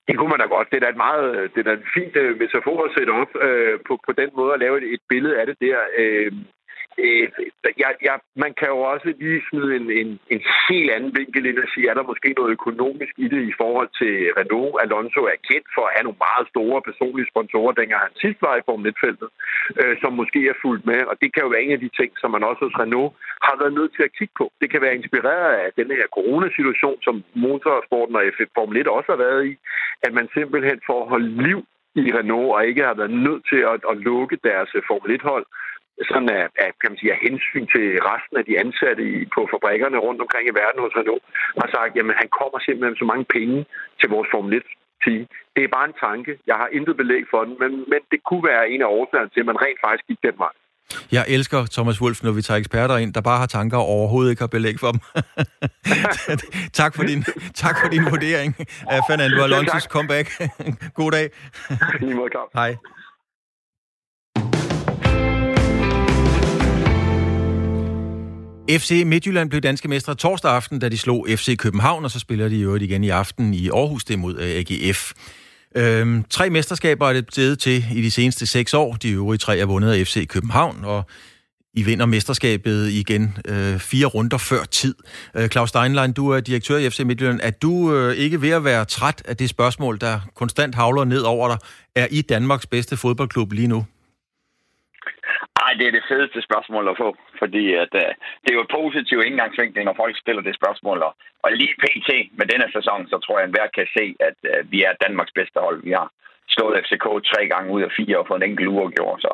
Det 0.09 0.15
kunne 0.17 0.33
man 0.33 0.41
da 0.43 0.47
godt. 0.57 0.69
Det 0.71 0.77
er 0.77 0.85
da 0.85 0.91
et 0.95 1.05
meget 1.07 1.27
det 1.53 1.61
er 1.61 1.69
da 1.69 1.75
en 1.81 1.89
fint 1.97 2.15
øh, 2.23 2.31
metafor 2.41 2.79
at 2.87 2.95
sætte 2.97 3.13
op 3.23 3.33
øh, 3.47 3.75
på, 3.89 3.93
på 4.07 4.13
den 4.21 4.31
måde 4.39 4.53
at 4.55 4.61
lave 4.65 4.75
et, 4.81 4.87
et 4.95 5.03
billede 5.13 5.35
af 5.41 5.47
det 5.47 5.57
der. 5.67 5.79
Øh, 6.03 6.33
øh, 7.05 7.29
jeg, 7.83 7.93
jeg, 8.09 8.17
man 8.45 8.53
kan 8.59 8.69
jo 8.75 8.79
også 8.93 9.09
lige 9.23 9.43
smide 9.51 9.71
en, 9.79 9.87
en, 10.01 10.11
en 10.35 10.43
helt 10.69 10.91
anden 10.97 11.13
vinkel 11.19 11.47
ind 11.47 11.59
og 11.59 11.69
sige, 11.75 11.89
er 11.89 11.95
der 11.95 12.11
måske 12.13 12.29
noget 12.39 12.57
økonomisk 12.59 13.15
i 13.25 13.29
det 13.35 13.43
i 13.51 13.55
forhold 13.61 13.91
til 14.01 14.15
Renault. 14.39 14.75
Alonso 14.85 15.21
er 15.35 15.45
kendt 15.51 15.69
for 15.75 15.83
at 15.87 15.95
have 15.95 16.07
nogle 16.07 16.25
meget 16.29 16.47
store 16.53 16.81
personlige 16.89 17.31
sponsorer, 17.33 17.73
dengang 17.73 18.01
han 18.07 18.23
sidst 18.25 18.41
var 18.47 18.55
i 18.57 18.67
Formel 18.67 18.93
1-feltet, 18.93 19.29
øh, 19.81 19.95
som 20.03 20.13
måske 20.21 20.41
er 20.53 20.61
fuldt 20.65 20.85
med. 20.91 21.01
Og 21.11 21.15
det 21.21 21.29
kan 21.35 21.43
jo 21.45 21.49
være 21.55 21.67
en 21.67 21.77
af 21.77 21.83
de 21.85 21.91
ting, 21.99 22.11
som 22.21 22.31
man 22.31 22.45
også 22.49 22.63
hos 22.67 22.79
Renault 22.83 23.13
har 23.47 23.57
været 23.61 23.77
nødt 23.79 23.93
til 23.95 24.05
at 24.09 24.15
kigge 24.19 24.35
på. 24.41 24.47
Det 24.61 24.69
kan 24.71 24.81
være 24.85 24.99
inspireret 25.01 25.55
af 25.65 25.71
den 25.81 25.89
her 25.99 26.07
coronasituation, 26.17 26.99
som 27.07 27.17
motorsporten 27.35 28.17
og 28.17 28.25
F1 28.33 28.51
Formel 28.57 28.77
1 28.81 28.89
også 28.99 29.11
har 29.15 29.23
været 29.27 29.43
i, 29.51 29.55
at 30.07 30.13
man 30.19 30.27
simpelthen 30.37 30.79
får 30.87 31.01
holde 31.13 31.31
liv 31.49 31.61
i 32.05 32.13
Renault 32.19 32.55
og 32.57 32.67
ikke 32.67 32.83
har 32.91 32.95
været 33.01 33.15
nødt 33.27 33.43
til 33.51 33.61
at, 33.73 33.81
at 33.91 33.97
lukke 34.09 34.37
deres 34.49 34.71
Formel 34.89 35.11
1-hold, 35.21 35.47
sådan 36.11 36.31
af, 36.39 36.45
af, 36.65 36.71
kan 36.81 36.91
man 36.91 36.99
sige, 37.01 37.15
af 37.17 37.21
hensyn 37.27 37.67
til 37.75 37.87
resten 38.11 38.37
af 38.41 38.45
de 38.49 38.59
ansatte 38.65 39.03
i, 39.15 39.17
på 39.35 39.41
fabrikkerne 39.53 39.99
rundt 40.07 40.21
omkring 40.25 40.45
i 40.49 40.59
verden 40.61 40.81
hos 40.85 40.97
Renault, 40.99 41.25
har 41.63 41.69
sagt, 41.77 41.97
jamen 41.97 42.15
han 42.21 42.29
kommer 42.41 42.59
simpelthen 42.61 42.97
så 43.01 43.07
mange 43.13 43.27
penge 43.37 43.59
til 44.01 44.09
vores 44.15 44.29
Formel 44.33 44.53
1 44.57 44.63
team. 45.05 45.23
Det 45.55 45.63
er 45.65 45.75
bare 45.77 45.89
en 45.91 46.01
tanke. 46.07 46.33
Jeg 46.51 46.57
har 46.63 46.69
intet 46.77 46.95
belæg 47.03 47.23
for 47.33 47.41
den, 47.47 47.55
men, 47.63 47.71
men 47.93 48.01
det 48.13 48.19
kunne 48.29 48.45
være 48.53 48.65
en 48.73 48.83
af 48.87 48.91
årsagerne 48.99 49.31
til, 49.33 49.41
at 49.43 49.51
man 49.51 49.63
rent 49.65 49.81
faktisk 49.85 50.07
gik 50.11 50.21
den 50.29 50.39
vej. 50.45 50.55
Jeg 51.13 51.25
elsker 51.29 51.67
Thomas 51.73 52.01
Wolf, 52.03 52.23
når 52.23 52.33
vi 52.33 52.43
tager 52.43 52.59
eksperter 52.59 52.97
ind, 52.97 53.15
der 53.15 53.21
bare 53.21 53.39
har 53.39 53.47
tanker 53.47 53.79
og 53.79 53.87
overhovedet 53.87 54.31
ikke 54.31 54.43
har 54.43 54.47
belæg 54.47 54.75
for 54.81 54.91
dem. 54.93 55.01
tak, 56.81 56.97
for 56.97 57.03
din, 57.03 57.23
tak 57.55 57.77
for 57.83 57.89
din 57.89 58.05
vurdering 58.11 58.55
af 58.91 59.01
Fernando 59.09 59.39
Alonso's 59.47 59.87
comeback. 59.89 60.27
God 60.95 61.11
dag. 61.11 61.31
Hej. 62.55 62.77
FC 68.71 69.03
Midtjylland 69.07 69.51
blev 69.51 69.61
danske 69.61 69.89
mestre 69.89 70.15
torsdag 70.15 70.51
aften, 70.51 70.79
da 70.79 70.89
de 70.89 70.99
slog 70.99 71.27
FC 71.29 71.57
København, 71.57 72.05
og 72.05 72.11
så 72.11 72.19
spiller 72.19 72.49
de 72.49 72.57
jo 72.57 72.75
igen 72.75 73.05
i 73.05 73.09
aften 73.09 73.55
i 73.55 73.69
Aarhus, 73.69 74.05
det 74.05 74.19
mod 74.19 74.39
øh, 74.39 74.49
AGF. 74.49 75.13
Øhm, 75.77 76.25
tre 76.31 76.51
mesterskaber 76.51 77.09
er 77.09 77.13
det 77.13 77.27
blevet 77.35 77.59
til 77.59 77.85
i 77.95 78.03
de 78.03 78.11
seneste 78.11 78.47
seks 78.47 78.75
år. 78.75 78.95
De 78.95 79.11
øvrige 79.11 79.39
tre 79.39 79.59
er 79.59 79.65
vundet 79.65 79.93
af 79.93 80.07
FC 80.07 80.29
København, 80.29 80.85
og 80.85 81.05
I 81.75 81.83
vinder 81.83 82.07
mesterskabet 82.07 82.89
igen 82.89 83.39
øh, 83.45 83.79
fire 83.79 84.07
runder 84.07 84.39
før 84.39 84.65
tid. 84.65 84.95
Øh, 85.35 85.49
Claus 85.49 85.69
Steinlein, 85.69 86.13
du 86.13 86.31
er 86.31 86.41
direktør 86.41 86.77
i 86.77 86.91
FC 86.91 87.01
Midtjylland. 87.01 87.41
Er 87.43 87.51
du 87.51 87.95
øh, 87.95 88.17
ikke 88.17 88.43
ved 88.43 88.51
at 88.51 88.65
være 88.65 88.85
træt 88.85 89.23
af 89.25 89.37
det 89.37 89.49
spørgsmål, 89.49 90.01
der 90.01 90.21
konstant 90.35 90.75
havler 90.75 91.05
ned 91.05 91.21
over 91.21 91.49
dig? 91.49 91.59
Er 91.95 92.07
I 92.11 92.23
Danmarks 92.23 92.67
bedste 92.67 92.97
fodboldklub 92.97 93.53
lige 93.53 93.69
nu? 93.69 93.85
Nej, 95.67 95.75
det 95.79 95.87
er 95.87 95.97
det 95.99 96.09
fedeste 96.13 96.41
spørgsmål 96.49 96.89
at 96.89 96.99
få, 97.03 97.09
fordi 97.43 97.65
at, 97.85 97.93
uh, 98.03 98.11
det 98.43 98.49
er 98.51 98.59
jo 98.59 98.67
et 98.67 98.77
positiv 98.81 99.19
indgangsvinkel, 99.29 99.85
når 99.85 100.01
folk 100.03 100.15
stiller 100.19 100.43
det 100.43 100.55
spørgsmål. 100.61 100.99
Og, 101.09 101.13
og 101.45 101.49
lige 101.53 101.75
pt. 101.85 102.11
med 102.39 102.47
denne 102.53 102.69
sæson, 102.77 103.01
så 103.11 103.17
tror 103.19 103.37
jeg, 103.39 103.45
at 103.45 103.49
enhver 103.49 103.69
kan 103.79 103.87
se, 103.97 104.05
at 104.29 104.39
uh, 104.51 104.73
vi 104.73 104.79
er 104.89 104.93
Danmarks 105.05 105.33
bedste 105.39 105.59
hold. 105.67 105.79
Vi 105.89 105.93
har 106.01 106.09
slået 106.55 106.79
FCK 106.85 107.07
tre 107.31 107.43
gange 107.53 107.69
ud 107.75 107.83
af 107.87 107.91
fire 107.99 108.19
og 108.19 108.27
fået 108.27 108.41
en 108.41 108.49
enkelt 108.51 108.73
uafgjort, 108.75 109.21
så 109.27 109.33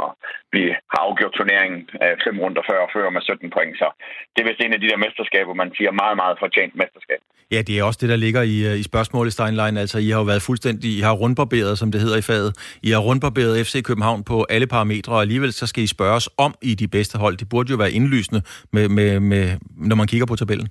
vi 0.54 0.62
har 0.92 1.00
afgjort 1.06 1.34
turneringen 1.38 1.80
uh, 2.02 2.14
fem 2.24 2.36
runder 2.42 2.62
før 2.70 2.80
og 2.86 2.90
før 2.94 3.10
med 3.10 3.22
17 3.22 3.50
point. 3.56 3.74
Så 3.82 3.88
det 4.32 4.40
er 4.40 4.48
vist 4.48 4.60
en 4.64 4.76
af 4.76 4.80
de 4.80 4.90
der 4.90 5.02
mesterskaber, 5.04 5.54
man 5.62 5.70
siger 5.76 5.90
meget, 6.02 6.16
meget 6.22 6.36
fortjent 6.42 6.74
mesterskab. 6.82 7.20
Ja, 7.54 7.62
det 7.62 7.78
er 7.78 7.84
også 7.84 7.98
det, 8.02 8.08
der 8.08 8.16
ligger 8.16 8.42
i, 8.42 8.56
øh, 8.68 8.80
i 8.82 8.82
spørgsmålet, 8.82 9.32
Steinlein. 9.32 9.76
Altså, 9.76 9.98
I 9.98 10.08
har 10.10 10.18
jo 10.18 10.26
været 10.32 10.42
fuldstændig, 10.42 10.90
I 10.98 11.00
har 11.00 11.14
rundbarberet, 11.22 11.78
som 11.78 11.92
det 11.92 12.00
hedder 12.00 12.18
i 12.18 12.26
faget. 12.30 12.50
I 12.82 12.90
har 12.90 13.02
rundbarberet 13.08 13.66
FC 13.66 13.82
København 13.88 14.24
på 14.24 14.46
alle 14.54 14.66
parametre, 14.66 15.12
og 15.12 15.20
alligevel 15.20 15.52
så 15.52 15.66
skal 15.66 15.82
I 15.84 15.86
spørges 15.86 16.26
om 16.38 16.54
i 16.62 16.74
de 16.74 16.88
bedste 16.88 17.18
hold. 17.18 17.36
Det 17.36 17.48
burde 17.48 17.70
jo 17.70 17.76
være 17.76 17.92
indlysende, 17.98 18.40
med, 18.72 18.88
med, 18.88 19.20
med, 19.20 19.44
når 19.88 19.96
man 19.96 20.06
kigger 20.06 20.26
på 20.26 20.36
tabellen. 20.36 20.68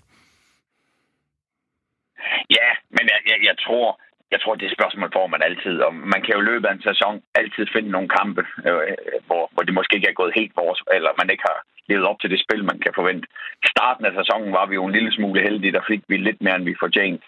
Ja, 2.58 2.67
men 2.95 3.04
jeg, 3.12 3.19
jeg, 3.30 3.38
jeg 3.49 3.56
tror, 3.65 3.88
jeg 4.31 4.39
tror, 4.41 4.55
det 4.55 4.75
spørgsmål 4.77 5.11
får 5.13 5.27
man 5.27 5.41
altid. 5.49 5.75
Og 5.87 5.93
man 6.13 6.21
kan 6.21 6.33
jo 6.35 6.41
løbe 6.49 6.67
af 6.67 6.73
en 6.73 6.87
sæson 6.89 7.15
altid 7.39 7.65
finde 7.75 7.89
nogle 7.91 8.09
kampe, 8.19 8.43
øh, 8.67 8.81
hvor, 9.27 9.43
hvor 9.53 9.63
det 9.63 9.73
måske 9.73 9.95
ikke 9.95 10.09
er 10.09 10.21
gået 10.21 10.37
helt 10.39 10.53
vores, 10.61 10.79
eller 10.95 11.19
man 11.21 11.29
ikke 11.33 11.45
har 11.51 11.59
levet 11.89 12.05
op 12.09 12.19
til 12.19 12.31
det 12.33 12.43
spil, 12.45 12.63
man 12.71 12.79
kan 12.79 12.93
forvente. 12.99 13.27
Starten 13.73 14.05
af 14.05 14.13
sæsonen 14.19 14.51
var 14.57 14.65
vi 14.65 14.75
jo 14.75 14.85
en 14.85 14.95
lille 14.97 15.11
smule 15.17 15.41
heldige, 15.47 15.75
der 15.77 15.89
fik 15.91 16.01
vi 16.07 16.17
lidt 16.17 16.41
mere, 16.41 16.55
end 16.55 16.69
vi 16.69 16.83
fortjente. 16.83 17.25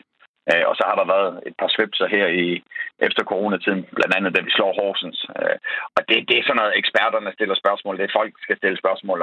Øh, 0.52 0.66
og 0.70 0.74
så 0.76 0.84
har 0.90 0.96
der 0.98 1.14
været 1.16 1.32
et 1.48 1.56
par 1.62 1.70
svipser 1.76 2.08
her 2.16 2.28
i 2.44 2.64
efter 3.08 3.24
coronatiden, 3.32 3.84
blandt 3.98 4.16
andet 4.18 4.36
da 4.36 4.42
vi 4.42 4.52
slår 4.58 4.74
Horsens. 4.80 5.20
Øh, 5.40 5.58
og 5.96 6.02
det, 6.08 6.18
det 6.30 6.36
er 6.38 6.44
sådan 6.46 6.60
noget, 6.62 6.78
eksperterne 6.82 7.32
stiller 7.34 7.56
spørgsmål, 7.56 7.98
det 7.98 8.06
er 8.06 8.18
folk, 8.20 8.34
skal 8.42 8.58
stille 8.58 8.78
spørgsmål. 8.84 9.20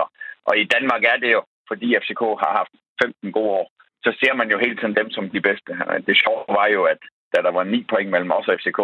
Og 0.49 0.55
i 0.63 0.65
Danmark 0.75 1.03
er 1.13 1.19
det 1.23 1.31
jo, 1.37 1.43
fordi 1.71 1.87
FCK 2.03 2.23
har 2.43 2.53
haft 2.61 2.73
15 3.03 3.33
gode 3.33 3.53
år, 3.61 3.67
så 4.05 4.11
ser 4.21 4.35
man 4.35 4.51
jo 4.51 4.59
hele 4.59 4.77
tiden 4.77 4.97
dem 5.01 5.11
som 5.11 5.31
de 5.31 5.41
bedste. 5.49 5.73
Det 6.07 6.15
sjove 6.23 6.45
var 6.59 6.67
jo, 6.77 6.83
at 6.93 7.01
da 7.33 7.39
der 7.47 7.53
var 7.59 7.65
ni 7.65 7.87
point 7.91 8.11
mellem 8.11 8.31
os 8.39 8.49
og 8.49 8.57
FCK, 8.61 8.81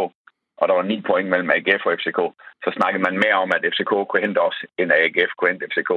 og 0.61 0.65
der 0.69 0.75
var 0.75 0.83
ni 0.83 0.97
point 1.09 1.29
mellem 1.29 1.51
AGF 1.51 1.87
og 1.87 1.95
FCK, 1.99 2.21
så 2.65 2.69
snakkede 2.77 3.03
man 3.07 3.17
mere 3.25 3.39
om, 3.45 3.51
at 3.57 3.67
FCK 3.73 3.93
kunne 4.07 4.25
hente 4.27 4.41
os, 4.49 4.59
end 4.79 4.93
AGF 4.93 5.33
kunne 5.37 5.51
hente 5.51 5.69
FCK. 5.73 5.91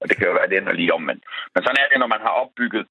Og 0.00 0.04
det 0.08 0.16
kan 0.16 0.26
jo 0.28 0.32
være, 0.38 0.48
det 0.48 0.58
ender 0.58 0.72
lige 0.80 0.94
om. 0.96 1.02
Men, 1.02 1.18
men 1.52 1.60
sådan 1.62 1.80
er 1.82 1.88
det, 1.90 1.98
når 2.00 2.10
man 2.14 2.24
har 2.26 2.34
opbygget 2.42 2.84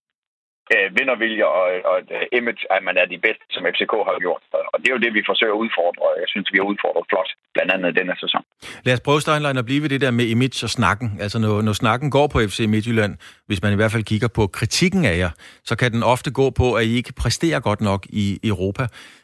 øh, 0.73 0.87
vindervilje 0.97 1.45
og, 1.57 1.65
og 1.89 1.95
et 2.03 2.11
øh, 2.17 2.37
image, 2.39 2.63
at 2.75 2.81
man 2.87 2.95
er 3.01 3.05
de 3.13 3.19
bedste, 3.25 3.45
som 3.55 3.61
FCK 3.73 3.93
har 4.09 4.15
gjort. 4.25 4.43
Og 4.73 4.77
det 4.79 4.87
er 4.89 4.95
jo 4.97 5.01
det, 5.05 5.11
vi 5.17 5.23
forsøger 5.31 5.53
at 5.55 5.61
udfordre, 5.63 6.01
og 6.07 6.13
jeg 6.23 6.29
synes, 6.33 6.47
vi 6.53 6.57
har 6.61 6.67
udfordret 6.73 7.05
flot, 7.11 7.29
blandt 7.55 7.71
andet 7.75 7.89
denne 7.99 8.15
sæson. 8.23 8.43
Lad 8.85 8.93
os 8.97 9.03
prøve, 9.07 9.21
Steinlein, 9.21 9.57
at 9.57 9.65
blive 9.69 9.81
ved 9.83 9.89
det 9.89 10.01
der 10.05 10.11
med 10.19 10.25
image 10.35 10.59
og 10.67 10.71
snakken. 10.77 11.07
Altså, 11.23 11.37
når, 11.39 11.61
når 11.67 11.73
snakken 11.83 12.07
går 12.17 12.27
på 12.33 12.37
FC 12.49 12.59
Midtjylland, 12.73 13.13
hvis 13.47 13.61
man 13.63 13.71
i 13.73 13.75
hvert 13.79 13.91
fald 13.91 14.03
kigger 14.03 14.29
på 14.37 14.43
kritikken 14.47 15.05
af 15.11 15.17
jer, 15.23 15.31
så 15.69 15.73
kan 15.75 15.91
den 15.91 16.03
ofte 16.03 16.29
gå 16.31 16.49
på, 16.49 16.67
at 16.79 16.83
I 16.85 16.91
ikke 16.99 17.13
præsterer 17.21 17.59
godt 17.59 17.81
nok 17.81 18.01
i 18.09 18.39
Europa. 18.43 18.83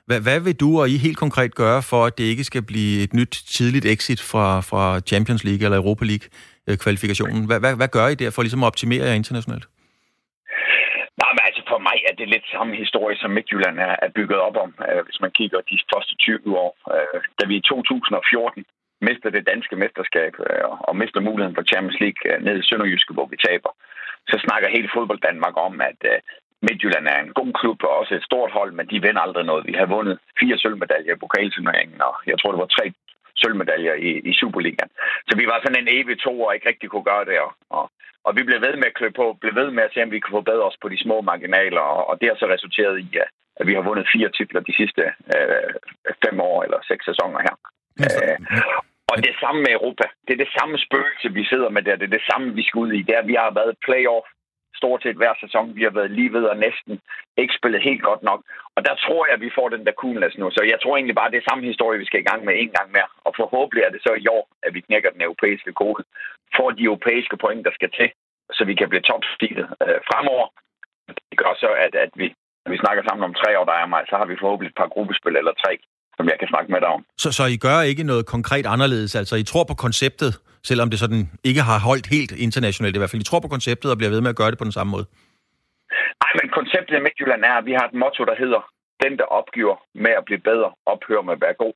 Hvad, 0.10 0.19
hvad 0.21 0.39
vil 0.39 0.56
du 0.56 0.80
og 0.82 0.89
I 0.89 0.97
helt 0.97 1.17
konkret 1.17 1.56
gøre 1.56 1.82
for, 1.82 2.06
at 2.06 2.17
det 2.17 2.23
ikke 2.23 2.43
skal 2.43 2.62
blive 2.62 3.04
et 3.04 3.13
nyt 3.13 3.43
tidligt 3.47 3.86
exit 3.86 4.21
fra, 4.21 4.62
fra 4.62 4.99
Champions 4.99 5.43
League 5.43 5.65
eller 5.65 5.78
Europa 5.78 6.06
League-kvalifikationen? 6.06 7.41
Øh, 7.41 7.47
hvad, 7.47 7.60
hvad, 7.60 7.75
hvad 7.75 7.88
gør 7.88 8.08
I 8.08 8.15
der 8.15 8.30
for 8.30 8.41
ligesom 8.41 8.63
at 8.63 8.67
optimere 8.67 9.06
jer 9.06 9.13
internationalt? 9.13 9.67
Nej, 11.22 11.32
men 11.36 11.44
altså 11.48 11.62
for 11.72 11.80
mig 11.88 11.98
er 12.10 12.16
det 12.20 12.28
lidt 12.34 12.48
samme 12.56 12.74
historie, 12.84 13.18
som 13.18 13.32
Midtjylland 13.32 13.78
er, 13.88 13.96
er 14.06 14.10
bygget 14.18 14.40
op 14.48 14.58
om, 14.66 14.72
øh, 14.88 15.02
hvis 15.06 15.22
man 15.24 15.32
kigger 15.40 15.60
de 15.72 15.78
første 15.94 16.14
20 16.16 16.60
år. 16.66 16.72
Øh, 16.94 17.20
da 17.40 17.44
vi 17.50 17.56
i 17.58 17.68
2014 17.72 18.66
mister 19.08 19.30
det 19.30 19.48
danske 19.52 19.76
mesterskab 19.84 20.34
øh, 20.48 20.66
og 20.88 20.94
mister 21.02 21.20
muligheden 21.28 21.58
for 21.58 21.70
Champions 21.72 22.00
League 22.04 22.22
øh, 22.30 22.38
ned 22.46 22.56
i 22.60 22.68
Sønderjyske, 22.68 23.14
hvor 23.14 23.28
vi 23.32 23.38
taber, 23.48 23.72
så 24.32 24.36
snakker 24.46 24.76
hele 24.76 24.90
fodbold 24.96 25.22
Danmark 25.30 25.56
om, 25.68 25.74
at 25.90 26.02
øh, 26.12 26.20
Midtjylland 26.68 27.08
er 27.08 27.20
en 27.22 27.34
god 27.40 27.52
klub 27.60 27.80
og 27.84 27.94
også 28.00 28.14
et 28.16 28.28
stort 28.30 28.52
hold, 28.58 28.72
men 28.78 28.86
de 28.92 29.02
vinder 29.06 29.22
aldrig 29.22 29.46
noget. 29.46 29.68
Vi 29.70 29.76
har 29.80 29.86
vundet 29.96 30.20
fire 30.40 30.58
sølvmedaljer 30.58 31.14
i 31.16 31.24
pokalturneringen, 31.24 32.02
og 32.02 32.16
jeg 32.28 32.36
tror, 32.38 32.52
det 32.52 32.64
var 32.66 32.76
tre 32.78 32.86
sølvmedaljer 33.41 33.93
i, 33.93 34.12
i 34.30 34.34
Superligaen. 34.41 34.91
Så 35.28 35.34
vi 35.39 35.45
var 35.52 35.60
sådan 35.60 35.82
en 35.82 35.93
evig 35.97 36.17
to 36.19 36.34
og 36.41 36.54
ikke 36.54 36.69
rigtig 36.69 36.89
kunne 36.89 37.10
gøre 37.12 37.25
det. 37.25 37.38
Og, 37.78 37.86
og 38.25 38.32
vi 38.38 38.43
blev 38.43 38.60
ved 38.62 38.75
med 38.75 38.89
at 38.91 38.97
klø 38.99 39.10
på, 39.15 39.25
blev 39.41 39.56
ved 39.56 39.69
med 39.71 39.84
at 39.84 39.93
se, 39.93 40.04
om 40.04 40.12
vi 40.12 40.19
kunne 40.19 40.39
forbedre 40.39 40.67
os 40.69 40.82
på 40.82 40.89
de 40.89 41.04
små 41.04 41.21
marginaler, 41.21 41.82
og, 41.82 42.02
og 42.10 42.15
det 42.19 42.28
har 42.30 42.38
så 42.39 42.47
resulteret 42.56 42.99
i, 42.99 43.10
at 43.60 43.67
vi 43.67 43.73
har 43.73 43.82
vundet 43.82 44.12
fire 44.15 44.30
titler 44.38 44.62
de 44.62 44.75
sidste 44.80 45.04
øh, 45.36 45.73
fem 46.25 46.39
år 46.39 46.63
eller 46.63 46.80
seks 46.91 47.06
sæsoner 47.06 47.39
her. 47.47 47.56
Øh, 48.06 48.38
og 49.12 49.17
det 49.28 49.36
samme 49.43 49.60
med 49.62 49.71
Europa. 49.78 50.06
Det 50.25 50.34
er 50.34 50.43
det 50.45 50.56
samme 50.60 50.78
spøgelse, 50.86 51.28
vi 51.39 51.43
sidder 51.52 51.69
med 51.69 51.82
der. 51.82 51.95
Det 51.95 52.08
er 52.08 52.17
det 52.17 52.30
samme, 52.32 52.47
vi 52.60 52.63
skal 52.63 52.80
ud 52.80 52.91
i. 52.91 53.02
Det 53.02 53.13
er, 53.15 53.21
at 53.23 53.32
vi 53.32 53.38
har 53.43 53.52
været 53.60 53.82
playoff 53.86 54.28
stort 54.82 55.02
set 55.04 55.18
hver 55.22 55.34
sæson. 55.44 55.76
Vi 55.78 55.84
har 55.88 55.94
været 56.00 56.12
lige 56.18 56.34
ved 56.38 56.46
og 56.52 56.58
næsten 56.65 56.94
ikke 57.42 57.58
spillet 57.60 57.82
helt 57.89 58.04
godt 58.10 58.24
nok. 58.30 58.39
Og 58.76 58.82
der 58.88 58.96
tror 58.96 59.22
jeg, 59.26 59.36
at 59.36 59.46
vi 59.46 59.56
får 59.58 59.68
den 59.70 59.86
der 59.88 60.00
coolness 60.02 60.38
nu. 60.38 60.48
Så 60.52 60.62
jeg 60.72 60.80
tror 60.80 60.94
egentlig 60.96 61.18
bare, 61.20 61.30
at 61.30 61.34
det 61.34 61.42
er 61.42 61.50
samme 61.50 61.65
historie, 61.72 62.00
vi 62.00 62.10
skal 62.10 62.22
i 62.22 62.30
gang 62.30 62.42
med 62.46 62.54
en 62.58 62.72
gang 62.78 62.88
mere. 62.96 63.10
Og 63.26 63.32
forhåbentlig 63.42 63.84
er 63.84 63.92
det 63.94 64.02
så 64.08 64.13
i 64.24 64.28
år, 64.38 64.44
at 64.65 64.74
vi 64.76 64.82
knækker 64.88 65.10
den 65.15 65.22
europæiske 65.28 65.74
kode. 65.82 66.04
Får 66.58 66.70
de 66.72 66.88
europæiske 66.89 67.38
point, 67.44 67.65
der 67.68 67.74
skal 67.78 67.92
til, 68.00 68.10
så 68.58 68.62
vi 68.70 68.76
kan 68.76 68.89
blive 68.89 69.08
topstilet 69.12 69.68
øh, 69.86 70.00
fremover. 70.10 70.48
Det 71.30 71.38
gør 71.42 71.54
så, 71.63 71.70
at, 71.86 71.94
at 72.06 72.12
vi, 72.22 72.28
når 72.63 72.72
vi 72.72 72.84
snakker 72.84 73.04
sammen 73.04 73.24
om 73.30 73.34
tre 73.42 73.60
år, 73.60 73.65
der 73.65 73.78
er 73.82 73.86
mig, 73.94 74.04
så 74.10 74.15
har 74.20 74.26
vi 74.26 74.42
forhåbentlig 74.42 74.70
et 74.70 74.82
par 74.82 74.94
gruppespil 74.94 75.36
eller 75.36 75.54
tre, 75.63 75.74
som 76.20 76.28
jeg 76.32 76.38
kan 76.40 76.48
snakke 76.54 76.72
med 76.74 76.80
dig 76.82 76.90
om. 76.98 77.02
Så, 77.24 77.30
så 77.38 77.44
I 77.56 77.58
gør 77.66 77.78
ikke 77.92 78.04
noget 78.12 78.24
konkret 78.36 78.66
anderledes? 78.76 79.12
Altså, 79.22 79.36
I 79.44 79.46
tror 79.52 79.64
på 79.72 79.76
konceptet, 79.86 80.32
selvom 80.70 80.90
det 80.90 81.00
sådan 81.00 81.22
ikke 81.50 81.62
har 81.70 81.80
holdt 81.90 82.08
helt 82.16 82.32
internationalt 82.48 82.96
i 82.96 83.00
hvert 83.00 83.12
fald. 83.12 83.22
I 83.26 83.30
tror 83.30 83.42
på 83.46 83.54
konceptet 83.56 83.92
og 83.92 83.98
bliver 83.98 84.14
ved 84.16 84.22
med 84.22 84.34
at 84.34 84.40
gøre 84.42 84.52
det 84.52 84.60
på 84.62 84.68
den 84.70 84.78
samme 84.78 84.92
måde? 84.96 85.06
Nej, 86.24 86.32
men 86.40 86.48
konceptet 86.60 86.96
i 86.98 87.02
Midtjylland 87.06 87.44
er, 87.50 87.56
at 87.62 87.66
vi 87.70 87.74
har 87.80 87.86
et 87.88 88.00
motto, 88.04 88.22
der 88.32 88.36
hedder, 88.44 88.62
den, 89.04 89.14
der 89.20 89.28
opgiver 89.40 89.76
med 90.06 90.14
at 90.20 90.26
blive 90.26 90.44
bedre, 90.50 90.70
ophører 90.92 91.22
med 91.28 91.34
at 91.38 91.42
være 91.46 91.62
god. 91.64 91.76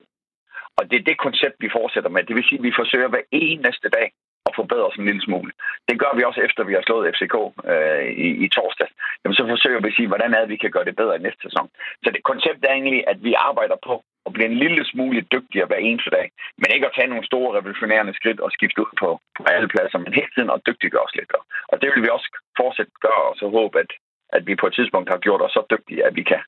Og 0.77 0.83
det 0.89 0.97
er 0.99 1.07
det 1.09 1.17
koncept, 1.25 1.55
vi 1.65 1.69
fortsætter 1.77 2.09
med. 2.09 2.23
Det 2.23 2.35
vil 2.35 2.47
sige, 2.47 2.59
at 2.59 2.67
vi 2.67 2.79
forsøger 2.81 3.07
hver 3.07 3.25
eneste 3.31 3.89
dag 3.97 4.07
at 4.47 4.53
forbedre 4.59 4.87
os 4.89 4.99
en 4.99 5.05
lille 5.09 5.23
smule. 5.27 5.51
Det 5.89 5.99
gør 6.01 6.11
vi 6.17 6.23
også 6.23 6.41
efter, 6.47 6.63
vi 6.63 6.73
har 6.77 6.83
slået 6.85 7.15
FCK 7.15 7.35
øh, 7.71 8.05
i, 8.25 8.29
i 8.45 8.47
torsdag. 8.57 8.87
Jamen, 9.21 9.35
så 9.35 9.43
forsøger 9.53 9.81
vi 9.81 9.89
at 9.91 9.97
sige, 9.97 10.11
hvordan 10.11 10.33
er 10.33 10.39
det, 10.39 10.49
vi 10.49 10.63
kan 10.63 10.71
gøre 10.71 10.87
det 10.89 10.95
bedre 10.95 11.15
i 11.15 11.25
næste 11.25 11.41
sæson. 11.47 11.67
Så 12.03 12.09
det 12.15 12.23
koncept 12.31 12.59
er 12.65 12.73
egentlig, 12.73 13.03
at 13.11 13.23
vi 13.27 13.33
arbejder 13.49 13.77
på 13.87 13.95
og 14.25 14.29
blive 14.33 14.49
en 14.51 14.61
lille 14.63 14.83
smule 14.91 15.21
dygtigere 15.35 15.69
hver 15.69 15.81
eneste 15.87 16.09
dag. 16.17 16.27
Men 16.59 16.73
ikke 16.75 16.87
at 16.87 16.95
tage 16.95 17.11
nogle 17.11 17.29
store 17.31 17.55
revolutionerende 17.57 18.13
skridt 18.19 18.39
og 18.45 18.49
skifte 18.57 18.81
ud 18.83 18.93
på, 19.01 19.09
på 19.37 19.43
alle 19.53 19.67
pladser, 19.73 19.99
men 19.99 20.17
hele 20.19 20.31
tiden 20.35 20.49
at 20.55 20.63
dygtiggøre 20.67 21.05
os 21.07 21.15
lidt. 21.19 21.31
Og 21.71 21.75
det 21.81 21.87
vil 21.91 22.03
vi 22.05 22.09
også 22.17 22.27
fortsætte 22.59 22.93
gøre, 23.07 23.23
og 23.29 23.35
så 23.39 23.45
håbe, 23.57 23.75
at, 23.83 23.91
at 24.35 24.41
vi 24.47 24.53
på 24.55 24.67
et 24.67 24.75
tidspunkt 24.77 25.07
har 25.13 25.19
gjort 25.25 25.41
os 25.45 25.53
så 25.57 25.61
dygtige, 25.73 26.05
at 26.07 26.15
vi 26.19 26.23
kan 26.31 26.41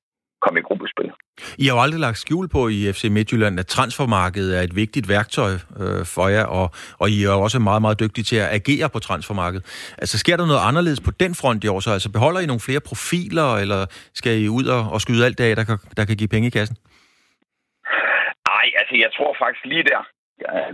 komme 0.46 0.60
i 0.60 0.64
gruppespil. 0.68 1.10
I 1.58 1.66
har 1.68 1.76
jo 1.76 1.82
aldrig 1.82 2.00
lagt 2.00 2.18
skjul 2.18 2.48
på 2.48 2.68
i 2.68 2.94
FC 2.94 3.04
Midtjylland, 3.12 3.60
at 3.60 3.68
transfermarkedet 3.68 4.58
er 4.58 4.62
et 4.62 4.76
vigtigt 4.76 5.10
værktøj 5.10 5.52
øh, 5.54 6.06
for 6.06 6.28
jer, 6.28 6.46
og, 6.46 6.72
og 6.98 7.10
I 7.10 7.24
er 7.24 7.30
også 7.30 7.60
meget, 7.60 7.82
meget 7.82 8.00
dygtige 8.00 8.24
til 8.24 8.36
at 8.36 8.50
agere 8.60 8.90
på 8.90 9.00
transfermarkedet. 9.00 9.66
Altså 9.98 10.18
sker 10.18 10.38
der 10.38 10.46
noget 10.46 10.60
anderledes 10.64 11.02
på 11.02 11.12
den 11.12 11.36
front 11.36 11.64
i 11.64 11.68
år? 11.68 11.80
Så 11.80 11.92
altså 11.92 12.12
beholder 12.12 12.40
I 12.40 12.46
nogle 12.46 12.60
flere 12.60 12.80
profiler, 12.80 13.56
eller 13.56 13.86
skal 14.14 14.42
I 14.44 14.48
ud 14.48 14.66
og, 14.66 14.92
og 14.92 15.02
skyde 15.02 15.26
alt 15.26 15.38
det 15.38 15.44
af, 15.44 15.56
der 15.56 15.64
kan, 15.64 15.78
der 15.98 16.06
kan 16.06 16.18
give 16.18 16.28
penge 16.28 16.48
i 16.48 16.52
kassen? 16.52 16.78
Altså 18.86 18.98
jeg 19.06 19.12
tror 19.18 19.36
faktisk 19.42 19.66
lige 19.66 19.90
der, 19.94 20.02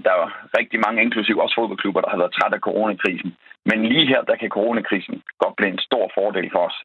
der 0.06 0.14
er 0.22 0.28
rigtig 0.60 0.80
mange, 0.86 1.02
inklusive 1.02 1.42
også 1.44 1.56
fodboldklubber, 1.58 2.02
der 2.02 2.10
har 2.10 2.22
været 2.22 2.36
træt 2.38 2.54
af 2.54 2.66
coronakrisen. 2.68 3.32
Men 3.70 3.86
lige 3.92 4.08
her, 4.08 4.22
der 4.22 4.36
kan 4.36 4.50
coronakrisen 4.50 5.24
godt 5.40 5.56
blive 5.56 5.72
en 5.72 5.86
stor 5.88 6.12
fordel 6.18 6.50
for 6.52 6.64
os. 6.70 6.78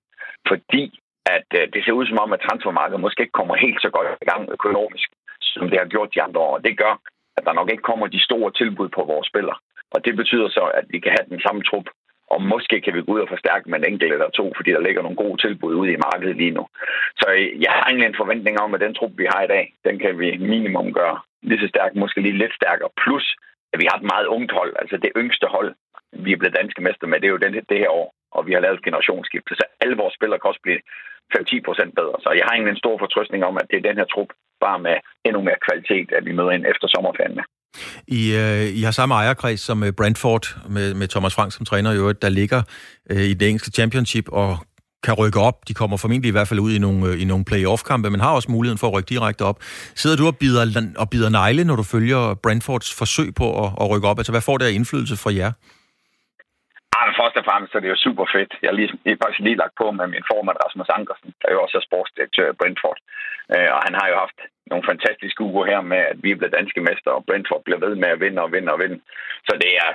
Fordi 0.48 0.84
at 1.36 1.48
øh, 1.58 1.64
det 1.72 1.80
ser 1.84 1.98
ud 1.98 2.06
som 2.06 2.22
om, 2.24 2.32
at 2.32 2.44
transfermarkedet 2.46 3.00
måske 3.00 3.22
ikke 3.22 3.38
kommer 3.40 3.54
helt 3.64 3.80
så 3.82 3.90
godt 3.96 4.08
i 4.22 4.28
gang 4.30 4.42
økonomisk, 4.56 5.08
som 5.40 5.70
det 5.70 5.78
har 5.78 5.92
gjort 5.94 6.14
de 6.14 6.22
andre 6.22 6.40
år. 6.40 6.58
Det 6.58 6.78
gør, 6.78 6.94
at 7.36 7.44
der 7.46 7.52
nok 7.52 7.70
ikke 7.70 7.88
kommer 7.90 8.06
de 8.06 8.26
store 8.28 8.50
tilbud 8.60 8.88
på 8.88 9.02
vores 9.12 9.26
spillere. 9.28 9.58
Og 9.94 10.04
det 10.04 10.16
betyder 10.16 10.48
så, 10.48 10.64
at 10.80 10.84
vi 10.88 10.98
kan 11.00 11.14
have 11.16 11.30
den 11.32 11.40
samme 11.40 11.62
trup, 11.62 11.86
og 12.32 12.42
måske 12.42 12.80
kan 12.80 12.94
vi 12.94 13.02
gå 13.02 13.12
ud 13.12 13.20
og 13.20 13.32
forstærke 13.34 13.70
med 13.70 13.78
en 13.78 13.90
enkelt 13.92 14.12
eller 14.12 14.30
to, 14.30 14.52
fordi 14.56 14.70
der 14.72 14.86
ligger 14.86 15.02
nogle 15.02 15.22
gode 15.24 15.38
tilbud 15.44 15.74
ude 15.74 15.92
i 15.92 16.02
markedet 16.06 16.36
lige 16.36 16.56
nu. 16.58 16.64
Så 17.20 17.26
jeg 17.64 17.72
har 17.76 17.84
egentlig 17.84 18.08
en 18.08 18.20
forventning 18.22 18.54
om, 18.64 18.74
at 18.74 18.80
den 18.80 18.94
trup, 18.94 19.12
vi 19.22 19.26
har 19.32 19.42
i 19.42 19.52
dag, 19.54 19.64
den 19.86 19.98
kan 20.02 20.18
vi 20.18 20.28
minimum 20.36 20.88
gøre 21.00 21.16
lige 21.48 21.60
så 21.62 21.68
stærk, 21.74 21.92
måske 21.94 22.20
lige 22.20 22.40
lidt 22.42 22.54
stærkere. 22.60 22.90
Plus, 23.02 23.26
at 23.72 23.78
vi 23.80 23.86
har 23.90 23.96
et 23.98 24.10
meget 24.12 24.26
ungt 24.36 24.52
hold, 24.58 24.72
altså 24.82 24.96
det 25.04 25.10
yngste 25.22 25.46
hold, 25.54 25.70
vi 26.24 26.30
er 26.32 26.40
blevet 26.40 26.58
danske 26.60 26.82
mester 26.86 27.06
med, 27.06 27.20
det 27.20 27.26
er 27.28 27.34
jo 27.36 27.44
den, 27.44 27.52
det 27.72 27.78
her 27.82 27.92
år, 28.00 28.08
og 28.36 28.46
vi 28.46 28.52
har 28.52 28.60
lavet 28.60 28.84
generationsskifte, 28.86 29.52
så 29.54 29.64
alle 29.82 29.96
vores 30.02 30.14
spillere 30.18 30.40
kan 30.40 30.50
også 30.52 30.64
blive 30.66 30.80
5-10 31.34 31.66
procent 31.66 31.92
bedre. 32.00 32.16
Så 32.24 32.28
jeg 32.38 32.44
har 32.46 32.52
egentlig 32.52 32.74
en 32.74 32.84
stor 32.84 32.96
fortrystning 32.98 33.42
om, 33.44 33.54
at 33.60 33.66
det 33.70 33.76
er 33.76 33.88
den 33.88 33.98
her 34.00 34.08
trup, 34.14 34.30
bare 34.66 34.78
med 34.86 34.96
endnu 35.26 35.40
mere 35.48 35.64
kvalitet, 35.66 36.08
at 36.18 36.24
vi 36.28 36.32
møder 36.38 36.52
ind 36.56 36.64
efter 36.72 36.86
sommerferien 36.94 37.36
med. 37.38 37.44
I, 38.18 38.22
øh, 38.42 38.78
I 38.78 38.82
har 38.82 38.90
samme 38.90 39.14
ejerkreds 39.14 39.60
som 39.60 39.78
øh, 39.84 39.92
Brentford 39.98 40.46
med, 40.76 40.94
med 40.94 41.08
Thomas 41.08 41.34
Frank 41.34 41.52
som 41.52 41.66
træner 41.66 41.92
i 41.92 41.96
øvrigt, 41.96 42.22
der 42.22 42.28
ligger 42.28 42.62
øh, 43.10 43.24
i 43.32 43.34
det 43.34 43.48
engelske 43.48 43.70
championship 43.70 44.26
og 44.32 44.50
kan 45.06 45.14
rykke 45.22 45.40
op. 45.48 45.56
De 45.68 45.74
kommer 45.80 45.96
formentlig 46.04 46.28
i 46.30 46.36
hvert 46.36 46.48
fald 46.50 46.60
ud 46.66 46.72
i 46.78 46.80
nogle, 46.86 47.00
øh, 47.08 47.22
i 47.22 47.24
nogle 47.32 47.44
play-off-kampe, 47.50 48.08
men 48.10 48.20
har 48.26 48.32
også 48.38 48.50
muligheden 48.56 48.80
for 48.82 48.86
at 48.88 48.94
rykke 48.96 49.10
direkte 49.14 49.42
op. 49.50 49.58
Sidder 50.02 50.16
du 50.20 50.24
og 50.32 50.36
bider, 50.42 50.62
og 51.02 51.06
bider 51.12 51.30
negle, 51.40 51.62
når 51.68 51.76
du 51.80 51.84
følger 51.94 52.20
Brentfords 52.44 52.88
forsøg 53.00 53.28
på 53.40 53.46
at, 53.62 53.68
at 53.80 53.86
rykke 53.92 54.08
op? 54.10 54.18
Altså, 54.20 54.32
hvad 54.34 54.46
får 54.48 54.56
det 54.58 54.66
af 54.68 54.74
indflydelse 54.78 55.16
fra 55.22 55.32
jer? 55.40 55.52
Ja, 56.94 57.00
først 57.20 57.36
og 57.40 57.44
fremmest 57.48 57.72
er 57.74 57.82
det 57.82 57.92
jo 57.94 57.98
super 58.06 58.26
fedt. 58.34 58.52
Jeg 58.62 58.68
har, 58.70 58.76
lige, 58.78 58.90
jeg 59.04 59.12
er 59.14 59.22
faktisk 59.22 59.42
lige 59.46 59.60
lagt 59.62 59.74
på 59.80 59.86
med 59.98 60.06
min 60.14 60.28
formand 60.30 60.56
Rasmus 60.64 60.90
Ankersen, 60.98 61.30
der 61.42 61.48
jo 61.54 61.58
også 61.64 61.76
er 61.80 61.84
sportsdirektør 61.88 62.48
i 62.50 62.58
Brentford. 62.60 62.98
Øh, 63.54 63.70
og 63.76 63.80
han 63.86 63.94
har 63.98 64.06
jo 64.10 64.16
haft 64.24 64.38
nogle 64.70 64.88
fantastiske 64.90 65.42
uger 65.50 65.64
her 65.72 65.80
med, 65.92 66.00
at 66.12 66.18
vi 66.24 66.28
er 66.30 66.38
blevet 66.38 66.58
danske 66.58 66.80
mester, 66.88 67.10
og 67.16 67.24
Brentford 67.28 67.62
bliver 67.64 67.80
ved 67.86 67.94
med 68.02 68.10
at 68.14 68.20
vinde 68.24 68.40
og 68.44 68.52
vinde 68.54 68.72
og 68.74 68.78
vinde. 68.82 68.98
Så 69.48 69.52
det 69.62 69.72
er 69.84 69.90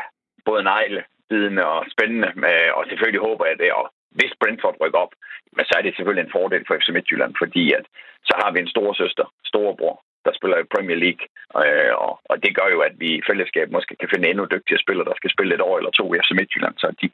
både 0.49 0.63
negle, 0.73 1.01
bidende 1.29 1.63
og 1.73 1.79
spændende, 1.93 2.29
og 2.77 2.81
selvfølgelig 2.89 3.21
håber 3.27 3.45
jeg 3.49 3.57
det. 3.63 3.71
Og 3.79 3.85
hvis 4.17 4.33
Brentford 4.39 4.77
rykker 4.81 4.99
op, 5.05 5.13
men 5.55 5.65
så 5.65 5.73
er 5.77 5.81
det 5.83 5.95
selvfølgelig 5.95 6.25
en 6.25 6.35
fordel 6.37 6.63
for 6.67 6.77
FC 6.79 6.89
Midtjylland, 6.95 7.33
fordi 7.41 7.63
at, 7.79 7.85
så 8.29 8.33
har 8.41 8.51
vi 8.51 8.59
en 8.59 8.73
stor 8.75 8.93
søster, 8.93 9.25
storebror, 9.45 9.95
der 10.25 10.31
spiller 10.33 10.57
i 10.57 10.71
Premier 10.75 10.99
League. 11.05 11.23
Øh, 11.61 11.93
og, 12.05 12.13
og 12.31 12.35
det 12.43 12.55
gør 12.57 12.67
jo, 12.75 12.79
at 12.87 12.93
vi 13.01 13.07
i 13.17 13.25
fællesskab 13.29 13.67
måske 13.71 13.95
kan 13.99 14.09
finde 14.13 14.29
endnu 14.29 14.45
dygtigere 14.45 14.83
spillere, 14.85 15.09
der 15.09 15.19
skal 15.19 15.33
spille 15.35 15.55
et 15.55 15.65
år 15.69 15.77
eller 15.77 15.91
to 15.91 16.05
i 16.13 16.19
FC 16.23 16.31
Midtjylland, 16.39 16.75
så 16.77 16.87
de 17.01 17.07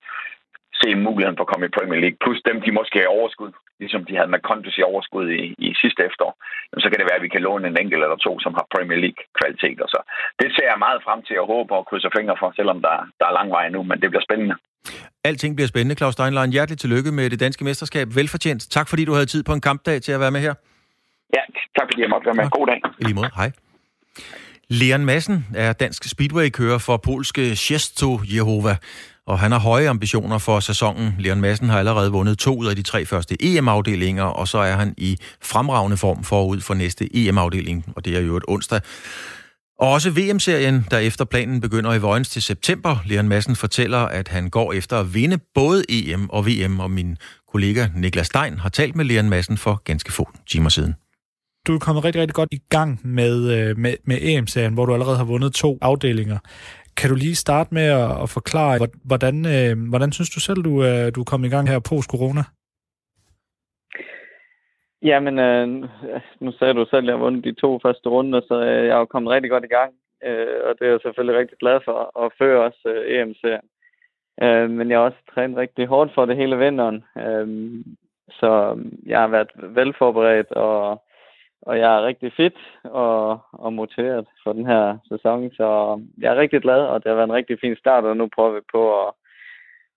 se 0.82 0.90
muligheden 1.08 1.38
for 1.38 1.46
at 1.46 1.52
komme 1.52 1.66
i 1.68 1.76
Premier 1.78 2.00
League. 2.04 2.20
Plus 2.24 2.40
dem, 2.48 2.58
de 2.66 2.78
måske 2.80 2.98
har 3.00 3.16
overskud, 3.20 3.52
ligesom 3.82 4.02
de 4.06 4.18
havde 4.18 4.34
med 4.34 4.42
i 4.78 4.90
overskud 4.92 5.26
i, 5.42 5.44
i 5.68 5.70
sidste 5.82 6.02
efterår. 6.10 6.34
Så 6.84 6.88
kan 6.90 7.00
det 7.00 7.10
være, 7.10 7.20
at 7.20 7.26
vi 7.28 7.34
kan 7.36 7.46
låne 7.48 7.68
en 7.68 7.82
enkelt 7.84 8.04
eller 8.04 8.20
to, 8.28 8.40
som 8.40 8.54
har 8.58 8.66
Premier 8.76 9.00
League-kvalitet. 9.04 9.78
Så 9.94 10.00
det 10.40 10.50
ser 10.56 10.68
jeg 10.72 10.86
meget 10.86 11.04
frem 11.06 11.22
til 11.28 11.38
at 11.42 11.50
håbe 11.54 11.72
og 11.76 11.86
krydse 11.86 12.10
fingre 12.18 12.38
for, 12.40 12.50
selvom 12.56 12.80
der, 12.88 12.96
der 13.20 13.26
er 13.28 13.38
lang 13.40 13.50
vej 13.58 13.70
nu, 13.70 13.80
men 13.84 14.02
det 14.02 14.10
bliver 14.10 14.28
spændende. 14.28 14.56
Alting 15.24 15.56
bliver 15.56 15.68
spændende, 15.68 15.96
Claus 15.96 16.14
Steinlein. 16.14 16.52
Hjerteligt 16.52 16.82
tillykke 16.82 17.12
med 17.12 17.30
det 17.30 17.40
danske 17.40 17.64
mesterskab. 17.64 18.16
Velfortjent. 18.16 18.68
Tak 18.72 18.88
fordi 18.88 19.06
du 19.06 19.14
havde 19.14 19.26
tid 19.26 19.44
på 19.44 19.54
en 19.54 19.62
kampdag 19.62 20.02
til 20.02 20.12
at 20.12 20.20
være 20.20 20.32
med 20.32 20.42
her. 20.42 20.54
Ja, 21.36 21.42
tak 21.80 21.88
fordi 21.92 22.02
jeg 22.02 22.10
måtte 22.10 22.26
være 22.26 22.36
med. 22.36 22.50
God 22.50 22.68
dag. 22.68 22.82
I 23.00 23.04
lige 23.04 23.14
måde. 23.14 23.30
Hej. 23.36 23.52
Leon 24.70 25.06
Madsen 25.06 25.48
er 25.56 25.74
dansk 25.74 26.10
speedway-kører 26.10 26.78
for 26.78 26.98
polske 26.98 27.56
Szesto 27.56 28.20
Jehova, 28.24 28.76
og 29.26 29.40
han 29.40 29.52
har 29.52 29.60
høje 29.60 29.90
ambitioner 29.90 30.38
for 30.38 30.60
sæsonen. 30.60 31.16
Leon 31.20 31.42
Madsen 31.42 31.70
har 31.70 31.80
allerede 31.80 32.12
vundet 32.12 32.38
to 32.38 32.58
ud 32.58 32.68
af 32.68 32.76
de 32.76 32.82
tre 32.82 33.06
første 33.06 33.38
EM-afdelinger, 33.40 34.24
og 34.24 34.48
så 34.48 34.58
er 34.58 34.76
han 34.76 34.94
i 34.98 35.18
fremragende 35.42 35.98
form 35.98 36.24
forud 36.24 36.62
for 36.62 36.74
næste 36.74 37.16
EM-afdeling, 37.16 37.94
og 37.96 38.06
det 38.06 38.18
er 38.18 38.22
jo 38.22 38.38
et 38.38 38.44
onsdag. 38.48 38.82
Og 39.80 39.92
også 39.92 40.10
VM-serien, 40.10 40.86
der 40.92 40.98
efter 40.98 41.26
planen 41.26 41.62
begynder 41.62 41.94
i 41.94 42.00
Vojens 42.00 42.30
til 42.30 42.42
september. 42.42 42.98
Leon 43.06 43.28
Madsen 43.28 43.56
fortæller, 43.56 43.98
at 43.98 44.28
han 44.28 44.50
går 44.50 44.74
efter 44.74 45.00
at 45.00 45.14
vinde 45.14 45.38
både 45.56 45.84
EM 45.90 46.30
og 46.30 46.48
VM, 46.48 46.80
og 46.80 46.92
min 46.92 47.18
kollega 47.52 47.88
Niklas 47.96 48.28
Stein 48.28 48.58
har 48.58 48.70
talt 48.70 48.96
med 48.96 49.06
Leon 49.06 49.30
Madsen 49.30 49.58
for 49.58 49.82
ganske 49.86 50.12
få 50.12 50.30
timer 50.48 50.70
siden 50.70 50.96
du 51.68 51.76
er 51.76 51.80
kommet 51.80 52.04
rigtig, 52.04 52.22
rigtig 52.22 52.36
godt 52.36 52.50
i 52.52 52.60
gang 52.70 53.00
med, 53.04 53.52
øh, 53.52 53.78
med, 53.78 53.94
med 54.06 54.18
EM-serien, 54.22 54.74
hvor 54.74 54.86
du 54.86 54.94
allerede 54.94 55.18
har 55.18 55.24
vundet 55.24 55.54
to 55.54 55.78
afdelinger. 55.82 56.38
Kan 56.98 57.10
du 57.10 57.16
lige 57.16 57.36
starte 57.36 57.74
med 57.74 57.84
at, 57.84 58.22
at 58.22 58.30
forklare, 58.30 58.88
hvordan, 59.04 59.46
øh, 59.46 59.90
hvordan 59.90 60.12
synes 60.12 60.30
du 60.30 60.40
selv, 60.40 60.64
du, 60.64 60.84
øh, 60.84 61.12
du 61.16 61.20
er 61.20 61.24
kommet 61.24 61.48
i 61.48 61.52
gang 61.52 61.70
her 61.70 61.80
post-corona? 61.80 62.44
Jamen, 65.02 65.40
øh, 65.40 65.68
nu 66.40 66.52
sagde 66.52 66.74
du 66.74 66.86
selv, 66.86 67.04
at 67.04 67.06
jeg 67.06 67.14
har 67.14 67.24
vundet 67.24 67.44
de 67.44 67.62
to 67.62 67.80
første 67.84 68.10
runder, 68.10 68.42
så 68.48 68.56
øh, 68.62 68.86
jeg 68.86 68.96
er 68.96 69.00
jo 69.00 69.06
kommet 69.06 69.32
rigtig 69.32 69.52
godt 69.52 69.64
i 69.64 69.68
gang. 69.68 69.94
Øh, 70.24 70.60
og 70.66 70.76
det 70.80 70.88
er 70.88 70.92
jeg 70.92 71.00
selvfølgelig 71.04 71.40
rigtig 71.40 71.58
glad 71.58 71.80
for, 71.86 72.26
at 72.26 72.32
føre 72.38 72.64
også 72.64 72.82
øh, 72.86 73.22
EM-serien. 73.22 73.70
Øh, 74.42 74.70
men 74.70 74.90
jeg 74.90 74.98
har 74.98 75.06
også 75.06 75.18
trænet 75.34 75.58
rigtig 75.58 75.88
hårdt 75.88 76.14
for 76.14 76.26
det 76.26 76.38
hele 76.38 76.58
vinteren. 76.58 77.04
Øh, 77.18 77.48
så 78.40 78.76
øh, 78.78 79.10
jeg 79.10 79.20
har 79.20 79.28
været 79.28 79.52
velforberedt 79.56 80.52
og 80.52 81.02
og 81.62 81.80
jeg 81.80 81.96
er 81.96 82.06
rigtig 82.06 82.34
fit 82.34 82.58
og, 82.84 83.40
og 83.52 83.74
motiveret 83.74 84.28
for 84.44 84.54
den 84.54 84.66
her 84.66 84.98
sæson, 85.10 85.52
så 85.52 86.00
jeg 86.18 86.34
er 86.34 86.40
rigtig 86.40 86.62
glad, 86.62 86.82
og 86.82 87.04
det 87.04 87.10
har 87.10 87.16
været 87.16 87.28
en 87.28 87.34
rigtig 87.34 87.58
fin 87.62 87.76
start, 87.76 88.04
og 88.04 88.18
nu 88.18 88.30
prøver 88.36 88.54
vi 88.54 88.60
på 88.72 89.02
at, 89.02 89.14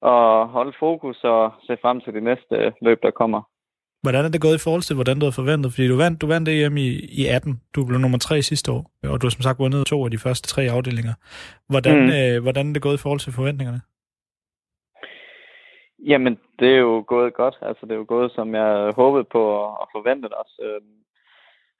at 0.02 0.48
holde 0.48 0.72
fokus 0.78 1.24
og 1.24 1.52
se 1.66 1.76
frem 1.82 2.00
til 2.00 2.14
de 2.14 2.20
næste 2.20 2.72
løb, 2.82 3.02
der 3.02 3.10
kommer. 3.10 3.42
Hvordan 4.02 4.24
er 4.24 4.28
det 4.28 4.40
gået 4.40 4.54
i 4.54 4.64
forhold 4.64 4.82
til, 4.82 4.94
hvordan 4.94 5.18
du 5.18 5.24
havde 5.24 5.40
forventet? 5.42 5.72
Fordi 5.72 5.88
du 5.88 5.96
vandt, 5.96 6.20
du 6.20 6.26
vandt 6.26 6.48
EM 6.48 6.76
i, 6.76 6.88
i 7.20 7.26
18. 7.26 7.60
Du 7.74 7.84
blev 7.86 7.98
nummer 7.98 8.18
tre 8.18 8.42
sidste 8.42 8.72
år, 8.72 8.90
og 9.02 9.20
du 9.20 9.26
har 9.26 9.30
som 9.30 9.42
sagt 9.42 9.58
vundet 9.58 9.86
to 9.86 10.04
af 10.04 10.10
de 10.10 10.18
første 10.18 10.48
tre 10.48 10.62
afdelinger. 10.62 11.14
Hvordan, 11.68 11.96
mm. 12.04 12.12
øh, 12.18 12.42
hvordan 12.42 12.68
er 12.68 12.72
det 12.72 12.82
gået 12.82 12.98
i 12.98 13.02
forhold 13.02 13.20
til 13.20 13.32
forventningerne? 13.32 13.80
Jamen, 16.06 16.38
det 16.58 16.68
er 16.68 16.78
jo 16.78 17.04
gået 17.06 17.34
godt. 17.34 17.56
Altså, 17.62 17.86
det 17.86 17.92
er 17.92 18.02
jo 18.02 18.04
gået, 18.08 18.32
som 18.32 18.54
jeg 18.54 18.92
håbede 18.96 19.24
på 19.32 19.42
og 19.80 19.88
forventet 19.92 20.32
også. 20.32 20.56
Øhm, 20.62 21.00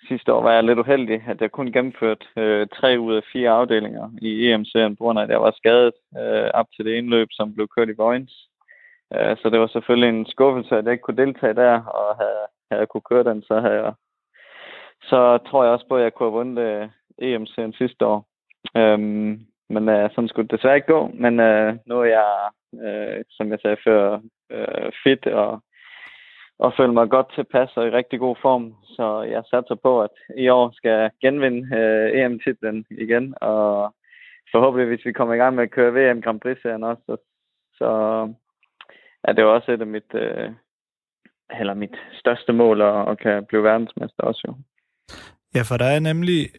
Sidste 0.09 0.33
år 0.33 0.42
var 0.42 0.52
jeg 0.52 0.64
lidt 0.64 0.78
uheldig, 0.78 1.22
at 1.28 1.40
jeg 1.40 1.50
kun 1.50 1.72
gennemførte 1.72 2.26
øh, 2.37 2.66
tre 2.68 3.00
ud 3.00 3.14
af 3.14 3.22
fire 3.33 3.50
afdelinger 3.50 4.11
i 4.22 4.50
EM-serien, 4.50 4.96
på 4.96 5.04
grund 5.04 5.18
af, 5.18 5.22
at 5.22 5.30
jeg 5.30 5.40
var 5.40 5.54
skadet 5.56 5.94
øh, 6.18 6.50
op 6.54 6.66
til 6.77 6.85
det 6.85 6.98
ene 6.98 7.10
løb, 7.10 7.29
som 7.31 7.54
blev 7.54 7.68
kørt 7.77 7.88
i 7.88 7.92
Vojens. 7.96 8.50
Øh, 9.15 9.37
så 9.37 9.50
det 9.50 9.61
var 9.61 9.67
selvfølgelig 9.67 10.08
en 10.08 10.27
skuffelse, 10.27 10.77
at 10.77 10.85
jeg 10.85 10.92
ikke 10.92 11.02
kunne 11.02 11.25
deltage 11.25 11.54
der, 11.54 11.83
og 11.83 12.17
havde, 12.17 12.44
havde 12.71 12.81
jeg 12.81 12.88
kunne 12.88 13.08
køre 13.11 13.25
den, 13.25 13.42
så 13.42 13.61
havde 13.61 13.75
jeg 13.83 13.92
så 15.02 15.38
tror 15.38 15.65
jeg 15.65 15.73
også 15.73 15.87
på, 15.88 15.96
at 15.96 16.02
jeg 16.02 16.15
kunne 16.15 16.27
have 16.27 16.38
vundet 16.38 16.63
øh, 16.63 16.88
EM-serien 17.19 17.73
sidste 17.73 18.06
år. 18.06 18.27
Øhm, 18.77 19.40
men 19.69 19.88
øh, 19.88 20.11
sådan 20.11 20.29
skulle 20.29 20.48
det 20.48 20.56
desværre 20.56 20.77
ikke 20.77 20.92
gå. 20.92 21.11
Men 21.15 21.40
øh, 21.40 21.77
nu 21.87 22.00
er 22.00 22.04
jeg, 22.04 22.50
øh, 22.85 23.25
som 23.31 23.50
jeg 23.50 23.58
sagde 23.63 23.77
før, 23.85 24.21
øh, 24.50 24.92
fit 25.04 25.27
og 25.27 25.63
og 26.65 26.73
føler 26.77 26.92
mig 26.92 27.11
godt 27.11 27.33
tilpas 27.35 27.77
og 27.77 27.87
i 27.87 27.90
rigtig 27.90 28.19
god 28.19 28.37
form. 28.42 28.75
Så 28.85 29.23
jeg 29.23 29.42
satser 29.50 29.75
på, 29.75 30.02
at 30.02 30.11
i 30.37 30.48
år 30.48 30.71
skal 30.75 30.90
jeg 30.90 31.11
genvinde 31.21 31.77
øh, 31.77 32.21
EM-titlen 32.21 32.87
igen, 32.90 33.35
og 33.40 33.94
forhåbentlig, 34.52 34.88
hvis 34.88 35.06
vi 35.06 35.13
kommer 35.13 35.35
i 35.35 35.37
gang 35.37 35.54
med 35.54 35.63
at 35.63 35.71
køre 35.71 35.94
VM 35.94 36.23
Grand 36.23 36.40
Prix-serien 36.40 36.85
også, 36.85 37.02
så, 37.06 37.17
så 37.75 37.88
er 39.25 39.33
det 39.33 39.42
jo 39.42 39.54
også 39.54 39.73
et 39.73 39.81
af 39.81 39.87
mit, 39.87 40.14
øh, 40.14 40.50
eller 41.60 41.75
mit 41.75 41.96
største 42.21 42.52
mål 42.52 42.81
at, 42.81 43.08
at 43.08 43.18
kan 43.18 43.44
blive 43.48 43.62
verdensmester 43.62 44.23
også 44.23 44.42
jo. 44.48 44.54
Ja, 45.54 45.62
for 45.62 45.77
der 45.77 45.85
er 45.85 46.00
nemlig 46.00 46.50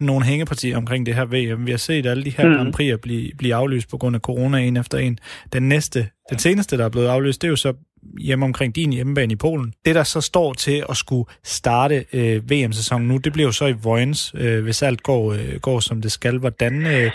nogle 0.00 0.24
hængepartier 0.24 0.76
omkring 0.76 1.06
det 1.06 1.14
her 1.14 1.24
VM. 1.24 1.66
Vi 1.66 1.70
har 1.70 1.78
set 1.78 2.06
alle 2.06 2.24
de 2.24 2.30
her 2.30 2.48
mm. 2.48 2.54
Grand 2.54 2.72
Prix 2.72 3.00
blive, 3.02 3.32
blive 3.38 3.54
aflyst 3.54 3.90
på 3.90 3.98
grund 3.98 4.16
af 4.16 4.20
corona 4.20 4.58
en 4.58 4.76
efter 4.76 4.98
en. 4.98 5.18
Den 5.52 5.68
næste, 5.68 5.98
den 6.30 6.38
seneste, 6.38 6.78
der 6.78 6.84
er 6.84 6.90
blevet 6.90 7.08
aflyst, 7.08 7.42
det 7.42 7.48
er 7.48 7.50
jo 7.50 7.56
så 7.56 7.74
hjemme 8.20 8.44
omkring 8.44 8.74
din 8.74 8.92
hjemmebane 8.92 9.32
i 9.32 9.36
Polen. 9.36 9.72
Det, 9.84 9.94
der 9.94 10.02
så 10.02 10.20
står 10.20 10.52
til 10.52 10.84
at 10.90 10.96
skulle 10.96 11.26
starte 11.44 11.96
øh, 12.18 12.36
VM-sæsonen 12.50 13.08
nu, 13.08 13.16
det 13.16 13.32
bliver 13.32 13.48
jo 13.48 13.52
så 13.52 13.66
i 13.66 13.74
Vojens, 13.84 14.34
øh, 14.42 14.62
hvis 14.64 14.82
alt 14.82 15.02
går, 15.02 15.32
øh, 15.32 15.60
går 15.62 15.78
som 15.80 16.02
det 16.02 16.12
skal. 16.12 16.38
Hvordan, 16.38 16.74
øh, 16.94 17.10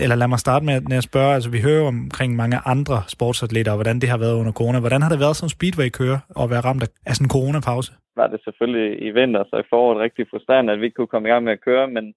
eller 0.00 0.16
lad 0.16 0.28
mig 0.28 0.38
starte 0.38 0.64
med, 0.64 0.80
med 0.80 0.96
at 0.96 1.08
spørge, 1.10 1.34
altså 1.34 1.50
vi 1.50 1.60
hører 1.60 1.86
omkring 1.86 2.36
mange 2.36 2.58
andre 2.64 3.02
sportsatleter, 3.08 3.70
og 3.72 3.76
hvordan 3.76 4.00
det 4.00 4.08
har 4.08 4.18
været 4.18 4.34
under 4.40 4.52
corona. 4.52 4.80
Hvordan 4.80 5.02
har 5.02 5.10
det 5.10 5.20
været 5.20 5.36
som 5.36 5.48
speedway-kører 5.48 6.18
at 6.40 6.50
være 6.50 6.60
ramt 6.60 6.82
af 7.06 7.14
sådan 7.14 7.24
en 7.24 7.30
coronapause? 7.30 7.92
Var 8.16 8.26
det 8.26 8.40
selvfølgelig 8.44 9.02
i 9.06 9.10
vinter, 9.10 9.44
så 9.50 9.56
i 9.56 9.68
foråret 9.70 10.00
rigtig 10.00 10.26
frustrerende, 10.30 10.72
at 10.72 10.80
vi 10.80 10.84
ikke 10.84 10.94
kunne 10.94 11.14
komme 11.14 11.28
i 11.28 11.32
gang 11.32 11.44
med 11.44 11.52
at 11.52 11.64
køre, 11.68 11.88
men 11.88 12.14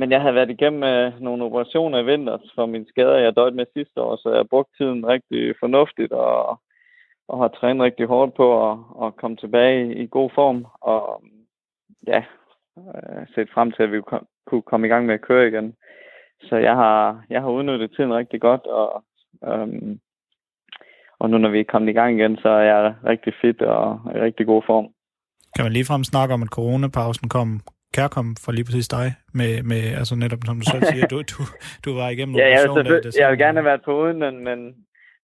men 0.00 0.10
jeg 0.10 0.20
havde 0.20 0.34
været 0.34 0.50
igennem 0.50 0.82
øh, 0.82 1.20
nogle 1.20 1.44
operationer 1.44 1.98
i 1.98 2.04
vinter 2.04 2.38
for 2.54 2.66
mine 2.66 2.86
skader, 2.88 3.18
jeg 3.18 3.36
døjt 3.36 3.54
med 3.54 3.66
sidste 3.72 4.00
år, 4.00 4.16
så 4.16 4.28
jeg 4.34 4.48
brugte 4.48 4.76
tiden 4.78 5.06
rigtig 5.06 5.54
fornuftigt 5.60 6.12
og, 6.12 6.60
og 7.28 7.38
har 7.38 7.48
trænet 7.48 7.84
rigtig 7.84 8.06
hårdt 8.06 8.34
på 8.34 8.70
at, 8.70 8.78
at 9.04 9.16
komme 9.16 9.36
tilbage 9.36 9.94
i 9.94 10.06
god 10.06 10.30
form. 10.34 10.66
Og 10.80 11.22
ja, 12.06 12.22
uh, 12.76 13.26
set 13.34 13.48
frem 13.54 13.72
til, 13.72 13.82
at 13.82 13.92
vi 13.92 14.00
kunne 14.46 14.62
komme 14.62 14.86
i 14.86 14.90
gang 14.90 15.06
med 15.06 15.14
at 15.14 15.26
køre 15.28 15.48
igen. 15.48 15.74
Så 16.42 16.56
jeg 16.56 16.74
har, 16.74 17.24
jeg 17.30 17.40
har 17.40 17.50
udnyttet 17.50 17.92
tiden 17.96 18.14
rigtig 18.14 18.40
godt, 18.40 18.66
og, 18.66 19.04
um, 19.40 20.00
og 21.18 21.30
nu 21.30 21.38
når 21.38 21.48
vi 21.48 21.60
er 21.60 21.72
kommet 21.72 21.88
i 21.88 21.92
gang 21.92 22.18
igen, 22.18 22.36
så 22.36 22.48
er 22.48 22.62
jeg 22.62 22.94
rigtig 23.06 23.32
fit 23.40 23.62
og 23.62 24.00
i 24.14 24.18
rigtig 24.18 24.46
god 24.46 24.62
form. 24.66 24.86
Kan 25.56 25.64
man 25.64 25.72
ligefrem 25.72 26.04
snakke 26.04 26.34
om, 26.34 26.42
at 26.42 26.48
coronapausen 26.48 27.28
kom, 27.28 27.60
kærkom 27.94 28.36
for 28.44 28.52
lige 28.52 28.64
præcis 28.64 28.88
dig, 28.88 29.14
med, 29.34 29.62
med 29.62 29.82
altså 30.00 30.14
netop, 30.16 30.38
som 30.44 30.60
du 30.60 30.64
selv 30.70 30.84
siger, 30.92 31.06
du, 31.06 31.18
du, 31.32 31.42
du 31.84 31.90
var 31.98 32.08
igennem 32.08 32.36
ja, 32.36 32.48
jeg, 32.48 32.68
der, 32.68 32.82
det, 32.82 33.16
jeg 33.18 33.30
vil 33.30 33.38
gerne 33.38 33.58
have 33.58 33.70
været 33.70 33.84
på 33.84 33.92
uden, 34.02 34.18
men, 34.18 34.44
men, 34.44 34.58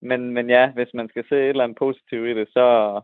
men, 0.03 0.31
men 0.31 0.51
ja, 0.51 0.71
hvis 0.71 0.95
man 0.95 1.09
skal 1.09 1.25
se 1.29 1.37
et 1.37 1.49
eller 1.49 1.65
andet 1.65 1.79
positivt 1.79 2.29
i 2.29 2.35
det, 2.35 2.49
så, 2.49 3.01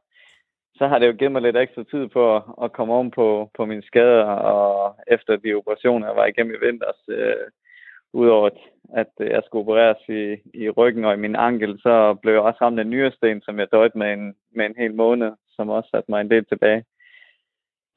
så 0.75 0.87
har 0.87 0.99
det 0.99 1.07
jo 1.07 1.13
givet 1.13 1.33
mig 1.33 1.43
lidt 1.43 1.57
ekstra 1.57 1.85
tid 1.85 2.09
på 2.09 2.37
at, 2.37 2.43
at 2.63 2.73
komme 2.73 2.95
om 2.95 3.11
på, 3.11 3.51
på 3.57 3.65
mine 3.65 3.83
skader, 3.83 4.25
og 4.25 4.97
efter 5.07 5.37
de 5.37 5.55
operationer, 5.55 6.07
jeg 6.07 6.17
var 6.17 6.27
igennem 6.27 6.55
i 6.55 6.67
vinters, 6.67 7.01
øh, 7.09 7.47
udover 8.13 8.51
at 8.95 9.11
jeg 9.19 9.43
skulle 9.45 9.63
opereres 9.63 10.03
i, 10.09 10.37
i 10.55 10.71
ryggen 10.71 11.05
og 11.05 11.15
i 11.15 11.17
min 11.25 11.37
ankel, 11.37 11.79
så 11.83 12.15
blev 12.23 12.33
jeg 12.33 12.43
også 12.43 12.59
ramt 12.61 12.81
af 12.81 12.87
nyresten, 12.87 13.41
som 13.43 13.59
jeg 13.59 13.73
døjte 13.73 13.99
med 13.99 14.13
en, 14.13 14.35
med 14.51 14.67
en 14.67 14.75
hel 14.79 14.95
måned, 14.95 15.33
som 15.49 15.69
også 15.69 15.91
satte 15.91 16.11
mig 16.11 16.21
en 16.21 16.31
del 16.31 16.45
tilbage. 16.45 16.85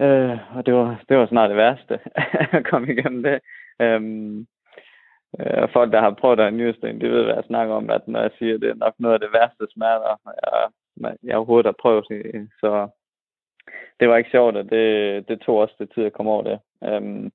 Øh, 0.02 0.38
og 0.58 0.66
det 0.66 0.74
var, 0.74 1.04
det 1.10 1.18
var 1.18 1.28
snart 1.28 1.50
det 1.50 1.58
værste, 1.58 2.00
at 2.58 2.66
komme 2.66 2.94
igennem 2.94 3.24
det. 3.24 3.40
Øhm, 3.82 4.48
øh, 5.40 5.70
folk, 5.74 5.92
der 5.92 6.02
har 6.02 6.20
prøvet 6.22 6.40
at 6.40 6.54
nyresten, 6.54 7.02
de 7.02 7.10
ved, 7.10 7.24
hvad 7.24 7.36
jeg 7.36 7.44
snakker 7.48 7.74
om, 7.76 7.90
at 7.90 8.08
når 8.08 8.22
jeg 8.22 8.32
siger, 8.38 8.56
at 8.56 8.62
det 8.62 8.70
er 8.70 8.84
nok 8.86 8.94
noget 9.00 9.14
af 9.14 9.20
det 9.20 9.34
værste 9.34 9.66
smerter, 9.74 10.16
jeg, 10.44 11.16
jeg 11.24 11.36
overhovedet 11.36 11.66
har 11.66 11.82
prøvet. 11.82 12.06
Så 12.60 12.90
det 14.00 14.10
var 14.10 14.18
ikke 14.18 14.30
sjovt, 14.30 14.56
og 14.58 14.70
det, 14.70 15.28
det 15.28 15.42
tog 15.42 15.58
også 15.58 15.76
det 15.80 15.92
tid 15.96 16.04
at 16.06 16.14
komme 16.14 16.32
over 16.32 16.44
det. 16.44 16.60
Øhm, 16.84 17.32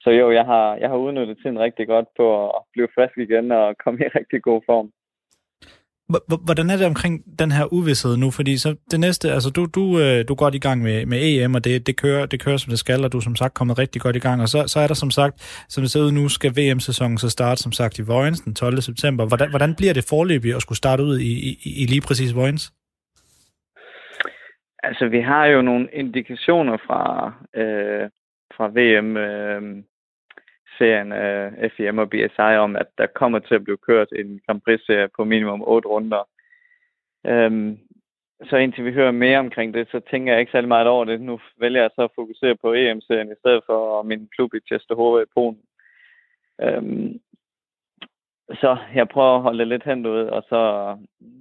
så 0.00 0.10
jo, 0.10 0.30
jeg 0.30 0.44
har, 0.44 0.76
jeg 0.76 0.88
har 0.88 0.96
udnyttet 0.96 1.38
tiden 1.38 1.58
rigtig 1.58 1.86
godt 1.86 2.08
på 2.16 2.50
at 2.50 2.62
blive 2.72 2.88
frisk 2.94 3.18
igen 3.18 3.52
og 3.52 3.76
komme 3.78 4.00
i 4.00 4.08
rigtig 4.18 4.42
god 4.42 4.60
form. 4.66 4.92
Hvordan 6.44 6.70
er 6.70 6.76
det 6.76 6.86
omkring 6.86 7.14
den 7.38 7.52
her 7.52 7.72
uvidshed 7.72 8.16
nu? 8.16 8.30
Fordi 8.30 8.56
så 8.56 8.76
det 8.90 9.00
næste, 9.00 9.32
altså 9.32 9.50
du, 9.50 9.66
du, 9.74 9.84
øh, 10.00 10.18
du 10.28 10.32
er 10.32 10.42
godt 10.44 10.54
i 10.54 10.58
gang 10.58 10.82
med, 10.82 11.06
med 11.06 11.18
EM, 11.22 11.54
og 11.54 11.64
det, 11.64 11.86
det, 11.86 11.96
kører, 11.96 12.26
det 12.26 12.44
kører 12.44 12.56
som 12.56 12.70
det 12.70 12.78
skal, 12.78 13.04
og 13.04 13.12
du 13.12 13.16
er 13.16 13.22
som 13.22 13.36
sagt 13.36 13.54
kommet 13.54 13.78
rigtig 13.78 14.02
godt 14.02 14.16
i 14.16 14.18
gang. 14.18 14.42
Og 14.42 14.48
så, 14.48 14.64
så 14.66 14.80
er 14.80 14.86
der 14.86 14.94
som 14.94 15.10
sagt, 15.10 15.34
som 15.68 15.82
det 15.82 15.90
ser 15.90 16.00
ud 16.00 16.12
nu, 16.12 16.28
skal 16.28 16.52
VM-sæsonen 16.58 17.18
så 17.18 17.28
starte 17.30 17.62
som 17.62 17.72
sagt 17.72 17.98
i 17.98 18.02
Vojens 18.02 18.40
den 18.40 18.54
12. 18.54 18.80
september. 18.80 19.26
Hvordan, 19.26 19.50
hvordan 19.50 19.74
bliver 19.74 19.94
det 19.94 20.04
forløbig 20.08 20.54
at 20.54 20.62
skulle 20.62 20.78
starte 20.78 21.02
ud 21.02 21.18
i, 21.18 21.32
i, 21.48 21.82
i 21.82 21.86
lige 21.86 22.04
præcis 22.08 22.36
Vojens? 22.36 22.72
Altså, 24.82 25.08
vi 25.08 25.20
har 25.20 25.46
jo 25.46 25.62
nogle 25.62 25.88
indikationer 25.92 26.76
fra, 26.86 27.32
øh, 27.60 28.10
fra 28.56 28.66
VM, 28.76 29.16
øh, 29.16 29.84
serien 30.78 31.12
øh, 31.12 31.52
af 31.58 31.70
FIM 31.76 31.98
og 31.98 32.10
BSI 32.10 32.56
om, 32.66 32.76
at 32.76 32.86
der 32.98 33.06
kommer 33.06 33.38
til 33.38 33.54
at 33.54 33.64
blive 33.64 33.76
kørt 33.76 34.08
en 34.16 34.40
Grand 34.46 34.60
Prix-serie 34.60 35.08
på 35.16 35.24
minimum 35.24 35.62
8 35.62 35.88
runder. 35.88 36.28
Øhm, 37.26 37.78
så 38.50 38.56
indtil 38.56 38.84
vi 38.84 38.92
hører 38.92 39.10
mere 39.10 39.38
omkring 39.38 39.74
det, 39.74 39.88
så 39.90 40.00
tænker 40.10 40.32
jeg 40.32 40.40
ikke 40.40 40.52
særlig 40.52 40.68
meget 40.68 40.86
over 40.86 41.04
det. 41.04 41.20
Nu 41.20 41.40
vælger 41.58 41.80
jeg 41.80 41.90
så 41.94 42.02
at 42.02 42.14
fokusere 42.14 42.56
på 42.56 42.72
EM-serien 42.72 43.32
i 43.32 43.40
stedet 43.40 43.62
for 43.66 44.02
min 44.02 44.28
klub 44.36 44.54
i 44.54 44.60
Testehove 44.68 45.22
i 45.22 45.32
Polen. 45.34 45.62
Øhm, 46.62 47.20
så 48.60 48.76
jeg 48.94 49.08
prøver 49.08 49.36
at 49.36 49.42
holde 49.42 49.58
det 49.58 49.68
lidt 49.68 49.84
hen 49.84 50.06
ud, 50.06 50.20
og 50.20 50.42
så, 50.48 50.62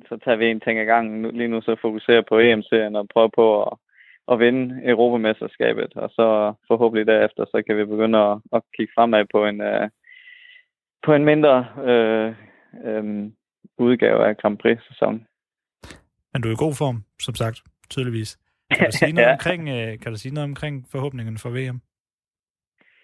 så 0.10 0.18
tager 0.18 0.38
vi 0.38 0.46
en 0.46 0.60
ting 0.60 0.80
ad 0.80 0.86
gangen. 0.86 1.38
Lige 1.38 1.48
nu 1.48 1.62
så 1.62 1.76
fokuserer 1.76 2.22
på 2.22 2.40
EM-serien 2.40 2.96
og 2.96 3.08
prøver 3.14 3.28
på 3.28 3.64
at 3.64 3.78
at 4.32 4.40
vinde 4.40 4.82
Europamesterskabet, 4.84 5.94
og 5.96 6.10
så 6.10 6.54
forhåbentlig 6.68 7.08
derefter, 7.08 7.46
så 7.46 7.64
kan 7.68 7.78
vi 7.78 7.86
begynde 7.86 8.18
at, 8.18 8.38
at 8.54 8.62
kigge 8.78 8.94
fremad 8.96 9.26
på 9.32 9.46
en, 9.46 9.62
uh, 9.62 9.90
på 11.06 11.14
en 11.14 11.26
mindre 11.26 11.56
uh, 11.90 12.30
um, 12.98 13.34
udgave 13.78 14.28
af 14.28 14.38
Grand 14.38 14.58
Prix-sæsonen. 14.58 15.28
Men 16.34 16.42
du 16.42 16.48
er 16.48 16.54
i 16.54 16.66
god 16.66 16.76
form, 16.78 17.04
som 17.20 17.36
sagt, 17.36 17.62
tydeligvis. 17.90 18.40
Kan 18.78 18.86
du 18.86 18.98
sige 18.98 19.14
noget, 19.14 19.28
ja. 19.28 19.34
omkring, 19.34 19.62
uh, 19.70 20.00
kan 20.02 20.12
du 20.12 20.18
sige 20.18 20.34
noget 20.34 20.50
omkring 20.50 20.86
forhåbningen 20.92 21.38
for 21.38 21.50
VM? 21.50 21.80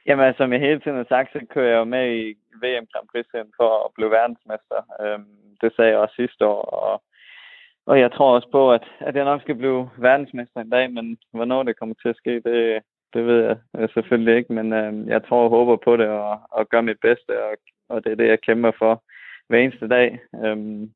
Jamen, 0.07 0.33
som 0.37 0.53
jeg 0.53 0.59
hele 0.59 0.79
tiden 0.79 0.97
har 0.97 1.05
sagt, 1.09 1.29
så 1.33 1.39
kører 1.53 1.69
jeg 1.69 1.77
jo 1.77 1.83
med 1.83 2.05
i 2.19 2.23
VM 2.63 2.85
Grand 2.91 3.07
Prix 3.11 3.25
for 3.57 3.85
at 3.85 3.91
blive 3.95 4.11
verdensmester. 4.11 4.79
Um, 5.03 5.25
det 5.61 5.69
sagde 5.75 5.91
jeg 5.91 5.99
også 5.99 6.15
sidste 6.15 6.45
år, 6.45 6.61
og 6.61 7.03
og 7.87 7.99
jeg 7.99 8.11
tror 8.11 8.35
også 8.35 8.49
på, 8.51 8.71
at, 8.71 8.83
at 8.99 9.15
jeg 9.15 9.25
nok 9.25 9.41
skal 9.41 9.55
blive 9.55 9.89
verdensmester 9.97 10.59
en 10.61 10.69
dag, 10.69 10.93
men 10.93 11.17
hvornår 11.31 11.63
det 11.63 11.79
kommer 11.79 11.95
til 12.01 12.09
at 12.09 12.15
ske, 12.15 12.33
det, 12.39 12.83
det 13.13 13.25
ved 13.25 13.55
jeg 13.73 13.89
selvfølgelig 13.93 14.35
ikke. 14.37 14.53
Men 14.53 14.73
øh, 14.73 15.07
jeg 15.07 15.23
tror 15.23 15.43
og 15.43 15.49
håber 15.49 15.75
på 15.75 15.97
det 15.97 16.07
og, 16.07 16.39
og 16.51 16.69
gør 16.69 16.81
mit 16.81 16.99
bedste, 17.01 17.43
og, 17.43 17.57
og 17.89 18.03
det 18.03 18.11
er 18.11 18.15
det, 18.15 18.27
jeg 18.27 18.41
kæmper 18.41 18.71
for 18.79 19.03
hver 19.47 19.59
eneste 19.59 19.87
dag. 19.87 20.19
Øhm, 20.45 20.91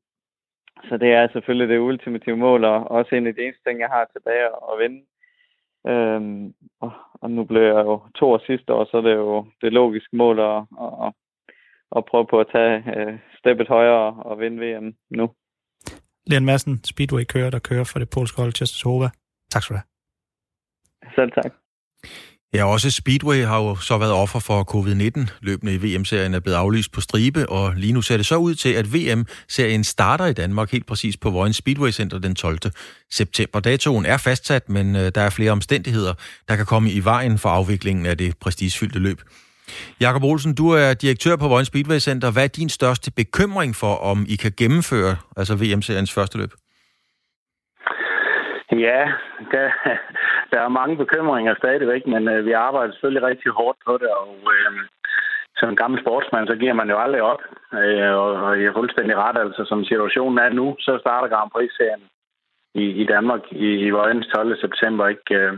så 0.88 0.96
det 0.96 1.12
er 1.12 1.28
selvfølgelig 1.32 1.68
det 1.68 1.78
ultimative 1.78 2.36
mål, 2.36 2.64
og 2.64 2.90
også 2.90 3.14
en 3.14 3.26
af 3.26 3.34
de 3.34 3.42
eneste 3.42 3.62
ting, 3.66 3.80
jeg 3.80 3.88
har 3.88 4.10
tilbage 4.12 4.46
at 4.46 4.78
vinde. 4.82 5.04
Øhm, 5.86 6.54
og, 6.80 6.92
og 7.14 7.30
nu 7.30 7.44
blev 7.44 7.62
jeg 7.62 7.84
jo 7.84 8.00
to 8.14 8.30
år 8.30 8.42
sidste 8.46 8.74
år, 8.74 8.84
så 8.84 8.96
er 8.96 9.14
jo 9.14 9.46
det 9.60 9.72
logiske 9.72 10.16
mål 10.16 10.40
at, 10.40 10.62
at, 11.04 11.12
at 11.96 12.04
prøve 12.04 12.26
på 12.26 12.40
at 12.40 12.50
tage 12.52 12.84
øh, 12.96 13.18
steppet 13.38 13.68
højere 13.68 14.22
og 14.24 14.40
vinde 14.40 14.60
VM 14.62 14.94
nu. 15.10 15.30
Leon 16.26 16.44
Madsen, 16.44 16.80
Speedway-kører, 16.84 17.50
der 17.50 17.58
kører 17.58 17.84
for 17.84 17.98
det 17.98 18.10
polske 18.10 18.36
hold 18.36 18.52
Częstochowa. 18.52 19.08
Tak 19.50 19.62
skal 19.62 19.74
du 19.74 19.78
have. 19.78 21.14
Selv 21.14 21.30
tak. 21.42 21.52
Ja, 22.54 22.64
også 22.64 22.90
Speedway 22.90 23.44
har 23.44 23.58
jo 23.62 23.76
så 23.76 23.98
været 23.98 24.12
offer 24.12 24.38
for 24.38 24.64
covid-19. 24.74 25.38
Løbende 25.40 25.74
i 25.74 25.96
VM-serien 25.96 26.34
er 26.34 26.40
blevet 26.40 26.56
aflyst 26.56 26.92
på 26.92 27.00
stribe, 27.00 27.48
og 27.48 27.74
lige 27.76 27.92
nu 27.92 28.02
ser 28.02 28.16
det 28.16 28.26
så 28.26 28.36
ud 28.36 28.54
til, 28.54 28.72
at 28.72 28.94
VM-serien 28.94 29.84
starter 29.84 30.26
i 30.26 30.32
Danmark 30.32 30.70
helt 30.70 30.86
præcis 30.86 31.16
på 31.16 31.30
Vojens 31.30 31.56
Speedway 31.56 31.90
Center 31.90 32.18
den 32.18 32.34
12. 32.34 32.58
september. 33.10 33.60
Datoen 33.60 34.06
er 34.06 34.16
fastsat, 34.16 34.68
men 34.68 34.96
øh, 34.96 35.12
der 35.14 35.20
er 35.20 35.30
flere 35.30 35.50
omstændigheder, 35.50 36.14
der 36.48 36.56
kan 36.56 36.66
komme 36.66 36.90
i 36.90 37.04
vejen 37.04 37.38
for 37.38 37.48
afviklingen 37.48 38.06
af 38.06 38.18
det 38.18 38.38
prestigefyldte 38.38 38.98
løb. 38.98 39.20
Jakob 40.00 40.22
Olsen, 40.24 40.54
du 40.54 40.66
er 40.82 40.94
direktør 41.02 41.36
på 41.36 41.48
Vojens 41.48 41.68
Speedway 41.68 42.00
Center. 42.08 42.32
Hvad 42.32 42.44
er 42.44 42.58
din 42.60 42.68
største 42.68 43.08
bekymring 43.20 43.72
for, 43.82 43.94
om 44.10 44.18
I 44.34 44.36
kan 44.42 44.52
gennemføre 44.60 45.14
altså 45.36 45.54
VM-seriens 45.62 46.14
første 46.14 46.38
løb? 46.38 46.52
Ja, 48.86 49.02
der, 49.52 49.66
der 50.52 50.60
er 50.60 50.78
mange 50.80 50.96
bekymringer 50.96 51.54
stadigvæk, 51.54 52.06
men 52.06 52.28
øh, 52.28 52.46
vi 52.46 52.52
arbejder 52.52 52.92
selvfølgelig 52.92 53.28
rigtig 53.30 53.50
hårdt 53.52 53.78
på 53.86 53.92
det, 54.02 54.10
og 54.22 54.36
øh, 54.54 54.72
som 55.56 55.76
gammel 55.76 56.00
sportsmand, 56.00 56.46
så 56.48 56.56
giver 56.56 56.72
man 56.80 56.90
jo 56.90 56.98
aldrig 57.04 57.22
op. 57.22 57.42
Øh, 57.80 58.12
og, 58.22 58.30
og 58.46 58.52
jeg 58.60 58.66
er 58.68 58.78
fuldstændig 58.80 59.16
ret, 59.16 59.38
altså 59.44 59.62
som 59.68 59.84
situationen 59.84 60.38
er 60.38 60.50
nu, 60.50 60.76
så 60.78 60.98
starter 61.00 61.28
Grand 61.28 61.50
Prix-serien 61.50 62.04
i, 62.74 62.84
i 63.02 63.04
Danmark 63.04 63.42
i, 63.50 63.68
i 63.86 63.90
Vojens 63.90 64.26
12. 64.34 64.60
september. 64.60 65.06
Ikke? 65.08 65.34
Øh, 65.34 65.52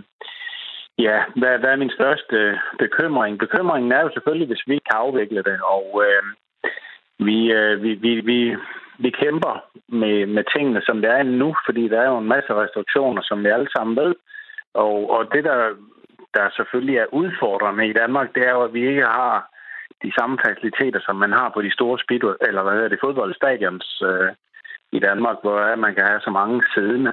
Ja, 0.99 1.23
hvad, 1.37 1.59
hvad 1.59 1.71
er 1.71 1.77
min 1.77 1.91
største 1.91 2.59
bekymring? 2.79 3.39
Bekymringen 3.39 3.93
er 3.93 4.01
jo 4.03 4.11
selvfølgelig, 4.13 4.47
hvis 4.47 4.67
vi 4.67 4.75
ikke 4.75 4.89
kan 4.91 4.99
afvikle 4.99 5.43
det, 5.43 5.59
og 5.63 6.03
øh, 6.07 6.23
vi, 7.27 7.53
øh, 7.53 7.83
vi, 7.83 7.95
vi, 7.95 8.21
vi, 8.21 8.57
vi 8.99 9.11
kæmper 9.11 9.65
med, 9.89 10.27
med 10.27 10.45
tingene, 10.57 10.83
som 10.87 11.01
det 11.01 11.11
er 11.11 11.23
nu, 11.23 11.55
fordi 11.67 11.89
der 11.89 12.01
er 12.01 12.09
jo 12.09 12.19
en 12.19 12.33
masse 12.35 12.55
restriktioner, 12.55 13.23
som 13.25 13.45
vi 13.45 13.49
alle 13.49 13.69
sammen 13.77 13.97
ved. 13.97 14.15
Og, 14.75 15.11
og 15.11 15.35
det, 15.35 15.45
der, 15.45 15.59
der 16.35 16.51
selvfølgelig 16.57 16.97
er 16.99 17.15
udfordrende 17.15 17.89
i 17.89 17.93
Danmark, 17.93 18.35
det 18.35 18.43
er 18.47 18.51
jo, 18.51 18.63
at 18.63 18.75
vi 18.75 18.89
ikke 18.89 19.03
har 19.03 19.51
de 20.03 20.13
samme 20.19 20.39
faciliteter, 20.47 21.01
som 21.07 21.17
man 21.17 21.33
har 21.33 21.49
på 21.55 21.63
de 21.63 21.73
store 21.73 21.99
speed 21.99 22.25
eller 22.49 22.63
hvad 22.63 22.73
hedder 22.73 22.89
det, 22.89 23.05
fodboldstadions 23.05 24.03
øh, 24.03 24.31
i 24.93 24.99
Danmark, 24.99 25.37
hvor 25.43 25.77
man 25.77 25.95
kan 25.95 26.05
have 26.07 26.21
så 26.21 26.31
mange 26.31 26.63
siddende. 26.75 27.13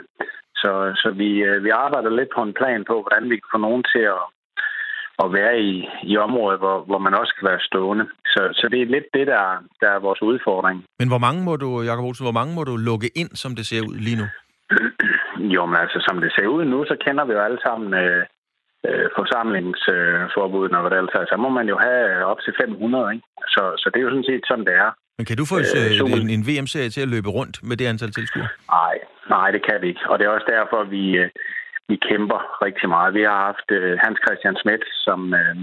Så, 0.62 0.72
så 1.02 1.10
vi, 1.22 1.30
øh, 1.50 1.64
vi 1.64 1.70
arbejder 1.70 2.10
lidt 2.10 2.32
på 2.36 2.42
en 2.44 2.54
plan 2.60 2.82
på, 2.90 2.96
hvordan 3.02 3.24
vi 3.30 3.36
kan 3.36 3.54
få 3.54 3.58
nogen 3.68 3.84
til 3.94 4.04
at, 4.18 4.24
at 5.24 5.28
være 5.38 5.56
i, 5.70 5.72
i 6.04 6.18
området, 6.18 6.60
hvor, 6.60 6.78
hvor 6.90 6.98
man 7.06 7.14
også 7.14 7.34
kan 7.38 7.48
være 7.50 7.68
stående. 7.70 8.06
Så, 8.34 8.42
så 8.60 8.66
det 8.72 8.82
er 8.82 8.94
lidt 8.96 9.08
det, 9.14 9.28
der, 9.28 9.44
der 9.82 9.90
er 9.96 10.06
vores 10.08 10.22
udfordring. 10.22 10.78
Men 11.00 11.08
hvor 11.08 11.22
mange 11.26 11.42
må 11.44 11.56
du, 11.56 11.70
Jacob 11.82 12.06
Olsen, 12.06 12.26
hvor 12.26 12.40
mange 12.40 12.56
må 12.56 12.64
du 12.64 12.76
lukke 12.78 13.10
ind, 13.22 13.32
som 13.44 13.56
det 13.56 13.66
ser 13.66 13.82
ud 13.90 13.96
lige 14.08 14.20
nu? 14.22 14.28
Jo, 15.56 15.66
men 15.66 15.78
altså, 15.84 16.00
som 16.08 16.22
det 16.22 16.32
ser 16.36 16.48
ud 16.48 16.66
nu, 16.66 16.86
så 16.86 16.96
kender 17.06 17.26
vi 17.26 17.34
jo 17.34 17.42
alle 17.48 17.62
sammen 17.68 17.94
øh, 17.94 18.24
øh, 18.88 19.08
forsamlingsforbudene 19.18 20.78
og 20.78 20.82
hvad 20.82 20.92
det 20.92 20.98
ellers 20.98 21.20
er. 21.20 21.26
Så 21.32 21.38
må 21.44 21.50
man 21.50 21.68
jo 21.74 21.78
have 21.86 22.26
op 22.32 22.40
til 22.42 22.54
500, 22.62 23.14
ikke? 23.14 23.26
Så, 23.56 23.64
så 23.82 23.86
det 23.90 24.00
er 24.00 24.06
jo 24.06 24.14
sådan 24.14 24.30
set 24.32 24.44
sådan, 24.48 24.66
det 24.70 24.76
er. 24.86 24.92
Men 25.18 25.26
kan 25.26 25.38
du 25.38 25.46
få 25.46 25.58
øh, 25.60 26.22
en, 26.22 26.30
en 26.36 26.44
VM-serie 26.48 26.90
til 26.90 27.02
at 27.02 27.12
løbe 27.16 27.30
rundt 27.30 27.56
med 27.64 27.78
det 27.78 27.88
antal 27.88 28.12
tilskuere? 28.12 28.48
Nej, 28.78 28.96
nej, 29.30 29.52
det 29.52 29.62
kan 29.68 29.78
vi 29.82 29.88
ikke. 29.88 30.04
Og 30.10 30.20
det 30.20 30.26
er 30.26 30.30
også 30.30 30.50
derfor, 30.56 30.84
vi, 30.84 31.04
øh, 31.18 31.30
vi 31.90 31.96
kæmper 32.10 32.40
rigtig 32.66 32.90
meget. 32.90 33.14
Vi 33.14 33.24
har 33.30 33.40
haft 33.50 33.68
øh, 33.78 34.00
Hans 34.04 34.20
Christian 34.26 34.56
Schmidt, 34.62 34.84
som, 35.06 35.34
øh, 35.34 35.56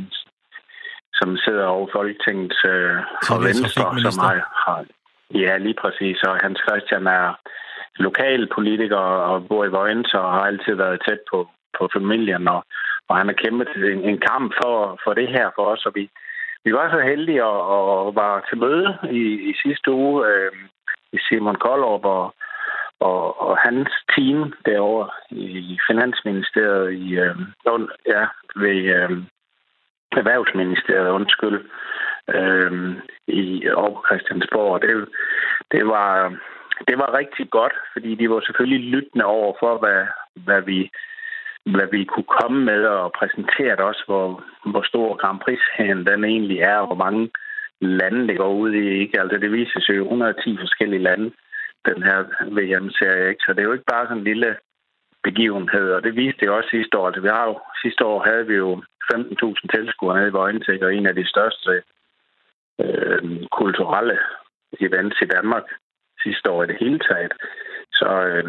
som 1.19 1.37
sidder 1.45 1.67
over 1.67 1.89
Folketingets 1.97 2.61
øh, 2.75 2.97
for 3.29 3.39
Venstre, 3.49 3.85
som 4.05 4.15
har, 4.25 4.35
har... 4.65 4.85
Ja, 5.45 5.57
lige 5.57 5.79
præcis. 5.83 6.19
Og 6.29 6.35
Hans 6.45 6.61
Christian 6.67 7.07
er 7.07 7.27
lokal 8.07 8.49
politiker 8.57 9.03
og 9.31 9.49
bor 9.49 9.65
i 9.65 9.75
Vojens 9.79 10.15
og 10.15 10.33
har 10.35 10.45
altid 10.51 10.75
været 10.75 11.03
tæt 11.07 11.21
på, 11.31 11.39
på 11.79 11.89
familien. 11.97 12.49
Og, 12.49 12.61
og 13.09 13.17
han 13.17 13.27
har 13.27 13.37
kæmpet 13.43 13.69
en, 13.93 14.01
en 14.11 14.19
kamp 14.31 14.49
for, 14.61 15.01
for 15.05 15.13
det 15.15 15.29
her 15.29 15.47
for 15.57 15.65
os, 15.73 15.87
og 15.87 15.93
vi, 15.95 16.11
vi 16.65 16.73
var 16.73 16.91
så 16.91 17.01
heldige 17.01 17.45
og, 17.45 18.07
og 18.07 18.15
var 18.15 18.47
til 18.49 18.59
møde 18.59 18.99
i, 19.11 19.51
i 19.51 19.55
sidste 19.63 19.91
uge 19.91 20.27
øh, 20.27 20.53
i 21.13 21.19
Simon 21.29 21.55
Koldrup 21.55 22.05
og, 22.05 22.35
og, 23.01 23.41
og 23.43 23.59
hans 23.59 23.89
team 24.17 24.53
derovre 24.67 25.11
i 25.31 25.79
Finansministeriet 25.91 26.93
i 26.93 27.19
øh, 27.19 27.37
ja, 28.07 28.27
ved 28.57 28.79
øh, 28.99 29.11
Erhvervsministeriet, 30.13 31.11
undskyld, 31.11 31.71
øh, 32.29 32.97
i 33.27 33.69
over 33.71 34.03
Christiansborg. 34.07 34.83
Det, 34.83 35.09
det 35.73 35.87
var 35.87 36.39
det 36.89 36.99
var 36.99 37.19
rigtig 37.19 37.51
godt, 37.51 37.73
fordi 37.93 38.15
de 38.15 38.31
var 38.31 38.41
selvfølgelig 38.41 38.91
lyttende 38.91 39.25
over 39.25 39.53
for, 39.61 39.79
hvad, 39.79 40.07
hvad 40.35 40.63
vi 40.63 40.91
hvad 41.75 41.89
vi 41.91 42.05
kunne 42.05 42.31
komme 42.41 42.65
med 42.65 42.83
og 42.85 43.13
præsentere 43.13 43.77
det 43.77 43.85
også, 43.91 44.03
hvor, 44.07 44.45
hvor 44.71 44.83
stor 44.83 45.17
Grand 45.17 45.41
prix 45.45 45.59
den 45.79 46.25
egentlig 46.25 46.59
er, 46.59 46.77
og 46.77 46.87
hvor 46.87 47.05
mange 47.05 47.31
lande 47.81 48.29
det 48.29 48.37
går 48.37 48.53
ud 48.55 48.73
i. 48.73 48.89
Ikke? 49.03 49.21
Altså 49.21 49.39
det 49.39 49.53
viser 49.53 49.81
sig 49.81 49.97
jo 49.97 50.03
110 50.03 50.57
forskellige 50.61 51.03
lande, 51.03 51.31
den 51.89 52.03
her 52.03 52.19
VM-serie. 52.57 53.29
Ikke? 53.29 53.43
Så 53.45 53.53
det 53.53 53.61
er 53.61 53.69
jo 53.69 53.73
ikke 53.73 53.93
bare 53.93 54.07
sådan 54.07 54.19
en 54.19 54.25
lille 54.25 54.57
begivenhed, 55.23 55.93
og 55.93 56.03
det 56.03 56.17
viste 56.17 56.41
det 56.41 56.51
også 56.51 56.69
sidste 56.71 56.99
år. 56.99 57.07
Altså, 57.07 57.21
vi 57.21 57.29
har 57.29 57.45
jo, 57.45 57.61
sidste 57.83 58.05
år 58.05 58.19
havde 58.29 58.47
vi 58.47 58.55
jo 58.55 58.83
15.000 59.15 59.67
tilskuere 59.75 60.17
nede 60.17 60.29
i 60.29 60.39
Vojensæk, 60.39 60.83
og 60.83 60.95
en 60.95 61.07
af 61.07 61.15
de 61.15 61.27
største 61.27 61.83
øh, 62.83 63.23
kulturelle 63.59 64.19
events 64.81 65.17
i 65.23 65.25
Danmark 65.25 65.67
sidste 66.23 66.51
år 66.51 66.63
i 66.63 66.67
det 66.67 66.77
hele 66.81 66.99
taget. 66.99 67.33
Så 68.01 68.09
øh, 68.31 68.45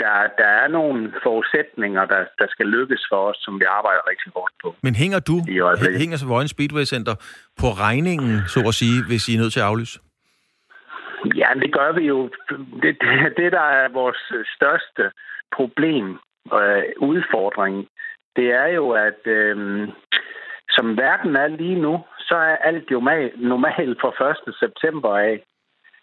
der, 0.00 0.14
der 0.40 0.50
er 0.62 0.68
nogle 0.68 1.12
forudsætninger, 1.22 2.04
der, 2.12 2.20
der 2.40 2.46
skal 2.48 2.66
lykkes 2.66 3.02
for 3.10 3.20
os, 3.28 3.36
som 3.40 3.60
vi 3.60 3.64
arbejder 3.78 4.02
rigtig 4.10 4.32
hårdt 4.36 4.54
på. 4.62 4.68
Men 4.82 4.94
hænger 4.94 5.20
du, 5.30 5.36
hænger 6.02 6.16
så 6.16 6.26
Vojens 6.26 6.50
Speedway 6.50 6.84
Center 6.94 7.14
på 7.60 7.68
regningen, 7.84 8.32
så 8.46 8.58
at 8.70 8.74
sige, 8.74 8.96
hvis 9.08 9.28
I 9.28 9.34
er 9.34 9.38
nødt 9.38 9.52
til 9.52 9.60
at 9.60 9.66
aflyse? 9.66 9.98
Ja, 11.40 11.48
det 11.62 11.72
gør 11.72 11.92
vi 11.92 12.04
jo. 12.12 12.30
Det, 12.82 12.92
det, 13.36 13.52
der 13.52 13.66
er 13.80 13.88
vores 13.92 14.22
største 14.56 15.02
problem 15.56 16.18
og 16.50 16.62
øh, 16.62 16.82
udfordring, 16.98 17.88
det 18.36 18.48
er 18.62 18.66
jo, 18.66 18.90
at 18.90 19.26
øh, 19.26 19.56
som 20.70 20.96
verden 20.96 21.36
er 21.36 21.46
lige 21.46 21.80
nu, 21.80 22.00
så 22.18 22.34
er 22.34 22.56
alt 22.56 22.90
jo 22.90 23.00
normalt 23.36 24.00
fra 24.00 24.30
1. 24.48 24.54
september 24.62 25.16
af. 25.16 25.44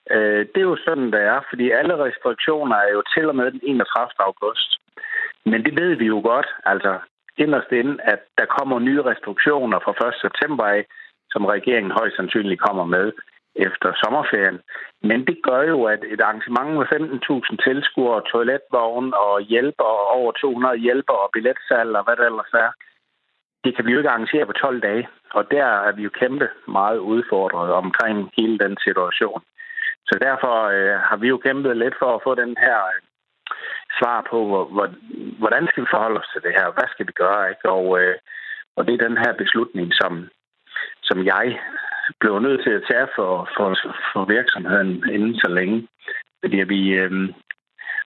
Øh, 0.09 0.45
det 0.51 0.57
er 0.61 0.69
jo 0.71 0.77
sådan, 0.85 1.11
det 1.11 1.21
er, 1.21 1.39
fordi 1.49 1.71
alle 1.71 1.95
restriktioner 2.05 2.75
er 2.75 2.91
jo 2.91 3.03
til 3.15 3.25
og 3.29 3.35
med 3.35 3.51
den 3.51 3.61
31. 3.63 4.09
august. 4.19 4.69
Men 5.45 5.65
det 5.65 5.73
ved 5.81 5.95
vi 5.95 6.05
jo 6.05 6.21
godt, 6.23 6.47
altså 6.65 6.99
inderst 7.37 7.71
inde, 7.71 7.97
at 8.03 8.21
der 8.37 8.45
kommer 8.45 8.79
nye 8.79 9.01
restriktioner 9.01 9.79
fra 9.79 10.07
1. 10.07 10.13
september 10.21 10.65
af, 10.65 10.85
som 11.29 11.45
regeringen 11.45 11.91
højst 11.91 12.15
sandsynligt 12.15 12.61
kommer 12.61 12.85
med 12.85 13.11
efter 13.55 13.89
sommerferien. 14.03 14.59
Men 15.01 15.27
det 15.27 15.37
gør 15.43 15.61
jo, 15.61 15.83
at 15.83 16.03
et 16.13 16.21
arrangement 16.21 16.71
med 16.77 16.85
15.000 16.85 17.55
tilskuere, 17.67 18.21
toiletvogn 18.31 19.13
og 19.13 19.41
hjælper, 19.41 19.91
over 20.17 20.31
200 20.31 20.77
hjælper 20.77 21.13
og 21.13 21.29
billetsalg 21.33 21.95
og 21.97 22.03
hvad 22.03 22.15
det 22.15 22.25
ellers 22.25 22.53
er, 22.53 22.71
det 23.63 23.75
kan 23.75 23.85
vi 23.85 23.91
jo 23.91 23.97
ikke 23.97 24.09
arrangere 24.09 24.45
på 24.45 24.51
12 24.51 24.81
dage. 24.81 25.07
Og 25.33 25.51
der 25.51 25.65
er 25.65 25.91
vi 25.91 26.03
jo 26.03 26.09
kæmpe 26.09 26.47
meget 26.67 26.97
udfordret 26.97 27.71
omkring 27.71 28.31
hele 28.37 28.57
den 28.57 28.77
situation. 28.85 29.41
Så 30.07 30.15
derfor 30.27 30.55
øh, 30.75 30.95
har 31.07 31.17
vi 31.17 31.27
jo 31.27 31.37
kæmpet 31.37 31.77
lidt 31.77 31.95
for 31.99 32.15
at 32.15 32.23
få 32.23 32.35
den 32.35 32.55
her 32.65 32.77
øh, 32.91 33.01
svar 33.99 34.27
på, 34.31 34.37
hvor, 34.49 34.65
hvor, 34.73 34.87
hvordan 35.41 35.67
skal 35.67 35.83
vi 35.83 35.93
forholde 35.93 36.19
os 36.19 36.31
til 36.33 36.41
det 36.45 36.53
her? 36.57 36.67
Hvad 36.75 36.87
skal 36.91 37.07
vi 37.07 37.13
gøre? 37.23 37.49
Ikke? 37.49 37.69
Og, 37.69 37.85
øh, 38.01 38.15
og 38.75 38.81
det 38.85 38.93
er 38.93 39.07
den 39.07 39.17
her 39.23 39.33
beslutning, 39.33 39.87
som, 39.93 40.29
som 41.03 41.25
jeg 41.25 41.59
blev 42.19 42.39
nødt 42.39 42.63
til 42.63 42.73
at 42.75 42.87
tage 42.91 43.07
for, 43.15 43.49
for, 43.57 43.67
for 44.13 44.25
virksomheden 44.25 44.91
inden 45.15 45.35
så 45.35 45.49
længe. 45.49 45.87
Fordi 46.41 46.57
vi, 46.73 46.81
øh, 47.01 47.11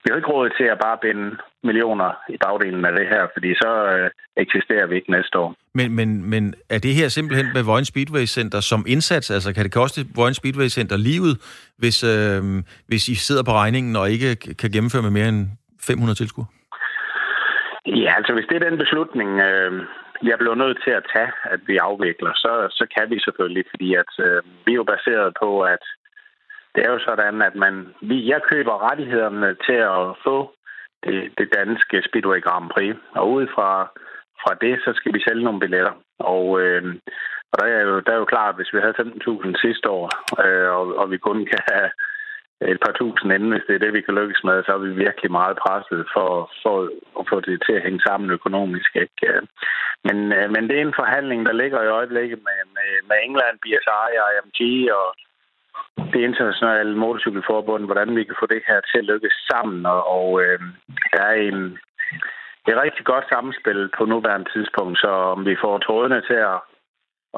vi 0.06 0.10
har 0.12 0.18
ikke 0.18 0.34
råd 0.38 0.50
til 0.60 0.64
at 0.64 0.80
bare 0.86 0.98
binde 1.02 1.38
millioner 1.64 2.10
i 2.30 2.38
bagdelen 2.46 2.86
af 2.86 2.94
det 3.00 3.08
her, 3.08 3.24
fordi 3.34 3.50
så 3.56 3.72
øh, 3.94 4.10
eksisterer 4.38 4.86
vi 4.88 4.96
ikke 4.96 5.12
næste 5.12 5.38
år. 5.38 5.56
Men, 5.74 5.96
men, 5.96 6.30
men 6.30 6.44
er 6.70 6.80
det 6.80 6.94
her 7.00 7.08
simpelthen 7.08 7.48
med 7.54 7.64
Vojens 7.64 7.88
Speedway 7.88 8.26
Center 8.26 8.60
som 8.60 8.86
indsats? 8.88 9.32
Altså 9.32 9.54
kan 9.54 9.64
det 9.64 9.74
koste 9.74 10.02
Vojens 10.16 10.38
Speedway 10.38 10.68
Center 10.68 10.98
livet, 10.98 11.34
hvis, 11.78 11.98
øh, 12.04 12.42
hvis 12.88 13.04
I 13.14 13.16
sidder 13.16 13.44
på 13.44 13.52
regningen 13.52 13.96
og 13.96 14.06
ikke 14.10 14.36
kan 14.62 14.70
gennemføre 14.72 15.06
med 15.08 15.14
mere 15.18 15.30
end 15.30 15.42
500 15.82 16.18
tilskuere? 16.18 16.48
Ja, 17.86 18.12
altså 18.18 18.34
hvis 18.34 18.48
det 18.50 18.56
er 18.56 18.70
den 18.70 18.78
beslutning, 18.84 19.30
øh, 19.48 19.72
jeg 20.30 20.38
bliver 20.38 20.56
nødt 20.56 20.80
til 20.86 20.94
at 21.00 21.08
tage, 21.16 21.32
at 21.54 21.60
vi 21.68 21.76
afvikler, 21.78 22.34
så, 22.44 22.52
så 22.80 22.86
kan 22.96 23.06
vi 23.10 23.18
selvfølgelig, 23.20 23.66
fordi 23.70 23.90
at 24.04 24.12
øh, 24.28 24.42
vi 24.66 24.72
er 24.72 24.82
jo 24.82 24.88
baseret 24.96 25.30
på, 25.44 25.50
at 25.62 25.84
det 26.76 26.86
er 26.86 26.92
jo 26.92 27.00
sådan, 27.00 27.42
at 27.42 27.56
man, 27.56 27.76
vi, 28.02 28.30
jeg 28.30 28.42
køber 28.52 28.84
rettighederne 28.90 29.56
til 29.68 29.80
at 29.98 30.06
få 30.26 30.38
det, 31.04 31.32
det 31.38 31.48
danske 31.56 32.04
Speedway 32.08 32.42
Grand 32.42 32.70
Prix. 32.70 32.96
Og 33.16 33.32
ud 33.32 33.48
fra, 33.56 33.70
fra 34.42 34.52
det, 34.62 34.76
så 34.86 34.92
skal 34.96 35.14
vi 35.14 35.24
sælge 35.28 35.44
nogle 35.44 35.60
billetter. 35.60 35.94
Og, 36.20 36.62
øh, 36.62 36.84
og 37.52 37.56
der, 37.60 37.66
er 37.66 37.82
jo, 37.82 38.00
der 38.00 38.12
er 38.14 38.18
jo 38.18 38.26
klart, 38.34 38.50
at 38.50 38.56
hvis 38.56 38.74
vi 38.74 38.80
havde 38.82 39.02
15.000 39.02 39.62
sidste 39.66 39.90
år, 39.90 40.06
øh, 40.46 40.70
og, 40.78 40.86
og 41.02 41.12
vi 41.12 41.18
kun 41.18 41.46
kan 41.52 41.62
have 41.72 41.90
et 42.74 42.80
par 42.86 42.94
tusind 43.02 43.34
inden, 43.34 43.52
hvis 43.52 43.68
det 43.68 43.76
er 43.76 43.84
det, 43.84 43.94
vi 43.94 44.02
kan 44.02 44.18
lykkes 44.20 44.42
med, 44.44 44.64
så 44.64 44.72
er 44.74 44.82
vi 44.86 44.92
virkelig 45.06 45.32
meget 45.32 45.58
presset 45.64 46.02
for, 46.16 46.32
for 46.64 46.76
at 47.20 47.26
få 47.32 47.38
det 47.40 47.64
til 47.66 47.74
at 47.78 47.86
hænge 47.86 48.02
sammen 48.08 48.36
økonomisk. 48.38 48.92
Ikke? 48.96 49.42
Men, 50.08 50.18
øh, 50.38 50.48
men 50.56 50.64
det 50.68 50.76
er 50.78 50.86
en 50.86 51.00
forhandling, 51.02 51.46
der 51.46 51.54
ligger 51.62 51.80
i 51.84 51.94
øjeblikket 52.00 52.40
med, 52.48 52.60
med, 52.76 52.90
med 53.10 53.18
England, 53.26 53.56
BSI 53.64 54.10
og 54.24 54.28
IMG 54.34 54.62
og 55.00 55.08
det 56.14 56.22
internationale 56.30 56.96
motorcykelforbund, 57.04 57.84
hvordan 57.86 58.16
vi 58.16 58.24
kan 58.24 58.36
få 58.40 58.46
det 58.54 58.62
her 58.68 58.80
til 58.82 58.98
at 59.02 59.10
lykkes 59.12 59.36
sammen. 59.52 59.86
Og, 59.86 60.02
og 60.18 60.28
øh, 60.44 60.60
der 61.14 61.24
er 61.32 61.36
en, 61.50 61.60
er 62.68 62.84
rigtig 62.86 63.06
godt 63.06 63.26
samspil 63.34 63.90
på 63.98 64.06
nuværende 64.06 64.50
tidspunkt, 64.54 64.96
så 65.00 65.12
om 65.36 65.46
vi 65.46 65.56
får 65.64 65.78
trådene 65.78 66.22
til 66.30 66.40
at 66.54 66.60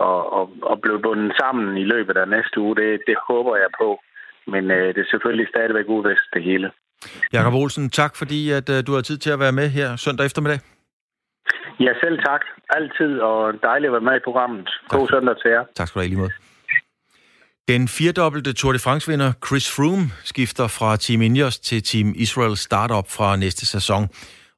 og, 0.07 0.33
og, 0.37 0.45
og 0.61 0.81
blive 0.81 1.01
bundet 1.01 1.31
sammen 1.41 1.77
i 1.77 1.85
løbet 1.93 2.17
af 2.17 2.27
næste 2.27 2.59
uge, 2.59 2.75
det, 2.75 3.01
det 3.07 3.15
håber 3.27 3.55
jeg 3.55 3.71
på. 3.81 3.89
Men 4.47 4.71
øh, 4.71 4.87
det 4.95 5.01
er 5.01 5.11
selvfølgelig 5.11 5.47
stadigvæk 5.53 5.85
uvist 5.87 6.27
det 6.33 6.43
hele. 6.43 6.71
Jakob 7.33 7.53
Olsen, 7.53 7.89
tak 7.89 8.15
fordi 8.15 8.51
at, 8.51 8.69
uh, 8.69 8.75
du 8.87 8.91
har 8.93 9.01
tid 9.01 9.17
til 9.17 9.31
at 9.31 9.39
være 9.39 9.51
med 9.51 9.67
her 9.69 9.95
søndag 9.95 10.25
eftermiddag. 10.25 10.59
Ja, 11.79 11.91
selv 12.03 12.19
tak. 12.29 12.41
Altid, 12.69 13.19
og 13.19 13.53
dejligt 13.63 13.89
at 13.89 13.93
være 13.93 14.07
med 14.09 14.15
i 14.15 14.23
programmet. 14.23 14.69
God 14.89 15.07
søndag 15.07 15.35
til 15.41 15.51
jer. 15.51 15.63
Tak 15.75 15.87
skal 15.87 15.99
du 15.99 16.03
have, 16.03 16.09
lige 16.09 16.19
måde. 16.19 16.46
Den 17.73 17.87
firedobbelte 17.87 18.53
Tour 18.53 18.73
de 18.73 18.79
France-vinder 18.79 19.31
Chris 19.47 19.67
Froome 19.75 20.05
skifter 20.31 20.67
fra 20.77 20.89
Team 21.03 21.21
Ineos 21.21 21.59
til 21.59 21.79
Team 21.83 22.07
Israel 22.25 22.57
Startup 22.57 23.07
fra 23.17 23.35
næste 23.35 23.65
sæson. 23.65 24.03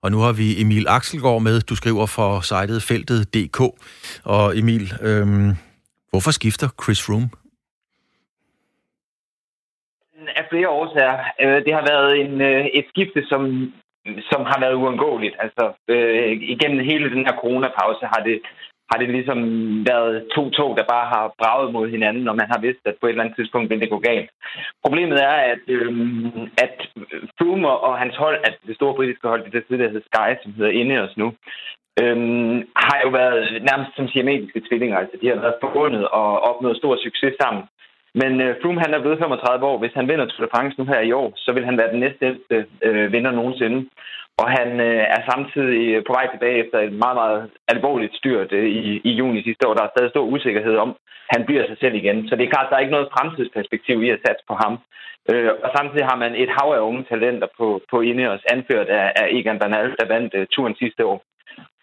Og 0.04 0.12
nu 0.12 0.20
har 0.26 0.34
vi 0.42 0.48
Emil 0.62 0.86
Axelgaard 0.98 1.42
med, 1.42 1.62
du 1.70 1.76
skriver 1.76 2.06
for 2.18 2.32
sitet 2.50 2.82
feltet.dk. 2.90 3.60
Og 4.36 4.46
Emil, 4.60 4.86
øhm, 5.08 5.52
hvorfor 6.12 6.32
skifter 6.40 6.68
Chris 6.84 7.00
Froome? 7.06 7.30
Af 10.40 10.46
flere 10.52 10.70
årsager. 10.80 11.18
Øh, 11.42 11.58
det 11.66 11.74
har 11.78 11.86
været 11.94 12.12
en, 12.24 12.34
øh, 12.50 12.66
et 12.80 12.86
skifte, 12.92 13.22
som, 13.32 13.42
som 14.32 14.42
har 14.52 14.60
været 14.64 14.76
uundgåeligt. 14.82 15.36
Altså, 15.46 15.64
øh, 15.94 16.32
igennem 16.54 16.80
hele 16.92 17.08
den 17.16 17.24
her 17.28 17.36
coronapause 17.42 18.06
har 18.14 18.22
det 18.30 18.38
har 18.90 18.98
det 19.00 19.10
ligesom 19.10 19.40
været 19.92 20.28
to 20.36 20.50
tog, 20.50 20.78
der 20.78 20.92
bare 20.94 21.08
har 21.14 21.34
braget 21.42 21.74
mod 21.74 21.90
hinanden, 21.90 22.28
og 22.28 22.36
man 22.36 22.52
har 22.54 22.60
vidst, 22.60 22.84
at 22.86 22.96
på 22.96 23.06
et 23.06 23.10
eller 23.10 23.24
andet 23.24 23.36
tidspunkt 23.38 23.70
ville 23.70 23.82
det 23.82 23.90
gå 23.96 24.00
galt. 24.00 24.30
Problemet 24.86 25.18
er, 25.24 25.38
at, 25.54 25.64
øh, 25.68 25.92
at 26.66 26.76
Froome 27.38 27.70
og 27.70 27.94
hans 28.04 28.16
hold, 28.16 28.38
at 28.44 28.56
det 28.68 28.76
store 28.76 28.94
britiske 28.94 29.28
hold, 29.28 29.44
det 29.46 29.54
der 29.54 29.68
tidligere 29.68 29.92
hedder 29.92 30.10
Sky, 30.12 30.30
som 30.44 30.54
hedder 30.54 30.72
Ineos 30.82 31.18
nu, 31.18 31.28
øhm, 32.02 32.58
har 32.86 33.00
jo 33.06 33.10
været 33.10 33.42
nærmest 33.70 33.92
som 33.96 34.08
siametiske 34.08 34.62
tvillinger. 34.68 34.98
Altså, 34.98 35.16
de 35.22 35.28
har 35.28 35.36
været 35.36 35.62
forbundet 35.64 36.08
og 36.08 36.30
opnået 36.50 36.78
stor 36.78 36.96
succes 37.06 37.34
sammen. 37.42 37.64
Men 38.22 38.42
øh, 38.42 38.56
Froome 38.62 38.82
han 38.86 38.94
er 38.94 39.02
blevet 39.02 39.20
35 39.20 39.66
år. 39.66 39.78
Hvis 39.78 39.94
han 39.94 40.08
vinder 40.08 40.26
Tour 40.26 40.46
de 40.46 40.52
France 40.54 40.76
nu 40.78 40.86
her 40.86 41.00
i 41.00 41.12
år, 41.12 41.34
så 41.36 41.52
vil 41.52 41.66
han 41.66 41.78
være 41.78 41.92
den 41.94 42.00
næste 42.00 42.26
øh, 42.88 43.12
vinder 43.14 43.32
nogensinde. 43.32 43.90
Og 44.42 44.48
han 44.58 44.70
øh, 44.90 45.04
er 45.16 45.22
samtidig 45.32 46.04
på 46.08 46.14
vej 46.18 46.26
tilbage 46.30 46.60
efter 46.64 46.78
et 46.80 46.94
meget, 47.04 47.18
meget 47.24 47.42
alvorligt 47.74 48.16
styrt 48.20 48.52
øh, 48.52 48.70
i, 48.80 49.02
i 49.10 49.12
juni 49.20 49.44
sidste 49.44 49.68
år. 49.68 49.74
Der 49.74 49.84
er 49.84 49.94
stadig 49.94 50.12
stor 50.12 50.26
usikkerhed 50.36 50.76
om, 50.86 50.96
han 51.34 51.46
bliver 51.46 51.64
sig 51.68 51.78
selv 51.80 51.96
igen. 51.96 52.28
Så 52.28 52.36
det 52.36 52.44
er 52.44 52.54
klart, 52.54 52.70
der 52.70 52.76
er 52.76 52.84
ikke 52.86 52.98
noget 52.98 53.14
fremtidsperspektiv 53.16 54.04
i 54.04 54.10
at 54.10 54.22
satse 54.26 54.44
på 54.50 54.56
ham. 54.64 54.74
Øh, 55.32 55.52
og 55.64 55.70
samtidig 55.78 56.06
har 56.12 56.18
man 56.24 56.34
et 56.44 56.52
hav 56.58 56.70
af 56.78 56.86
unge 56.90 57.04
talenter 57.12 57.48
på, 57.58 57.82
på 57.92 58.02
Ineos, 58.02 58.44
anført 58.54 58.88
af, 59.00 59.06
af 59.22 59.26
Egan 59.38 59.60
Bernal, 59.60 59.90
der 60.00 60.14
vandt 60.14 60.32
øh, 60.40 60.48
turen 60.54 60.76
sidste 60.76 61.06
år. 61.06 61.18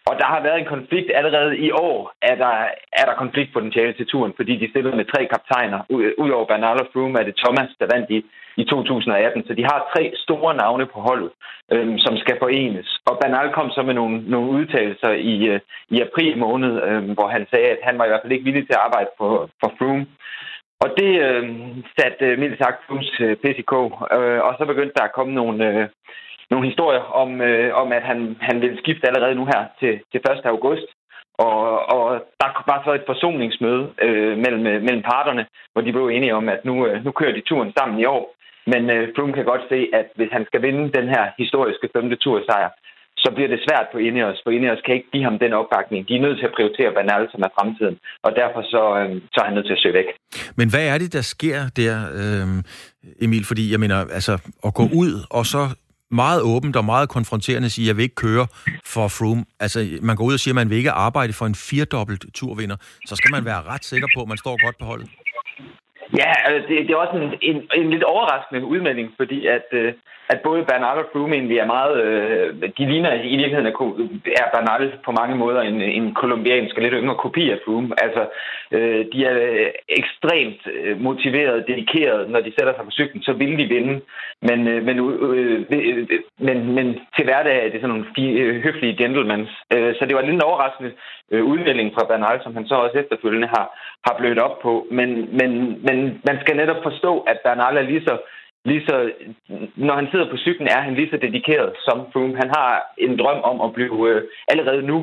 Og 0.07 0.13
der 0.19 0.27
har 0.33 0.41
været 0.47 0.59
en 0.59 0.73
konflikt 0.75 1.09
allerede 1.19 1.57
i 1.67 1.69
år, 1.71 1.97
er 2.21 2.35
der, 2.35 2.55
er 2.99 3.05
der 3.05 3.21
konfliktpotentiale 3.23 3.93
til 3.93 4.07
turen, 4.07 4.33
fordi 4.35 4.53
de 4.61 4.69
stillede 4.69 4.95
med 4.95 5.05
tre 5.05 5.21
kaptajner. 5.33 5.79
Udover 6.23 6.45
Bernal 6.45 6.81
og 6.83 6.87
Froome 6.93 7.19
er 7.19 7.23
det 7.23 7.39
Thomas, 7.43 7.69
der 7.79 7.87
vandt 7.93 8.09
i, 8.09 8.19
i 8.61 8.63
2018. 8.63 9.43
Så 9.47 9.53
de 9.53 9.63
har 9.71 9.89
tre 9.93 10.03
store 10.15 10.55
navne 10.55 10.85
på 10.85 10.99
holdet, 10.99 11.31
øhm, 11.73 11.97
som 11.97 12.17
skal 12.17 12.37
forenes. 12.39 12.89
Og 13.09 13.19
Bernal 13.21 13.53
kom 13.53 13.69
så 13.71 13.81
med 13.83 13.93
nogle, 13.93 14.17
nogle 14.33 14.49
udtalelser 14.57 15.11
i, 15.33 15.35
øh, 15.51 15.59
i 15.89 16.01
april 16.01 16.37
måned, 16.37 16.73
øhm, 16.87 17.13
hvor 17.13 17.27
han 17.27 17.47
sagde, 17.51 17.69
at 17.75 17.79
han 17.83 17.97
var 17.97 18.05
i 18.05 18.07
hvert 18.09 18.23
fald 18.23 18.33
ikke 18.33 18.47
villig 18.49 18.65
til 18.65 18.77
at 18.77 18.85
arbejde 18.87 19.09
for, 19.17 19.49
for 19.61 19.69
Froome. 19.77 20.05
Og 20.83 20.89
det 20.97 21.11
øh, 21.27 21.43
satte 21.97 22.25
øh, 22.25 22.39
mildt 22.39 22.57
sagt 22.57 22.83
Froomes 22.85 23.11
øh, 23.19 23.35
PCK, 23.41 23.73
øh, 24.17 24.39
og 24.47 24.51
så 24.57 24.63
begyndte 24.71 24.97
der 24.97 25.03
at 25.03 25.17
komme 25.17 25.33
nogle... 25.33 25.57
Øh, 25.69 25.87
nogle 26.51 26.67
historier 26.69 27.03
om, 27.21 27.41
øh, 27.41 27.69
om 27.81 27.91
at 27.91 28.03
han, 28.03 28.37
han 28.41 28.61
ville 28.61 28.77
skifte 28.83 29.07
allerede 29.07 29.35
nu 29.35 29.45
her 29.45 29.61
til, 29.79 29.93
til 30.11 30.19
1. 30.19 30.45
august. 30.45 30.87
Og, 31.45 31.59
og 31.95 32.03
der 32.41 32.49
var 32.71 32.79
så 32.85 32.91
et 32.93 33.09
forsoningsmøde 33.11 33.83
øh, 34.05 34.37
mellem, 34.43 34.63
øh, 34.71 34.81
mellem 34.87 35.03
parterne, 35.13 35.43
hvor 35.73 35.81
de 35.81 35.91
blev 35.91 36.07
enige 36.07 36.35
om, 36.35 36.49
at 36.49 36.65
nu, 36.65 36.87
øh, 36.87 37.05
nu 37.05 37.11
kører 37.11 37.33
de 37.35 37.47
turen 37.49 37.73
sammen 37.77 37.99
i 37.99 38.05
år. 38.05 38.23
Men 38.71 38.81
øh, 38.95 39.03
Froome 39.15 39.33
kan 39.33 39.45
godt 39.51 39.65
se, 39.71 39.79
at 39.99 40.07
hvis 40.15 40.31
han 40.31 40.45
skal 40.45 40.61
vinde 40.61 40.83
den 40.99 41.07
her 41.13 41.23
historiske 41.37 41.89
femte 41.95 42.15
tursejr, 42.15 42.69
så 43.23 43.29
bliver 43.35 43.49
det 43.53 43.65
svært 43.65 43.87
på 43.91 43.97
Ineos, 43.97 44.39
for 44.43 44.51
Ineos 44.51 44.81
kan 44.85 44.95
ikke 44.95 45.11
give 45.13 45.23
ham 45.23 45.39
den 45.39 45.53
opbakning. 45.53 46.07
De 46.07 46.15
er 46.15 46.21
nødt 46.21 46.37
til 46.39 46.49
at 46.49 46.55
prioritere 46.57 46.91
Bernal, 46.97 47.23
som 47.31 47.41
er 47.47 47.51
fremtiden, 47.57 47.97
og 48.25 48.31
derfor 48.41 48.61
så, 48.73 48.83
øh, 48.99 49.21
så 49.33 49.37
er 49.41 49.45
han 49.45 49.55
nødt 49.55 49.67
til 49.67 49.77
at 49.77 49.83
søge 49.83 49.97
væk. 50.01 50.09
Men 50.59 50.67
hvad 50.69 50.85
er 50.93 50.97
det, 50.97 51.13
der 51.13 51.21
sker 51.35 51.59
der, 51.81 51.95
øh, 52.21 52.47
Emil? 53.25 53.45
Fordi 53.51 53.71
jeg 53.71 53.79
mener, 53.79 53.97
altså 54.17 54.33
at 54.67 54.73
gå 54.79 54.83
ud 55.01 55.11
og 55.37 55.45
så 55.45 55.63
meget 56.11 56.41
åbent 56.41 56.75
og 56.75 56.85
meget 56.85 57.09
konfronterende 57.09 57.69
sige, 57.69 57.85
at 57.85 57.87
jeg 57.87 57.97
vil 57.97 58.03
ikke 58.03 58.15
køre 58.15 58.47
for 58.85 59.07
Froome. 59.07 59.45
Altså, 59.59 59.99
man 60.01 60.15
går 60.15 60.25
ud 60.25 60.33
og 60.33 60.39
siger, 60.39 60.51
at 60.51 60.55
man 60.55 60.69
vil 60.69 60.77
ikke 60.77 60.91
arbejde 60.91 61.33
for 61.33 61.45
en 61.45 61.55
firedobbelt 61.55 62.25
turvinder. 62.33 62.75
Så 63.05 63.15
skal 63.15 63.31
man 63.31 63.45
være 63.45 63.63
ret 63.63 63.85
sikker 63.85 64.07
på, 64.15 64.21
at 64.21 64.27
man 64.27 64.37
står 64.37 64.65
godt 64.65 64.77
på 64.79 64.85
holdet. 64.85 65.09
Ja, 66.15 66.31
altså, 66.45 66.67
det, 66.67 66.87
det 66.87 66.93
er 66.93 66.97
også 66.97 67.17
en, 67.17 67.33
en, 67.41 67.69
en 67.75 67.89
lidt 67.89 68.03
overraskende 68.03 68.65
udmelding, 68.65 69.13
fordi 69.17 69.47
at, 69.47 69.67
øh, 69.71 69.93
at 70.29 70.39
både 70.43 70.63
Bernardo 70.63 70.99
og 71.01 71.09
Froome 71.11 71.35
egentlig 71.35 71.57
er 71.57 71.65
meget... 71.65 72.03
Øh, 72.03 72.53
de 72.77 72.85
ligner 72.91 73.13
i 73.13 73.35
virkeligheden, 73.41 73.65
at 73.65 73.73
er 74.41 74.47
Bernardo 74.55 74.85
på 75.05 75.11
mange 75.11 75.35
måder 75.35 75.61
en, 75.61 75.81
en 75.81 76.13
kolumbiansk 76.13 76.75
og 76.75 76.81
lidt 76.83 76.93
yngre 76.97 77.15
kopi 77.15 77.49
af 77.49 77.59
Froome. 77.65 77.89
Altså, 78.03 78.23
øh, 78.71 79.05
de 79.13 79.25
er 79.25 79.69
ekstremt 79.89 80.61
motiveret, 81.01 81.67
dedikeret. 81.67 82.29
Når 82.29 82.39
de 82.39 82.53
sætter 82.57 82.73
sig 82.75 82.85
på 82.85 82.91
cyklen, 82.91 83.23
så 83.23 83.33
vil 83.33 83.57
de 83.59 83.65
vinde. 83.75 84.01
Men, 84.41 84.59
men, 84.63 84.97
men, 86.39 86.57
men 86.75 86.99
til 87.15 87.25
hverdag 87.25 87.65
er 87.65 87.69
det 87.69 87.81
sådan 87.81 87.95
nogle 87.95 88.61
høflige 88.61 88.97
gentlemans. 88.97 89.49
Så 89.71 90.05
det 90.07 90.15
var 90.15 90.21
lidt 90.21 90.33
en 90.33 90.49
overraskende 90.49 90.91
udmelding 91.31 91.89
fra 91.93 92.07
Bernal, 92.09 92.39
som 92.43 92.55
han 92.55 92.67
så 92.67 92.75
også 92.75 92.97
efterfølgende 92.97 93.47
har, 93.47 93.65
har 94.05 94.15
blødt 94.17 94.39
op 94.39 94.59
på. 94.59 94.87
Men, 94.91 95.09
men, 95.39 95.49
men 95.87 95.96
man 96.27 96.37
skal 96.41 96.55
netop 96.55 96.81
forstå, 96.83 97.11
at 97.31 97.37
Bernal 97.43 97.77
er 97.77 97.81
lige 97.81 98.03
så 98.07 98.17
lige 98.69 98.83
så, 98.87 98.95
når 99.75 99.95
han 99.95 100.07
sidder 100.11 100.29
på 100.29 100.37
cyklen, 100.37 100.67
er 100.67 100.81
han 100.81 100.93
lige 100.95 101.09
så 101.11 101.17
dedikeret 101.17 101.71
som 101.85 101.97
Froome. 102.13 102.35
Han 102.43 102.49
har 102.57 102.71
en 102.97 103.19
drøm 103.19 103.41
om 103.51 103.57
at 103.61 103.73
blive 103.73 104.09
øh, 104.09 104.21
allerede 104.51 104.81
nu 104.81 104.97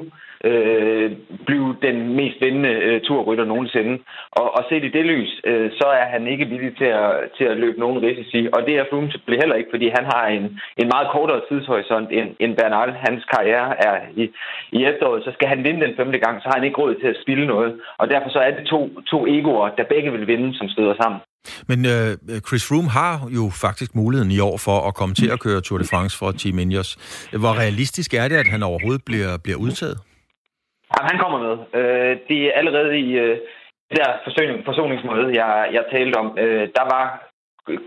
øh, 0.44 1.12
blive 1.46 1.76
den 1.82 2.16
mest 2.16 2.36
vindende 2.40 2.74
øh, 2.88 3.00
turrytter 3.00 3.44
nogensinde. 3.44 3.98
Og, 4.30 4.46
og 4.56 4.62
set 4.68 4.84
i 4.84 4.94
det 4.96 5.04
lys, 5.06 5.40
øh, 5.44 5.70
så 5.80 5.86
er 6.00 6.06
han 6.14 6.26
ikke 6.26 6.46
villig 6.46 6.76
til 6.76 6.90
at, 7.02 7.12
til 7.38 7.44
at 7.44 7.56
løbe 7.56 7.80
nogen 7.80 8.02
risici. 8.02 8.48
Og 8.52 8.60
det 8.66 8.74
er 8.74 8.84
Froome 8.90 9.12
bliver 9.26 9.42
heller 9.42 9.56
ikke, 9.56 9.72
fordi 9.74 9.88
han 9.98 10.04
har 10.14 10.26
en, 10.26 10.44
en 10.80 10.88
meget 10.94 11.08
kortere 11.12 11.40
tidshorisont 11.48 12.08
end, 12.12 12.28
end 12.38 12.56
Bernal. 12.56 12.90
Hans 13.06 13.24
karriere 13.34 13.70
er 13.88 13.96
i, 14.16 14.24
i 14.72 14.84
efteråret, 14.84 15.24
så 15.24 15.30
skal 15.32 15.48
han 15.48 15.64
vinde 15.64 15.86
den 15.86 15.96
femte 15.96 16.18
gang, 16.18 16.42
så 16.42 16.48
har 16.48 16.56
han 16.58 16.64
ikke 16.64 16.80
råd 16.80 16.94
til 16.94 17.06
at 17.06 17.20
spille 17.22 17.46
noget. 17.46 17.80
Og 17.98 18.10
derfor 18.10 18.28
så 18.30 18.38
er 18.38 18.50
det 18.50 18.66
to, 18.66 19.00
to 19.10 19.26
egoer, 19.26 19.68
der 19.68 19.84
begge 19.84 20.12
vil 20.12 20.26
vinde, 20.26 20.58
som 20.58 20.68
støder 20.68 20.94
sammen. 21.02 21.20
Men 21.70 21.78
øh, 21.94 22.40
Chris 22.46 22.64
Froome 22.68 22.90
har 23.00 23.14
jo 23.38 23.44
faktisk 23.64 23.90
muligheden 23.94 24.32
i 24.38 24.40
år 24.48 24.56
for 24.66 24.78
at 24.88 24.94
komme 24.94 25.14
til 25.14 25.28
at 25.34 25.40
køre 25.40 25.60
Tour 25.60 25.78
de 25.78 25.88
France 25.92 26.18
for 26.18 26.28
Team 26.40 26.58
Ineos. 26.58 26.90
Hvor 27.42 27.54
realistisk 27.62 28.14
er 28.14 28.26
det, 28.28 28.36
at 28.36 28.48
han 28.54 28.62
overhovedet 28.62 29.02
bliver, 29.08 29.30
bliver 29.44 29.58
udtaget? 29.58 29.98
Jamen, 30.92 31.08
han 31.10 31.18
kommer 31.22 31.38
med. 31.46 31.54
Øh, 31.80 32.12
det 32.28 32.38
er 32.46 32.52
allerede 32.60 32.92
i 33.06 33.10
øh, 33.24 33.36
det 33.90 33.96
der 34.00 34.10
forsoning, 34.26 34.56
forsoningsmåde, 34.64 35.26
jeg, 35.40 35.52
jeg 35.76 35.84
talte 35.92 36.16
om. 36.22 36.28
Øh, 36.38 36.68
der 36.78 36.84
var 36.94 37.04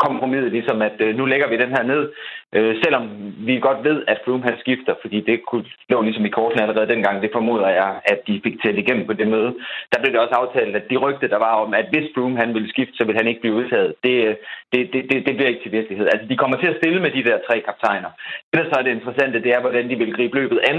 kompromiset 0.05 0.51
ligesom, 0.51 0.81
at 0.81 0.97
øh, 0.99 1.15
nu 1.15 1.25
lægger 1.25 1.47
vi 1.49 1.57
den 1.57 1.71
her 1.75 1.83
ned, 1.83 2.11
øh, 2.55 2.75
selvom 2.83 3.03
vi 3.47 3.59
godt 3.59 3.83
ved, 3.83 4.03
at 4.07 4.21
Froome 4.25 4.43
han 4.43 4.57
skifter, 4.59 4.93
fordi 5.01 5.21
det 5.21 5.45
kunne 5.49 5.65
lå 5.89 6.01
ligesom 6.01 6.25
i 6.25 6.35
kortene 6.37 6.61
allerede 6.61 6.93
dengang, 6.93 7.21
det 7.21 7.29
formoder 7.33 7.69
jeg, 7.69 7.91
at 8.05 8.19
de 8.27 8.41
fik 8.43 8.55
talt 8.63 8.77
igennem 8.77 9.05
på 9.07 9.13
det 9.13 9.27
møde. 9.27 9.51
Der 9.91 9.99
blev 9.99 10.11
det 10.13 10.19
også 10.19 10.35
aftalt, 10.35 10.75
at 10.75 10.89
de 10.89 10.97
rygte, 10.97 11.29
der 11.33 11.37
var 11.37 11.53
om, 11.63 11.73
at 11.73 11.87
hvis 11.91 12.09
Froome 12.15 12.37
han 12.37 12.53
ville 12.53 12.69
skifte, 12.69 12.97
så 12.97 13.03
ville 13.03 13.19
han 13.19 13.27
ikke 13.27 13.41
blive 13.41 13.55
udtaget. 13.59 13.93
Det, 14.03 14.15
øh, 14.27 14.35
det, 14.73 14.79
det, 14.93 15.01
det, 15.11 15.25
det 15.27 15.35
bliver 15.35 15.49
ikke 15.49 15.63
til 15.63 15.71
virkelighed. 15.71 16.07
Altså, 16.13 16.27
de 16.29 16.37
kommer 16.37 16.57
til 16.57 16.71
at 16.71 16.77
stille 16.79 17.01
med 17.01 17.11
de 17.11 17.23
der 17.23 17.37
tre 17.47 17.55
kaptajner. 17.67 18.09
Det, 18.49 18.59
der 18.59 18.69
så 18.69 18.79
er 18.79 18.83
det 18.83 18.91
interessante, 18.91 19.43
det 19.43 19.53
er, 19.53 19.61
hvordan 19.61 19.89
de 19.89 19.95
vil 19.95 20.13
gribe 20.13 20.35
løbet 20.35 20.59
an, 20.71 20.77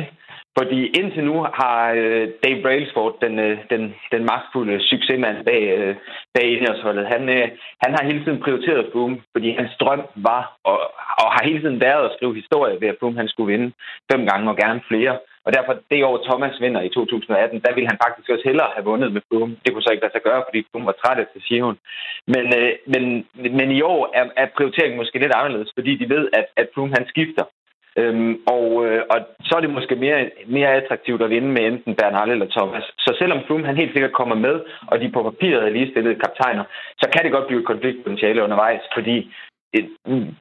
fordi 0.59 0.81
indtil 1.01 1.25
nu 1.25 1.37
har 1.61 1.79
øh, 2.03 2.29
Dave 2.45 2.63
Brailsford, 2.63 3.15
den, 3.25 3.39
øh, 3.39 3.59
den, 3.71 3.83
den 4.13 4.23
magtfulde 4.31 4.77
succesmand 4.91 5.45
bag, 5.45 5.63
øh, 5.79 5.97
bag 6.35 6.47
Ineos-holdet, 6.55 7.07
han, 7.15 7.23
øh, 7.37 7.49
han 7.85 7.91
har 7.97 8.03
hele 8.05 8.25
tiden 8.25 8.43
prioriteret 8.45 8.89
Froome, 8.93 9.17
fordi 9.35 9.49
hans 9.59 9.73
drøm 9.81 10.03
var, 10.29 10.43
og, 10.65 10.79
og 11.23 11.29
har 11.35 11.43
hele 11.49 11.61
tiden 11.61 11.81
været 11.81 12.05
at 12.05 12.15
skrive 12.17 12.35
historie 12.35 12.81
ved, 12.81 12.89
at 12.89 12.97
Froome 13.01 13.19
han 13.19 13.29
skulle 13.29 13.53
vinde 13.53 13.73
fem 14.13 14.27
gange 14.27 14.51
og 14.51 14.57
gerne 14.57 14.81
flere. 14.89 15.19
Og 15.47 15.53
derfor 15.57 15.73
det 15.91 16.05
år 16.05 16.25
Thomas 16.29 16.61
vinder 16.61 16.83
i 16.83 16.89
2018, 16.89 17.61
der 17.65 17.75
ville 17.75 17.91
han 17.91 17.99
faktisk 18.05 18.29
også 18.31 18.47
hellere 18.51 18.71
have 18.75 18.85
vundet 18.91 19.13
med 19.13 19.23
Froome. 19.29 19.57
Det 19.63 19.73
kunne 19.73 19.83
så 19.83 19.93
ikke 19.93 20.05
lade 20.05 20.17
sig 20.17 20.27
gøre, 20.29 20.45
fordi 20.49 20.67
Froome 20.69 20.87
var 20.87 20.97
træt 21.03 21.27
til 21.33 21.43
Sion. 21.47 21.79
Men, 22.35 22.45
øh, 22.59 22.73
men, 22.93 23.03
men 23.59 23.69
i 23.79 23.81
år 23.83 24.03
er, 24.19 24.25
er 24.43 24.47
prioriteringen 24.57 24.97
måske 25.01 25.19
lidt 25.19 25.39
anderledes, 25.41 25.71
fordi 25.79 25.93
de 26.01 26.09
ved, 26.15 26.25
at, 26.39 26.47
at 26.57 26.67
Froome 26.75 26.95
han 26.99 27.07
skifter. 27.13 27.45
Øhm, 28.01 28.32
og, 28.55 28.64
øh, 28.86 29.03
og 29.12 29.18
så 29.46 29.53
er 29.57 29.61
det 29.61 29.70
måske 29.70 29.94
mere, 29.96 30.30
mere 30.46 30.74
attraktivt 30.80 31.22
at 31.22 31.30
vinde 31.30 31.49
med 31.49 31.62
enten 31.66 31.94
Bernal 31.94 32.30
eller 32.30 32.49
Thomas. 32.57 32.84
Så 32.99 33.11
selvom 33.18 33.40
Froome 33.46 33.66
han 33.66 33.76
helt 33.76 33.92
sikkert 33.92 34.18
kommer 34.20 34.36
med, 34.46 34.57
og 34.90 35.01
de 35.01 35.11
på 35.11 35.22
papiret 35.22 35.64
er 35.64 35.70
lige 35.76 35.90
stillet 35.90 36.22
kaptajner, 36.22 36.64
så 37.01 37.07
kan 37.12 37.24
det 37.24 37.32
godt 37.32 37.46
blive 37.46 37.61
et 37.61 37.66
konfliktpotentiale 37.66 38.42
undervejs, 38.42 38.82
fordi 38.96 39.16
øh, 39.76 39.84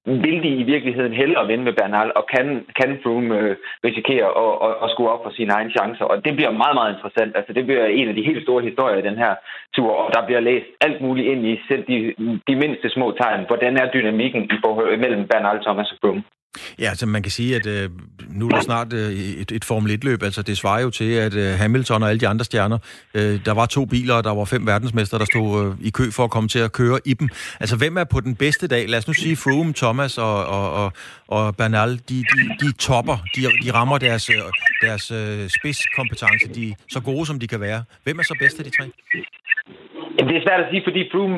vil 0.05 0.43
de 0.43 0.51
i 0.61 0.63
virkeligheden 0.63 1.13
hellere 1.13 1.47
vinde 1.47 1.63
med 1.63 1.73
Bernal, 1.73 2.11
og 2.15 2.25
kan, 2.33 2.65
kan 2.79 2.99
Froome 3.03 3.39
øh, 3.39 3.55
risikere 3.87 4.27
at, 4.43 4.53
at, 4.67 4.73
at 4.83 4.91
skulle 4.91 5.11
op 5.13 5.23
for 5.23 5.31
sine 5.37 5.53
egne 5.53 5.71
chancer. 5.77 6.05
Og 6.05 6.25
det 6.25 6.35
bliver 6.35 6.51
meget, 6.61 6.75
meget 6.79 6.93
interessant. 6.93 7.31
Altså, 7.37 7.53
det 7.53 7.65
bliver 7.65 7.85
en 7.85 8.07
af 8.09 8.15
de 8.15 8.27
helt 8.29 8.43
store 8.43 8.63
historier 8.63 8.97
i 8.97 9.07
den 9.09 9.17
her 9.23 9.35
tur, 9.75 9.91
og 9.91 10.13
der 10.13 10.25
bliver 10.25 10.39
læst 10.39 10.69
alt 10.81 11.01
muligt 11.01 11.27
ind 11.27 11.41
i 11.45 11.61
selv 11.69 11.83
de, 11.91 11.97
de 12.47 12.55
mindste 12.63 12.89
små 12.89 13.11
tegn. 13.11 13.47
Hvordan 13.47 13.77
er 13.77 13.91
dynamikken 13.95 14.43
i 14.43 14.57
forhold 14.65 14.97
mellem 14.97 15.27
Bernal, 15.27 15.63
Thomas 15.63 15.91
og 15.91 15.97
Froome? 16.01 16.23
Ja, 16.79 16.89
altså 16.89 17.05
man 17.05 17.23
kan 17.23 17.31
sige, 17.31 17.55
at 17.55 17.65
øh, 17.65 17.89
nu 18.29 18.47
er 18.47 18.51
der 18.51 18.61
snart 18.61 18.93
øh, 18.93 19.11
et, 19.11 19.51
et 19.51 19.65
Formel 19.65 19.99
1-løb. 20.03 20.23
Altså 20.23 20.41
det 20.41 20.57
svarer 20.57 20.81
jo 20.81 20.89
til, 20.89 21.11
at 21.11 21.33
øh, 21.33 21.57
Hamilton 21.57 22.03
og 22.03 22.09
alle 22.09 22.19
de 22.19 22.27
andre 22.27 22.45
stjerner, 22.45 22.77
øh, 23.13 23.39
der 23.45 23.51
var 23.51 23.65
to 23.65 23.85
biler, 23.85 24.13
og 24.13 24.23
der 24.23 24.33
var 24.33 24.45
fem 24.45 24.67
verdensmester, 24.67 25.17
der 25.17 25.25
stod 25.25 25.65
øh, 25.65 25.87
i 25.87 25.89
kø 25.89 26.11
for 26.11 26.23
at 26.23 26.29
komme 26.31 26.49
til 26.49 26.59
at 26.59 26.71
køre 26.71 26.99
i 27.05 27.13
dem. 27.13 27.29
Altså 27.59 27.75
hvem 27.75 27.97
er 27.97 28.03
på 28.03 28.19
den 28.19 28.35
bedste 28.35 28.67
dag? 28.67 28.89
Lad 28.89 28.99
os 28.99 29.07
nu 29.07 29.13
sige 29.13 29.35
Froome, 29.35 29.73
Thomas 29.73 30.17
og, 30.17 30.45
og, 30.45 30.71
og, 30.71 30.93
og 31.27 31.55
Bernal, 31.55 32.01
de, 32.09 32.15
de, 32.15 32.65
de 32.65 32.71
topper, 32.71 33.17
de, 33.35 33.41
de 33.63 33.73
rammer 33.73 33.97
deres, 33.97 34.29
øh, 34.29 34.35
deres 34.81 35.11
øh, 35.11 35.49
spidskompetence, 35.49 36.47
de 36.55 36.69
er 36.69 36.73
så 36.89 36.99
gode, 36.99 37.25
som 37.25 37.39
de 37.39 37.47
kan 37.47 37.59
være. 37.59 37.83
Hvem 38.03 38.19
er 38.19 38.23
så 38.23 38.35
bedst 38.39 38.59
af 38.59 38.65
de 38.65 38.71
tre? 38.71 38.91
Det 40.27 40.35
er 40.35 40.45
svært 40.47 40.63
at 40.63 40.69
sige, 40.71 40.83
fordi 40.87 41.09
Froome 41.11 41.37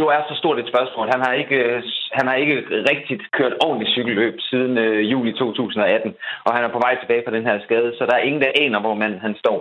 jo 0.00 0.04
er 0.16 0.20
så 0.28 0.34
stort 0.38 0.58
et 0.58 0.70
spørgsmål. 0.72 1.06
Han 1.14 1.22
har 1.26 1.32
ikke, 1.32 1.82
han 2.18 2.26
har 2.28 2.34
ikke 2.34 2.56
rigtigt 2.92 3.22
kørt 3.32 3.54
ordentligt 3.66 3.92
cykelløb 3.94 4.34
siden 4.40 4.78
øh, 4.78 5.10
juli 5.12 5.32
2018, 5.32 6.14
og 6.44 6.54
han 6.54 6.64
er 6.64 6.72
på 6.72 6.78
vej 6.78 6.94
tilbage 6.98 7.22
fra 7.24 7.36
den 7.36 7.46
her 7.46 7.56
skade, 7.64 7.94
så 7.98 8.06
der 8.06 8.14
er 8.14 8.26
ingen, 8.28 8.42
der 8.42 8.58
aner, 8.62 8.80
hvor 8.80 8.94
manden 8.94 9.20
han 9.20 9.34
står. 9.42 9.58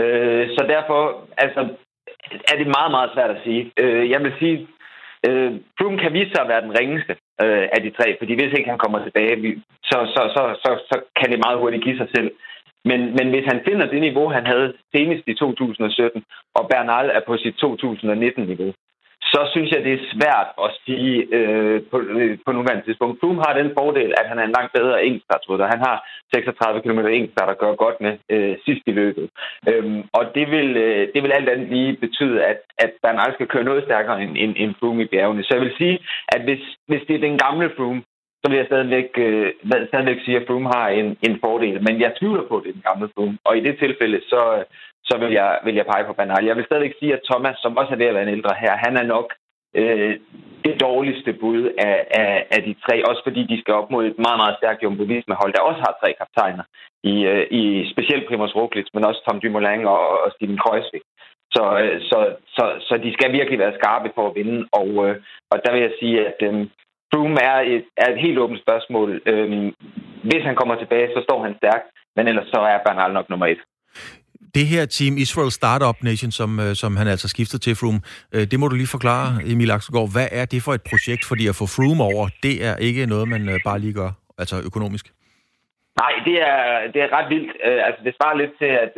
Øh, 0.00 0.48
så 0.54 0.64
derfor 0.68 1.00
altså, 1.36 1.60
er 2.50 2.56
det 2.58 2.74
meget, 2.76 2.90
meget 2.96 3.10
svært 3.14 3.30
at 3.30 3.42
sige. 3.44 3.72
Øh, 3.82 4.10
jeg 4.10 4.20
vil 4.24 4.32
sige, 4.40 4.56
øh, 5.28 5.50
Froome 5.78 5.98
kan 5.98 6.12
vise 6.12 6.30
sig 6.30 6.42
at 6.42 6.48
være 6.52 6.66
den 6.66 6.78
ringeste 6.80 7.12
øh, 7.44 7.66
af 7.76 7.80
de 7.82 7.90
tre, 7.98 8.16
fordi 8.18 8.32
hvis 8.34 8.52
ikke 8.58 8.70
han 8.70 8.82
kommer 8.84 8.98
tilbage, 9.02 9.62
så, 9.90 9.98
så, 10.14 10.22
så, 10.34 10.42
så, 10.62 10.70
så 10.90 10.96
kan 11.18 11.30
det 11.32 11.44
meget 11.44 11.58
hurtigt 11.58 11.84
give 11.84 11.98
sig 11.98 12.08
selv. 12.16 12.30
Men, 12.90 13.00
men 13.18 13.26
hvis 13.32 13.46
han 13.52 13.60
finder 13.68 13.86
det 13.86 14.00
niveau, 14.00 14.26
han 14.28 14.46
havde 14.46 14.68
senest 14.94 15.24
i 15.28 15.34
2017, 15.34 16.24
og 16.54 16.68
Bernal 16.70 17.06
er 17.16 17.22
på 17.26 17.36
sit 17.36 17.56
2019-niveau, 17.64 18.72
så 19.32 19.40
synes 19.52 19.70
jeg, 19.72 19.84
det 19.84 19.92
er 19.94 20.08
svært 20.14 20.48
at 20.64 20.70
sige 20.84 21.14
øh, 21.36 21.82
på, 21.90 21.96
øh, 22.20 22.38
på 22.44 22.50
nuværende 22.52 22.84
tidspunkt. 22.84 23.20
Froome 23.20 23.42
har 23.46 23.54
den 23.60 23.70
fordel, 23.78 24.10
at 24.20 24.26
han 24.30 24.38
er 24.38 24.44
en 24.44 24.56
langt 24.56 24.72
bedre 24.78 25.04
enkeltstartsrytter. 25.06 25.66
Han 25.74 25.82
har 25.88 25.96
36 26.34 26.82
km 26.82 27.00
enkeltstart 27.00 27.50
at 27.50 27.58
gøre 27.58 27.76
godt 27.84 27.98
med 28.00 28.14
øh, 28.34 28.56
sidst 28.64 28.82
i 28.86 28.92
løbet. 29.00 29.26
Øhm, 29.68 30.00
og 30.18 30.24
det 30.34 30.46
vil, 30.54 30.76
øh, 30.76 31.08
det 31.14 31.22
vil 31.22 31.32
alt 31.32 31.48
andet 31.48 31.68
lige 31.68 31.96
betyde, 32.04 32.44
at, 32.44 32.58
at 32.78 32.90
Bernal 33.02 33.34
skal 33.34 33.46
køre 33.46 33.68
noget 33.70 33.84
stærkere 33.84 34.22
end, 34.22 34.34
end, 34.42 34.54
end 34.56 34.74
Froome 34.78 35.02
i 35.02 35.10
bjergene. 35.12 35.42
Så 35.44 35.50
jeg 35.54 35.62
vil 35.62 35.74
sige, 35.78 35.98
at 36.34 36.40
hvis, 36.46 36.62
hvis 36.88 37.02
det 37.08 37.14
er 37.14 37.26
den 37.28 37.38
gamle 37.38 37.70
Froome, 37.76 38.02
så 38.46 38.50
vil 38.50 38.62
jeg 38.62 38.70
stadigvæk, 38.72 39.10
øh, 39.18 39.46
stadigvæk 39.90 40.18
sige, 40.24 40.36
at 40.36 40.46
Froome 40.46 40.68
har 40.76 40.88
en, 40.88 41.08
en 41.28 41.36
fordel. 41.44 41.76
Men 41.86 41.94
jeg 42.00 42.16
tvivler 42.18 42.44
på, 42.48 42.56
at 42.56 42.62
det 42.64 42.70
er 42.70 42.78
den 42.78 42.88
gamle 42.90 43.08
Froome. 43.14 43.38
Og 43.48 43.52
i 43.56 43.64
det 43.66 43.74
tilfælde, 43.78 44.18
så, 44.32 44.40
så 45.08 45.14
vil, 45.22 45.32
jeg, 45.40 45.58
vil 45.64 45.74
jeg 45.74 45.86
pege 45.92 46.04
på 46.06 46.12
Bernal. 46.12 46.44
Jeg 46.44 46.56
vil 46.56 46.64
stadigvæk 46.66 46.94
sige, 46.98 47.12
at 47.16 47.26
Thomas, 47.30 47.56
som 47.62 47.76
også 47.76 47.92
er 47.92 48.00
ved 48.00 48.10
at 48.10 48.14
være 48.14 48.26
en 48.28 48.36
ældre 48.38 48.54
her, 48.62 48.72
han 48.84 48.94
er 48.96 49.06
nok 49.14 49.26
øh, 49.80 50.14
det 50.64 50.74
dårligste 50.86 51.32
bud 51.32 51.62
af, 51.88 51.98
af, 52.22 52.46
af 52.54 52.60
de 52.66 52.74
tre. 52.84 52.94
Også 53.08 53.22
fordi 53.26 53.42
de 53.52 53.60
skal 53.60 53.74
op 53.80 53.90
mod 53.90 54.04
et 54.06 54.18
meget, 54.26 54.38
meget 54.42 54.58
stærkt 54.58 54.82
Jumbo 54.82 55.02
Visma-hold, 55.02 55.52
der 55.52 55.68
også 55.70 55.80
har 55.86 55.98
tre 56.02 56.10
kaptajner. 56.20 56.64
I, 57.12 57.14
øh, 57.32 57.46
i 57.60 57.62
specielt 57.92 58.26
Primoz 58.28 58.52
Roglic, 58.56 58.88
men 58.94 59.06
også 59.08 59.20
Tom 59.22 59.40
Dumoulin 59.40 59.84
og, 59.94 60.02
og 60.24 60.28
Steven 60.34 60.58
Kreuzvik. 60.62 61.04
Så, 61.54 61.64
øh, 61.82 62.00
så, 62.10 62.18
så, 62.56 62.64
så 62.88 62.94
de 63.04 63.10
skal 63.12 63.32
virkelig 63.32 63.58
være 63.58 63.76
skarpe 63.78 64.10
for 64.14 64.24
at 64.28 64.36
vinde. 64.38 64.58
Og, 64.80 64.90
øh, 65.06 65.14
og 65.50 65.56
der 65.64 65.72
vil 65.72 65.82
jeg 65.86 65.94
sige, 66.00 66.16
at 66.28 66.38
øh, 66.48 66.66
Froome 67.16 67.42
er 67.42 67.58
et, 67.74 67.84
er 67.96 68.08
et 68.12 68.20
helt 68.20 68.38
åbent 68.38 68.60
spørgsmål. 68.60 69.22
Øh, 69.26 69.72
hvis 70.30 70.42
han 70.48 70.56
kommer 70.60 70.74
tilbage, 70.74 71.08
så 71.14 71.20
står 71.26 71.42
han 71.46 71.54
stærkt, 71.60 71.86
men 72.16 72.28
ellers 72.28 72.48
så 72.54 72.60
er 72.72 72.78
Bernal 72.86 73.12
nok 73.12 73.30
nummer 73.30 73.46
et. 73.46 73.60
Det 74.54 74.66
her 74.66 74.84
Team 74.86 75.14
Israel 75.24 75.52
Startup 75.60 75.98
Nation, 76.02 76.30
som, 76.30 76.50
øh, 76.64 76.74
som 76.82 76.96
han 76.96 77.06
altså 77.08 77.28
skifter 77.28 77.58
til 77.58 77.74
Froome, 77.80 78.00
øh, 78.34 78.44
det 78.50 78.60
må 78.60 78.68
du 78.68 78.76
lige 78.76 78.94
forklare, 78.96 79.28
Emil 79.52 79.70
Axelgaard. 79.70 80.10
Hvad 80.16 80.28
er 80.40 80.44
det 80.52 80.60
for 80.66 80.72
et 80.78 80.84
projekt? 80.90 81.22
Fordi 81.30 81.44
at 81.50 81.56
få 81.60 81.66
Froome 81.76 82.04
over, 82.10 82.24
det 82.42 82.54
er 82.68 82.76
ikke 82.88 83.06
noget, 83.06 83.26
man 83.34 83.42
øh, 83.52 83.58
bare 83.68 83.78
lige 83.84 83.96
gør, 84.00 84.10
altså 84.40 84.56
økonomisk. 84.68 85.06
Nej, 86.02 86.12
det 86.26 86.36
er, 86.52 86.62
det 86.92 87.00
er 87.02 87.10
ret 87.16 87.28
vildt. 87.34 87.52
Altså, 87.86 88.00
det 88.06 88.14
svarer 88.14 88.36
lidt 88.36 88.54
til, 88.60 88.70
at, 88.84 88.94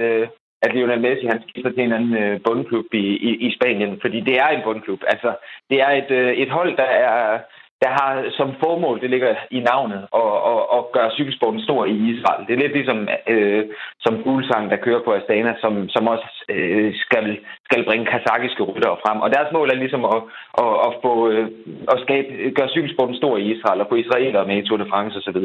at 0.64 0.70
Lionel 0.74 1.00
Messi 1.00 1.26
han 1.26 1.42
skifter 1.48 1.72
til 1.72 1.84
en 1.84 1.92
anden 1.98 2.40
bundklub 2.46 2.88
i, 2.92 3.06
i, 3.28 3.30
i 3.46 3.48
Spanien, 3.56 3.98
fordi 4.02 4.18
det 4.28 4.36
er 4.44 4.48
en 4.48 4.64
bundklub. 4.64 5.00
Altså, 5.12 5.30
det 5.70 5.78
er 5.86 5.90
et, 6.00 6.10
et 6.42 6.50
hold, 6.56 6.76
der 6.76 6.90
er 7.06 7.38
der 7.82 7.90
har 7.98 8.10
som 8.38 8.48
formål, 8.62 9.00
det 9.00 9.10
ligger 9.10 9.34
i 9.50 9.60
navnet, 9.60 10.00
at, 10.20 10.32
at, 10.52 10.62
at 10.76 10.82
gøre 10.96 11.10
cykelsporten 11.18 11.60
stor 11.60 11.84
i 11.84 11.96
Israel. 12.12 12.46
Det 12.46 12.52
er 12.54 12.62
lidt 12.62 12.76
ligesom 12.78 13.08
øh, 13.32 13.64
som 14.04 14.22
fuglsang, 14.24 14.70
der 14.70 14.84
kører 14.86 15.02
på 15.04 15.12
Astana, 15.12 15.54
som, 15.60 15.88
som 15.88 16.08
også 16.08 16.28
øh, 16.48 16.94
skal, 17.04 17.38
skal 17.64 17.84
bringe 17.84 18.06
kazakiske 18.06 18.62
ryttere 18.62 18.96
frem. 19.04 19.18
Og 19.20 19.28
deres 19.36 19.52
mål 19.52 19.70
er 19.70 19.82
ligesom 19.84 20.04
at, 20.04 20.20
at, 20.64 20.74
at, 20.86 20.92
få, 21.04 21.12
øh, 21.30 21.46
at 21.92 21.98
skabe, 22.04 22.50
gøre 22.56 22.74
cykelsporten 22.74 23.16
stor 23.16 23.36
i 23.36 23.50
Israel 23.54 23.80
og 23.80 23.86
få 23.88 23.94
israelere 23.94 24.46
med 24.46 24.56
i 24.58 24.66
Tour 24.66 24.78
de 24.78 24.90
France 24.92 25.18
osv. 25.18 25.38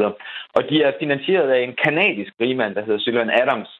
Og 0.57 0.61
de 0.69 0.83
er 0.83 0.99
finansieret 0.99 1.49
af 1.49 1.61
en 1.61 1.75
kanadisk 1.85 2.31
rigmand, 2.41 2.75
der 2.75 2.85
hedder 2.85 2.99
Sylvan 2.99 3.29
Adams. 3.41 3.71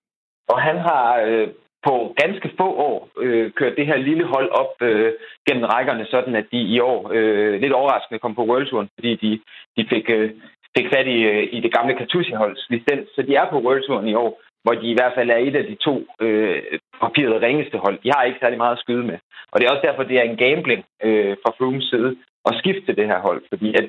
Og 0.50 0.62
han 0.62 0.78
har 0.78 1.06
øh, 1.28 1.48
på 1.86 2.14
ganske 2.22 2.50
få 2.60 2.68
år 2.90 3.10
øh, 3.24 3.52
kørt 3.52 3.78
det 3.78 3.86
her 3.86 3.98
lille 3.98 4.26
hold 4.34 4.50
op 4.50 4.74
øh, 4.82 5.12
gennem 5.48 5.66
rækkerne, 5.66 6.06
sådan 6.06 6.36
at 6.36 6.46
de 6.52 6.60
i 6.76 6.80
år 6.80 7.12
øh, 7.14 7.62
lidt 7.62 7.74
overraskende 7.74 8.20
kom 8.20 8.36
på 8.36 8.46
World 8.50 8.68
Touren, 8.68 8.90
fordi 8.96 9.16
de, 9.16 9.32
de 9.78 9.90
fik, 9.90 10.10
øh, 10.10 10.32
fik 10.78 10.88
fat 10.94 11.08
i, 11.08 11.20
øh, 11.24 11.48
i 11.52 11.60
det 11.60 11.74
gamle 11.74 11.94
Katusha-holds 11.96 12.66
licens. 12.70 13.10
Så 13.16 13.22
de 13.22 13.36
er 13.36 13.50
på 13.50 13.60
World 13.66 13.84
Touren 13.84 14.08
i 14.08 14.14
år, 14.14 14.42
hvor 14.64 14.74
de 14.74 14.88
i 14.90 14.98
hvert 14.98 15.14
fald 15.16 15.30
er 15.30 15.38
et 15.38 15.56
af 15.56 15.66
de 15.66 15.76
to 15.76 15.96
øh, 16.22 16.62
papiret 17.02 17.42
ringeste 17.42 17.78
hold. 17.78 18.00
De 18.04 18.12
har 18.16 18.24
ikke 18.24 18.40
særlig 18.42 18.58
meget 18.58 18.76
at 18.76 18.84
skyde 18.84 19.04
med. 19.12 19.18
Og 19.52 19.56
det 19.60 19.66
er 19.66 19.72
også 19.72 19.88
derfor, 19.88 20.04
det 20.04 20.18
er 20.18 20.24
en 20.24 20.38
gambling 20.38 20.84
øh, 21.04 21.36
fra 21.44 21.52
Froomes 21.58 21.84
side 21.84 22.16
at 22.50 22.58
skifte 22.62 22.96
det 22.96 23.08
her 23.12 23.20
hold. 23.20 23.42
Fordi 23.52 23.70
at, 23.80 23.86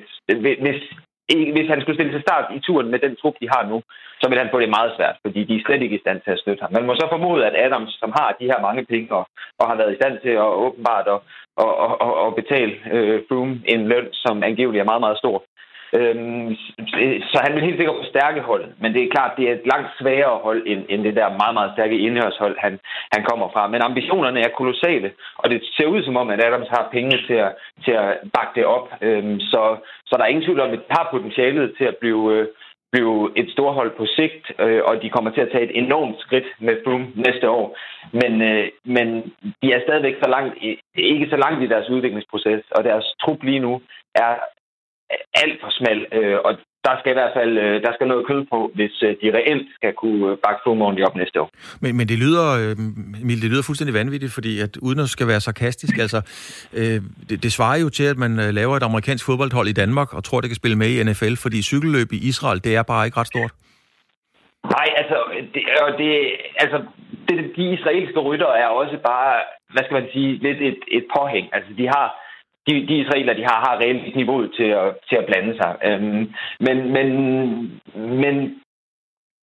hvis 0.65 0.81
hvis 1.55 1.69
han 1.69 1.81
skulle 1.81 1.97
stille 1.97 2.13
til 2.13 2.25
start 2.27 2.45
i 2.57 2.59
turen 2.59 2.91
med 2.91 2.99
den 2.99 3.15
trup, 3.15 3.35
de 3.41 3.49
har 3.55 3.63
nu, 3.71 3.77
så 4.21 4.29
vil 4.29 4.37
han 4.37 4.49
få 4.51 4.59
det 4.59 4.69
meget 4.77 4.91
svært, 4.97 5.15
fordi 5.25 5.43
de 5.43 5.55
er 5.55 5.63
slet 5.65 5.81
ikke 5.81 5.95
i 5.95 6.03
stand 6.05 6.19
til 6.21 6.31
at 6.31 6.39
støtte 6.39 6.61
ham. 6.61 6.73
Man 6.73 6.85
må 6.85 6.95
så 6.95 7.07
formode, 7.11 7.45
at 7.45 7.55
Adams, 7.65 7.93
som 8.01 8.11
har 8.19 8.35
de 8.39 8.49
her 8.51 8.59
mange 8.67 8.85
penge 8.85 9.11
og, 9.19 9.25
og 9.59 9.67
har 9.69 9.75
været 9.75 9.93
i 9.93 9.99
stand 10.01 10.15
til 10.23 10.33
at 10.43 10.53
åbenbart 10.65 11.07
og, 11.07 11.23
og, 11.57 12.01
og, 12.01 12.27
at 12.27 12.35
betale 12.35 12.73
øh, 12.91 13.21
Froome 13.27 13.61
en 13.65 13.87
løn, 13.87 14.07
som 14.13 14.43
angiveligt 14.43 14.81
er 14.81 14.91
meget, 14.91 15.05
meget 15.05 15.17
stor, 15.17 15.43
Øhm, 15.93 16.55
så 17.31 17.37
han 17.45 17.53
vil 17.53 17.63
helt 17.63 17.77
sikkert 17.77 18.01
forstærke 18.03 18.41
holdet, 18.41 18.71
men 18.81 18.93
det 18.93 19.03
er 19.03 19.13
klart, 19.15 19.37
det 19.37 19.49
er 19.49 19.53
et 19.53 19.67
langt 19.73 19.89
sværere 19.99 20.37
hold 20.37 20.63
end, 20.65 20.81
end 20.89 21.03
det 21.03 21.15
der 21.15 21.37
meget, 21.41 21.53
meget 21.53 21.71
stærke 21.75 21.97
indhørshold, 21.97 22.55
han, 22.59 22.79
han 23.13 23.23
kommer 23.23 23.47
fra. 23.53 23.67
Men 23.67 23.81
ambitionerne 23.81 24.39
er 24.39 24.57
kolossale, 24.57 25.11
og 25.37 25.49
det 25.49 25.61
ser 25.77 25.87
ud 25.87 26.03
som 26.03 26.17
om, 26.17 26.29
at 26.29 26.43
Adams 26.43 26.67
har 26.67 26.89
penge 26.91 27.17
til 27.27 27.33
at, 27.33 27.51
til 27.85 27.91
at 27.91 28.17
bakke 28.33 28.53
det 28.55 28.65
op. 28.65 28.87
Øhm, 29.01 29.39
så, 29.39 29.77
så 30.05 30.15
der 30.17 30.23
er 30.23 30.27
ingen 30.33 30.45
tvivl 30.45 30.59
om, 30.59 30.71
at 30.71 30.79
det 30.79 30.97
har 30.97 31.07
potentialet 31.11 31.73
til 31.77 31.85
at 31.85 31.97
blive, 31.97 32.33
øh, 32.35 32.47
blive 32.91 33.31
et 33.35 33.49
storhold 33.51 33.91
på 33.97 34.05
sigt, 34.05 34.45
øh, 34.59 34.81
og 34.85 35.01
de 35.01 35.09
kommer 35.09 35.31
til 35.31 35.41
at 35.41 35.51
tage 35.51 35.63
et 35.63 35.77
enormt 35.83 36.19
skridt 36.19 36.47
med 36.59 36.75
Froome 36.83 37.07
næste 37.15 37.49
år. 37.49 37.77
Men, 38.21 38.41
øh, 38.41 38.67
men 38.85 39.07
de 39.61 39.67
er 39.73 39.81
stadigvæk 39.81 40.15
så 40.23 40.29
langt, 40.29 40.53
ikke 40.95 41.27
så 41.29 41.37
langt 41.37 41.63
i 41.63 41.67
deres 41.67 41.89
udviklingsproces, 41.89 42.63
og 42.71 42.83
deres 42.83 43.05
trup 43.21 43.43
lige 43.43 43.59
nu 43.59 43.81
er 44.15 44.35
alt 45.33 45.57
for 45.61 45.69
smal, 45.77 45.99
øh, 46.17 46.37
og 46.45 46.51
der 46.85 46.95
skal 46.99 47.11
i 47.11 47.19
hvert 47.19 47.35
fald 47.37 47.57
øh, 47.57 47.81
der 47.85 47.91
skal 47.93 48.07
noget 48.07 48.27
kød 48.29 48.41
på, 48.53 48.71
hvis 48.75 48.95
øh, 49.03 49.15
de 49.21 49.27
reelt 49.37 49.67
skal 49.77 49.93
kunne 49.93 50.37
bakke 50.43 50.59
Froome 50.63 51.05
op 51.07 51.15
næste 51.15 51.41
år. 51.41 51.49
Men, 51.81 51.97
men 51.97 52.07
det 52.11 52.17
lyder, 52.23 52.47
Emil, 53.23 53.41
det 53.43 53.49
lyder 53.51 53.63
fuldstændig 53.65 53.93
vanvittigt, 54.01 54.33
fordi 54.37 54.53
at 54.65 54.77
uden 54.87 54.99
at 54.99 55.09
skal 55.09 55.27
være 55.27 55.41
sarkastisk, 55.47 55.97
altså, 56.05 56.19
øh, 56.79 56.99
det, 57.29 57.43
det 57.43 57.51
svarer 57.57 57.79
jo 57.85 57.89
til, 57.89 58.05
at 58.13 58.17
man 58.17 58.31
laver 58.59 58.75
et 58.77 58.83
amerikansk 58.83 59.25
fodboldhold 59.25 59.67
i 59.67 59.79
Danmark 59.83 60.09
og 60.13 60.23
tror, 60.23 60.41
det 60.41 60.49
kan 60.49 60.61
spille 60.61 60.77
med 60.77 60.89
i 60.93 61.03
NFL, 61.03 61.35
fordi 61.43 61.57
cykelløb 61.61 62.09
i 62.17 62.19
Israel, 62.31 62.63
det 62.63 62.75
er 62.75 62.83
bare 62.83 63.05
ikke 63.05 63.19
ret 63.19 63.31
stort. 63.33 63.51
Nej, 64.75 64.87
altså, 65.01 65.17
det, 65.53 65.63
og 65.85 65.91
det, 66.01 66.11
altså 66.63 66.77
det, 67.27 67.35
de 67.57 67.63
israelske 67.77 68.19
rytter 68.19 68.51
er 68.63 68.67
også 68.81 68.97
bare, 69.11 69.33
hvad 69.73 69.83
skal 69.83 69.97
man 69.99 70.09
sige, 70.13 70.29
lidt 70.45 70.61
et, 70.69 70.79
et 70.97 71.05
påhæng. 71.17 71.45
Altså, 71.55 71.71
de 71.77 71.87
har 71.95 72.07
de, 72.67 72.73
de 72.87 72.95
israeler, 73.03 73.33
de 73.33 73.43
har, 73.43 73.59
har 73.67 73.79
reelt 73.79 74.15
niveauet 74.15 74.51
til 74.57 74.69
at, 74.81 74.95
til 75.09 75.15
at 75.15 75.25
blande 75.25 75.55
sig. 75.57 75.75
Øhm, 75.83 76.33
men, 76.59 76.77
men, 76.95 77.07
men 77.95 78.35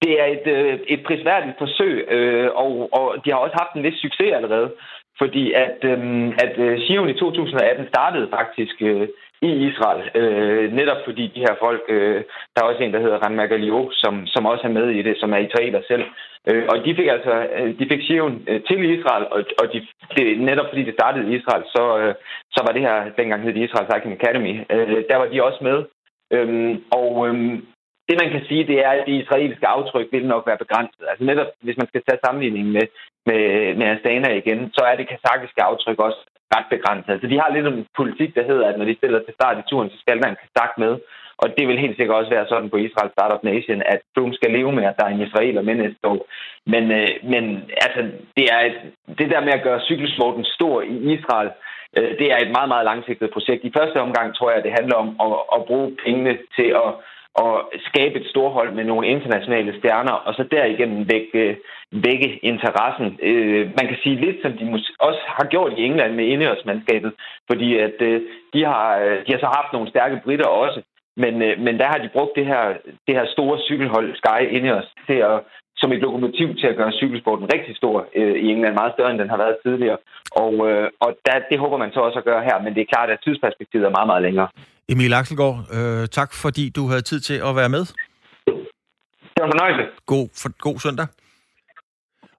det 0.03 0.21
er 0.21 0.27
et, 0.37 0.47
øh, 0.47 0.79
et 0.89 1.03
prisværdigt 1.07 1.59
forsøg, 1.59 2.09
øh, 2.09 2.51
og, 2.55 2.89
og 2.93 3.17
de 3.25 3.31
har 3.31 3.39
også 3.39 3.57
haft 3.61 3.73
en 3.75 3.83
vis 3.83 4.01
succes 4.01 4.33
allerede. 4.33 4.73
Fordi 5.19 5.53
at, 5.53 5.79
øh, 5.83 6.29
at 6.45 6.59
øh, 6.59 6.81
Sion 6.81 7.09
i 7.09 7.19
2018 7.19 7.89
startede 7.89 8.29
faktisk 8.31 8.83
øh, 8.83 9.09
i 9.43 9.51
Israel, 9.69 10.03
øh, 10.21 10.73
netop 10.73 11.01
fordi 11.05 11.25
de 11.35 11.45
her 11.47 11.55
folk, 11.65 11.83
øh, 11.89 12.23
der 12.53 12.59
er 12.63 12.69
også 12.71 12.83
en, 12.83 12.93
der 12.93 13.01
hedder 13.01 13.19
Ran 13.25 13.37
Magalio, 13.37 13.91
som, 13.93 14.27
som 14.27 14.47
også 14.47 14.65
er 14.65 14.77
med 14.79 14.89
i 14.91 15.03
det, 15.03 15.17
som 15.21 15.33
er 15.33 15.39
israeler 15.39 15.83
selv. 15.87 16.05
Øh, 16.49 16.65
og 16.69 16.77
de 16.85 16.97
fik 16.97 17.09
altså, 17.17 17.35
øh, 17.57 17.79
de 17.79 17.89
fik 17.91 18.03
Sion 18.07 18.45
øh, 18.49 18.61
til 18.69 18.99
Israel, 18.99 19.25
og, 19.35 19.41
og 19.61 19.73
de, 19.73 19.87
det, 20.17 20.41
netop 20.41 20.69
fordi 20.69 20.83
det 20.85 20.95
startede 20.95 21.33
i 21.33 21.37
Israel, 21.37 21.65
så, 21.75 21.99
øh, 21.99 22.15
så 22.55 22.61
var 22.67 22.73
det 22.73 22.83
her, 22.83 22.97
dengang 23.19 23.43
hed 23.43 23.53
det 23.55 23.67
Israel 23.69 23.87
Cycling 23.91 24.19
Academy, 24.21 24.55
øh, 24.73 25.05
der 25.11 25.17
var 25.17 25.27
de 25.27 25.45
også 25.45 25.61
med. 25.69 25.79
Øh, 26.37 26.79
og 26.99 27.29
øh, 27.29 27.35
det 28.09 28.17
man 28.23 28.31
kan 28.35 28.45
sige, 28.49 28.67
det 28.67 28.79
er, 28.87 28.91
at 28.91 29.07
det 29.07 29.23
israelske 29.23 29.67
aftryk 29.67 30.09
vil 30.13 30.27
nok 30.27 30.47
være 30.47 30.63
begrænset. 30.65 31.05
Altså 31.11 31.25
netop, 31.25 31.47
hvis 31.61 31.77
man 31.77 31.89
skal 31.89 32.03
tage 32.05 32.25
sammenligningen 32.25 32.73
med, 32.73 32.87
med, 33.27 33.43
med 33.79 33.87
Astana 33.87 34.29
igen, 34.35 34.71
så 34.77 34.83
er 34.91 34.97
det 34.97 35.09
kazakiske 35.09 35.63
aftryk 35.63 35.99
også 35.99 36.21
ret 36.55 36.69
begrænset. 36.75 37.13
Altså 37.13 37.27
de 37.33 37.41
har 37.41 37.51
lidt 37.51 37.67
en 37.67 37.87
politik, 38.01 38.31
der 38.35 38.45
hedder, 38.51 38.67
at 38.69 38.79
når 38.79 38.87
de 38.89 38.99
stiller 39.01 39.21
til 39.23 39.35
start 39.35 39.59
i 39.59 39.69
turen, 39.71 39.91
så 39.91 39.99
skal 40.01 40.21
der 40.21 40.29
en 40.29 40.41
kazak 40.43 40.73
med. 40.85 40.95
Og 41.43 41.49
det 41.57 41.65
vil 41.69 41.83
helt 41.85 41.97
sikkert 41.97 42.17
også 42.17 42.31
være 42.37 42.49
sådan 42.49 42.71
på 42.71 42.77
Israel 42.77 43.11
Startup 43.13 43.45
Nation, 43.45 43.83
at 43.93 44.01
Froome 44.15 44.35
skal 44.35 44.51
leve 44.51 44.73
med, 44.73 44.85
at 44.85 44.97
der 44.99 45.05
er 45.05 45.13
en 45.15 45.27
israeler 45.27 45.63
med 45.63 45.75
næste 45.75 46.05
år. 46.13 46.21
Men, 46.73 46.85
øh, 46.99 47.09
men 47.33 47.45
altså, 47.85 48.01
det, 48.37 48.47
er 48.55 48.61
et, 48.69 48.79
det 49.19 49.31
der 49.31 49.41
med 49.47 49.53
at 49.53 49.65
gøre 49.67 49.87
cykelsporten 49.89 50.45
stor 50.45 50.83
i 50.83 50.97
Israel, 51.17 51.51
øh, 51.99 52.11
det 52.21 52.27
er 52.33 52.39
et 52.41 52.53
meget, 52.57 52.69
meget 52.69 52.85
langsigtet 52.91 53.35
projekt. 53.37 53.65
I 53.65 53.77
første 53.79 53.99
omgang 54.07 54.35
tror 54.35 54.51
jeg, 54.51 54.59
at 54.59 54.65
det 54.65 54.79
handler 54.81 54.97
om 55.05 55.09
at, 55.25 55.33
at 55.57 55.65
bruge 55.69 55.97
pengene 56.05 56.35
til 56.57 56.69
at 56.85 56.91
at 57.39 57.81
skabe 57.89 58.21
et 58.21 58.27
storhold 58.27 58.73
med 58.73 58.85
nogle 58.85 59.07
internationale 59.07 59.79
stjerner, 59.79 60.13
og 60.13 60.35
så 60.35 60.43
derigennem 60.51 61.09
vække, 61.13 61.59
vække 61.93 62.39
interessen. 62.43 63.19
Øh, 63.23 63.71
man 63.79 63.87
kan 63.89 63.99
sige 64.03 64.17
lidt, 64.17 64.43
som 64.43 64.53
de 64.53 64.65
også 64.99 65.23
har 65.27 65.47
gjort 65.53 65.73
i 65.77 65.83
England 65.83 66.15
med 66.15 66.25
indhørsmandskabet, 66.25 67.13
fordi 67.51 67.79
at 67.79 67.97
øh, 68.01 68.21
de, 68.55 68.65
har, 68.65 68.99
øh, 68.99 69.17
de 69.27 69.33
har 69.33 69.39
så 69.39 69.51
haft 69.59 69.73
nogle 69.73 69.91
stærke 69.91 70.21
britter 70.25 70.47
også, 70.47 70.83
men, 71.17 71.43
øh, 71.43 71.59
men 71.61 71.79
der 71.79 71.87
har 71.87 71.99
de 71.99 72.11
brugt 72.13 72.37
det 72.37 72.47
her, 72.47 72.65
det 73.07 73.15
her 73.15 73.27
store 73.27 73.59
cykelhold 73.69 74.17
Sky 74.17 74.41
Ineos 74.57 74.89
til 75.07 75.19
at 75.31 75.41
som 75.83 75.93
et 75.93 76.05
lokomotiv 76.07 76.49
til 76.57 76.67
at 76.67 76.77
gøre 76.77 76.93
cykelsporten 76.93 77.53
rigtig 77.55 77.77
stor 77.77 78.07
øh, 78.15 78.37
i 78.45 78.47
England, 78.53 78.75
meget 78.75 78.93
større 78.93 79.11
end 79.11 79.19
den 79.19 79.31
har 79.31 79.37
været 79.37 79.57
tidligere. 79.65 79.99
Og, 80.45 80.55
øh, 80.69 80.91
og 81.01 81.11
der, 81.27 81.35
det 81.51 81.59
håber 81.59 81.77
man 81.77 81.93
så 81.93 82.01
også 82.01 82.19
at 82.19 82.25
gøre 82.25 82.43
her, 82.49 82.57
men 82.65 82.75
det 82.75 82.81
er 82.81 82.93
klart, 82.95 83.11
at 83.11 83.23
tidsperspektivet 83.25 83.85
er 83.87 83.97
meget, 83.97 84.07
meget 84.13 84.23
længere. 84.23 84.49
Emil 84.93 85.13
Axelgaard, 85.13 85.67
øh, 85.73 86.09
tak 86.09 86.33
fordi 86.35 86.69
du 86.69 86.89
havde 86.89 87.03
tid 87.03 87.21
til 87.21 87.35
at 87.35 87.57
være 87.57 87.69
med. 87.69 87.81
Det 89.35 89.41
var 89.41 89.51
fornøjelse. 89.51 89.83
God, 90.07 90.29
for, 90.43 90.59
god 90.59 90.81
søndag. 90.81 91.07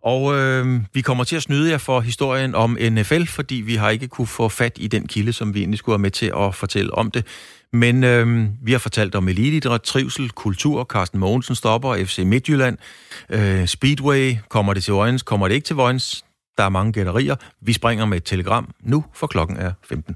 Og 0.04 0.36
øh, 0.36 0.66
vi 0.94 1.02
kommer 1.02 1.24
til 1.24 1.36
at 1.36 1.42
snyde 1.42 1.72
jer 1.72 1.78
for 1.78 2.00
historien 2.00 2.56
om 2.56 2.78
NFL, 2.92 3.26
fordi 3.26 3.56
vi 3.56 3.76
har 3.76 3.90
ikke 3.90 4.08
kunne 4.08 4.28
få 4.28 4.50
fat 4.50 4.74
i 4.76 4.88
den 4.88 5.08
kilde, 5.08 5.34
som 5.34 5.54
vi 5.54 5.60
egentlig 5.60 5.80
skulle 5.80 5.94
have 5.94 6.02
med 6.02 6.12
til 6.12 6.32
at 6.38 6.56
fortælle 6.56 6.94
om 6.94 7.12
det. 7.12 7.26
Men 7.74 8.04
øh, 8.04 8.48
vi 8.64 8.72
har 8.72 8.80
fortalt 8.80 9.16
om 9.16 9.28
elitidræt, 9.28 9.82
trivsel, 9.82 10.30
kultur, 10.30 10.84
Carsten 10.84 11.20
Mogensen 11.20 11.56
stopper, 11.56 12.06
FC 12.06 12.20
Midtjylland, 12.26 12.78
øh, 13.30 13.68
Speedway, 13.68 14.36
kommer 14.50 14.74
det 14.74 14.84
til 14.84 14.94
Vojens, 14.94 15.24
kommer 15.24 15.48
det 15.48 15.56
ikke 15.56 15.66
til 15.66 15.76
Vojens? 15.76 16.26
Der 16.58 16.64
er 16.64 16.70
mange 16.70 16.94
gætterier. 16.94 17.36
Vi 17.62 17.74
springer 17.74 18.06
med 18.06 18.18
et 18.18 18.24
telegram 18.24 18.70
nu, 18.80 19.06
for 19.14 19.28
klokken 19.28 19.58
er 19.58 19.72
15. 19.84 20.16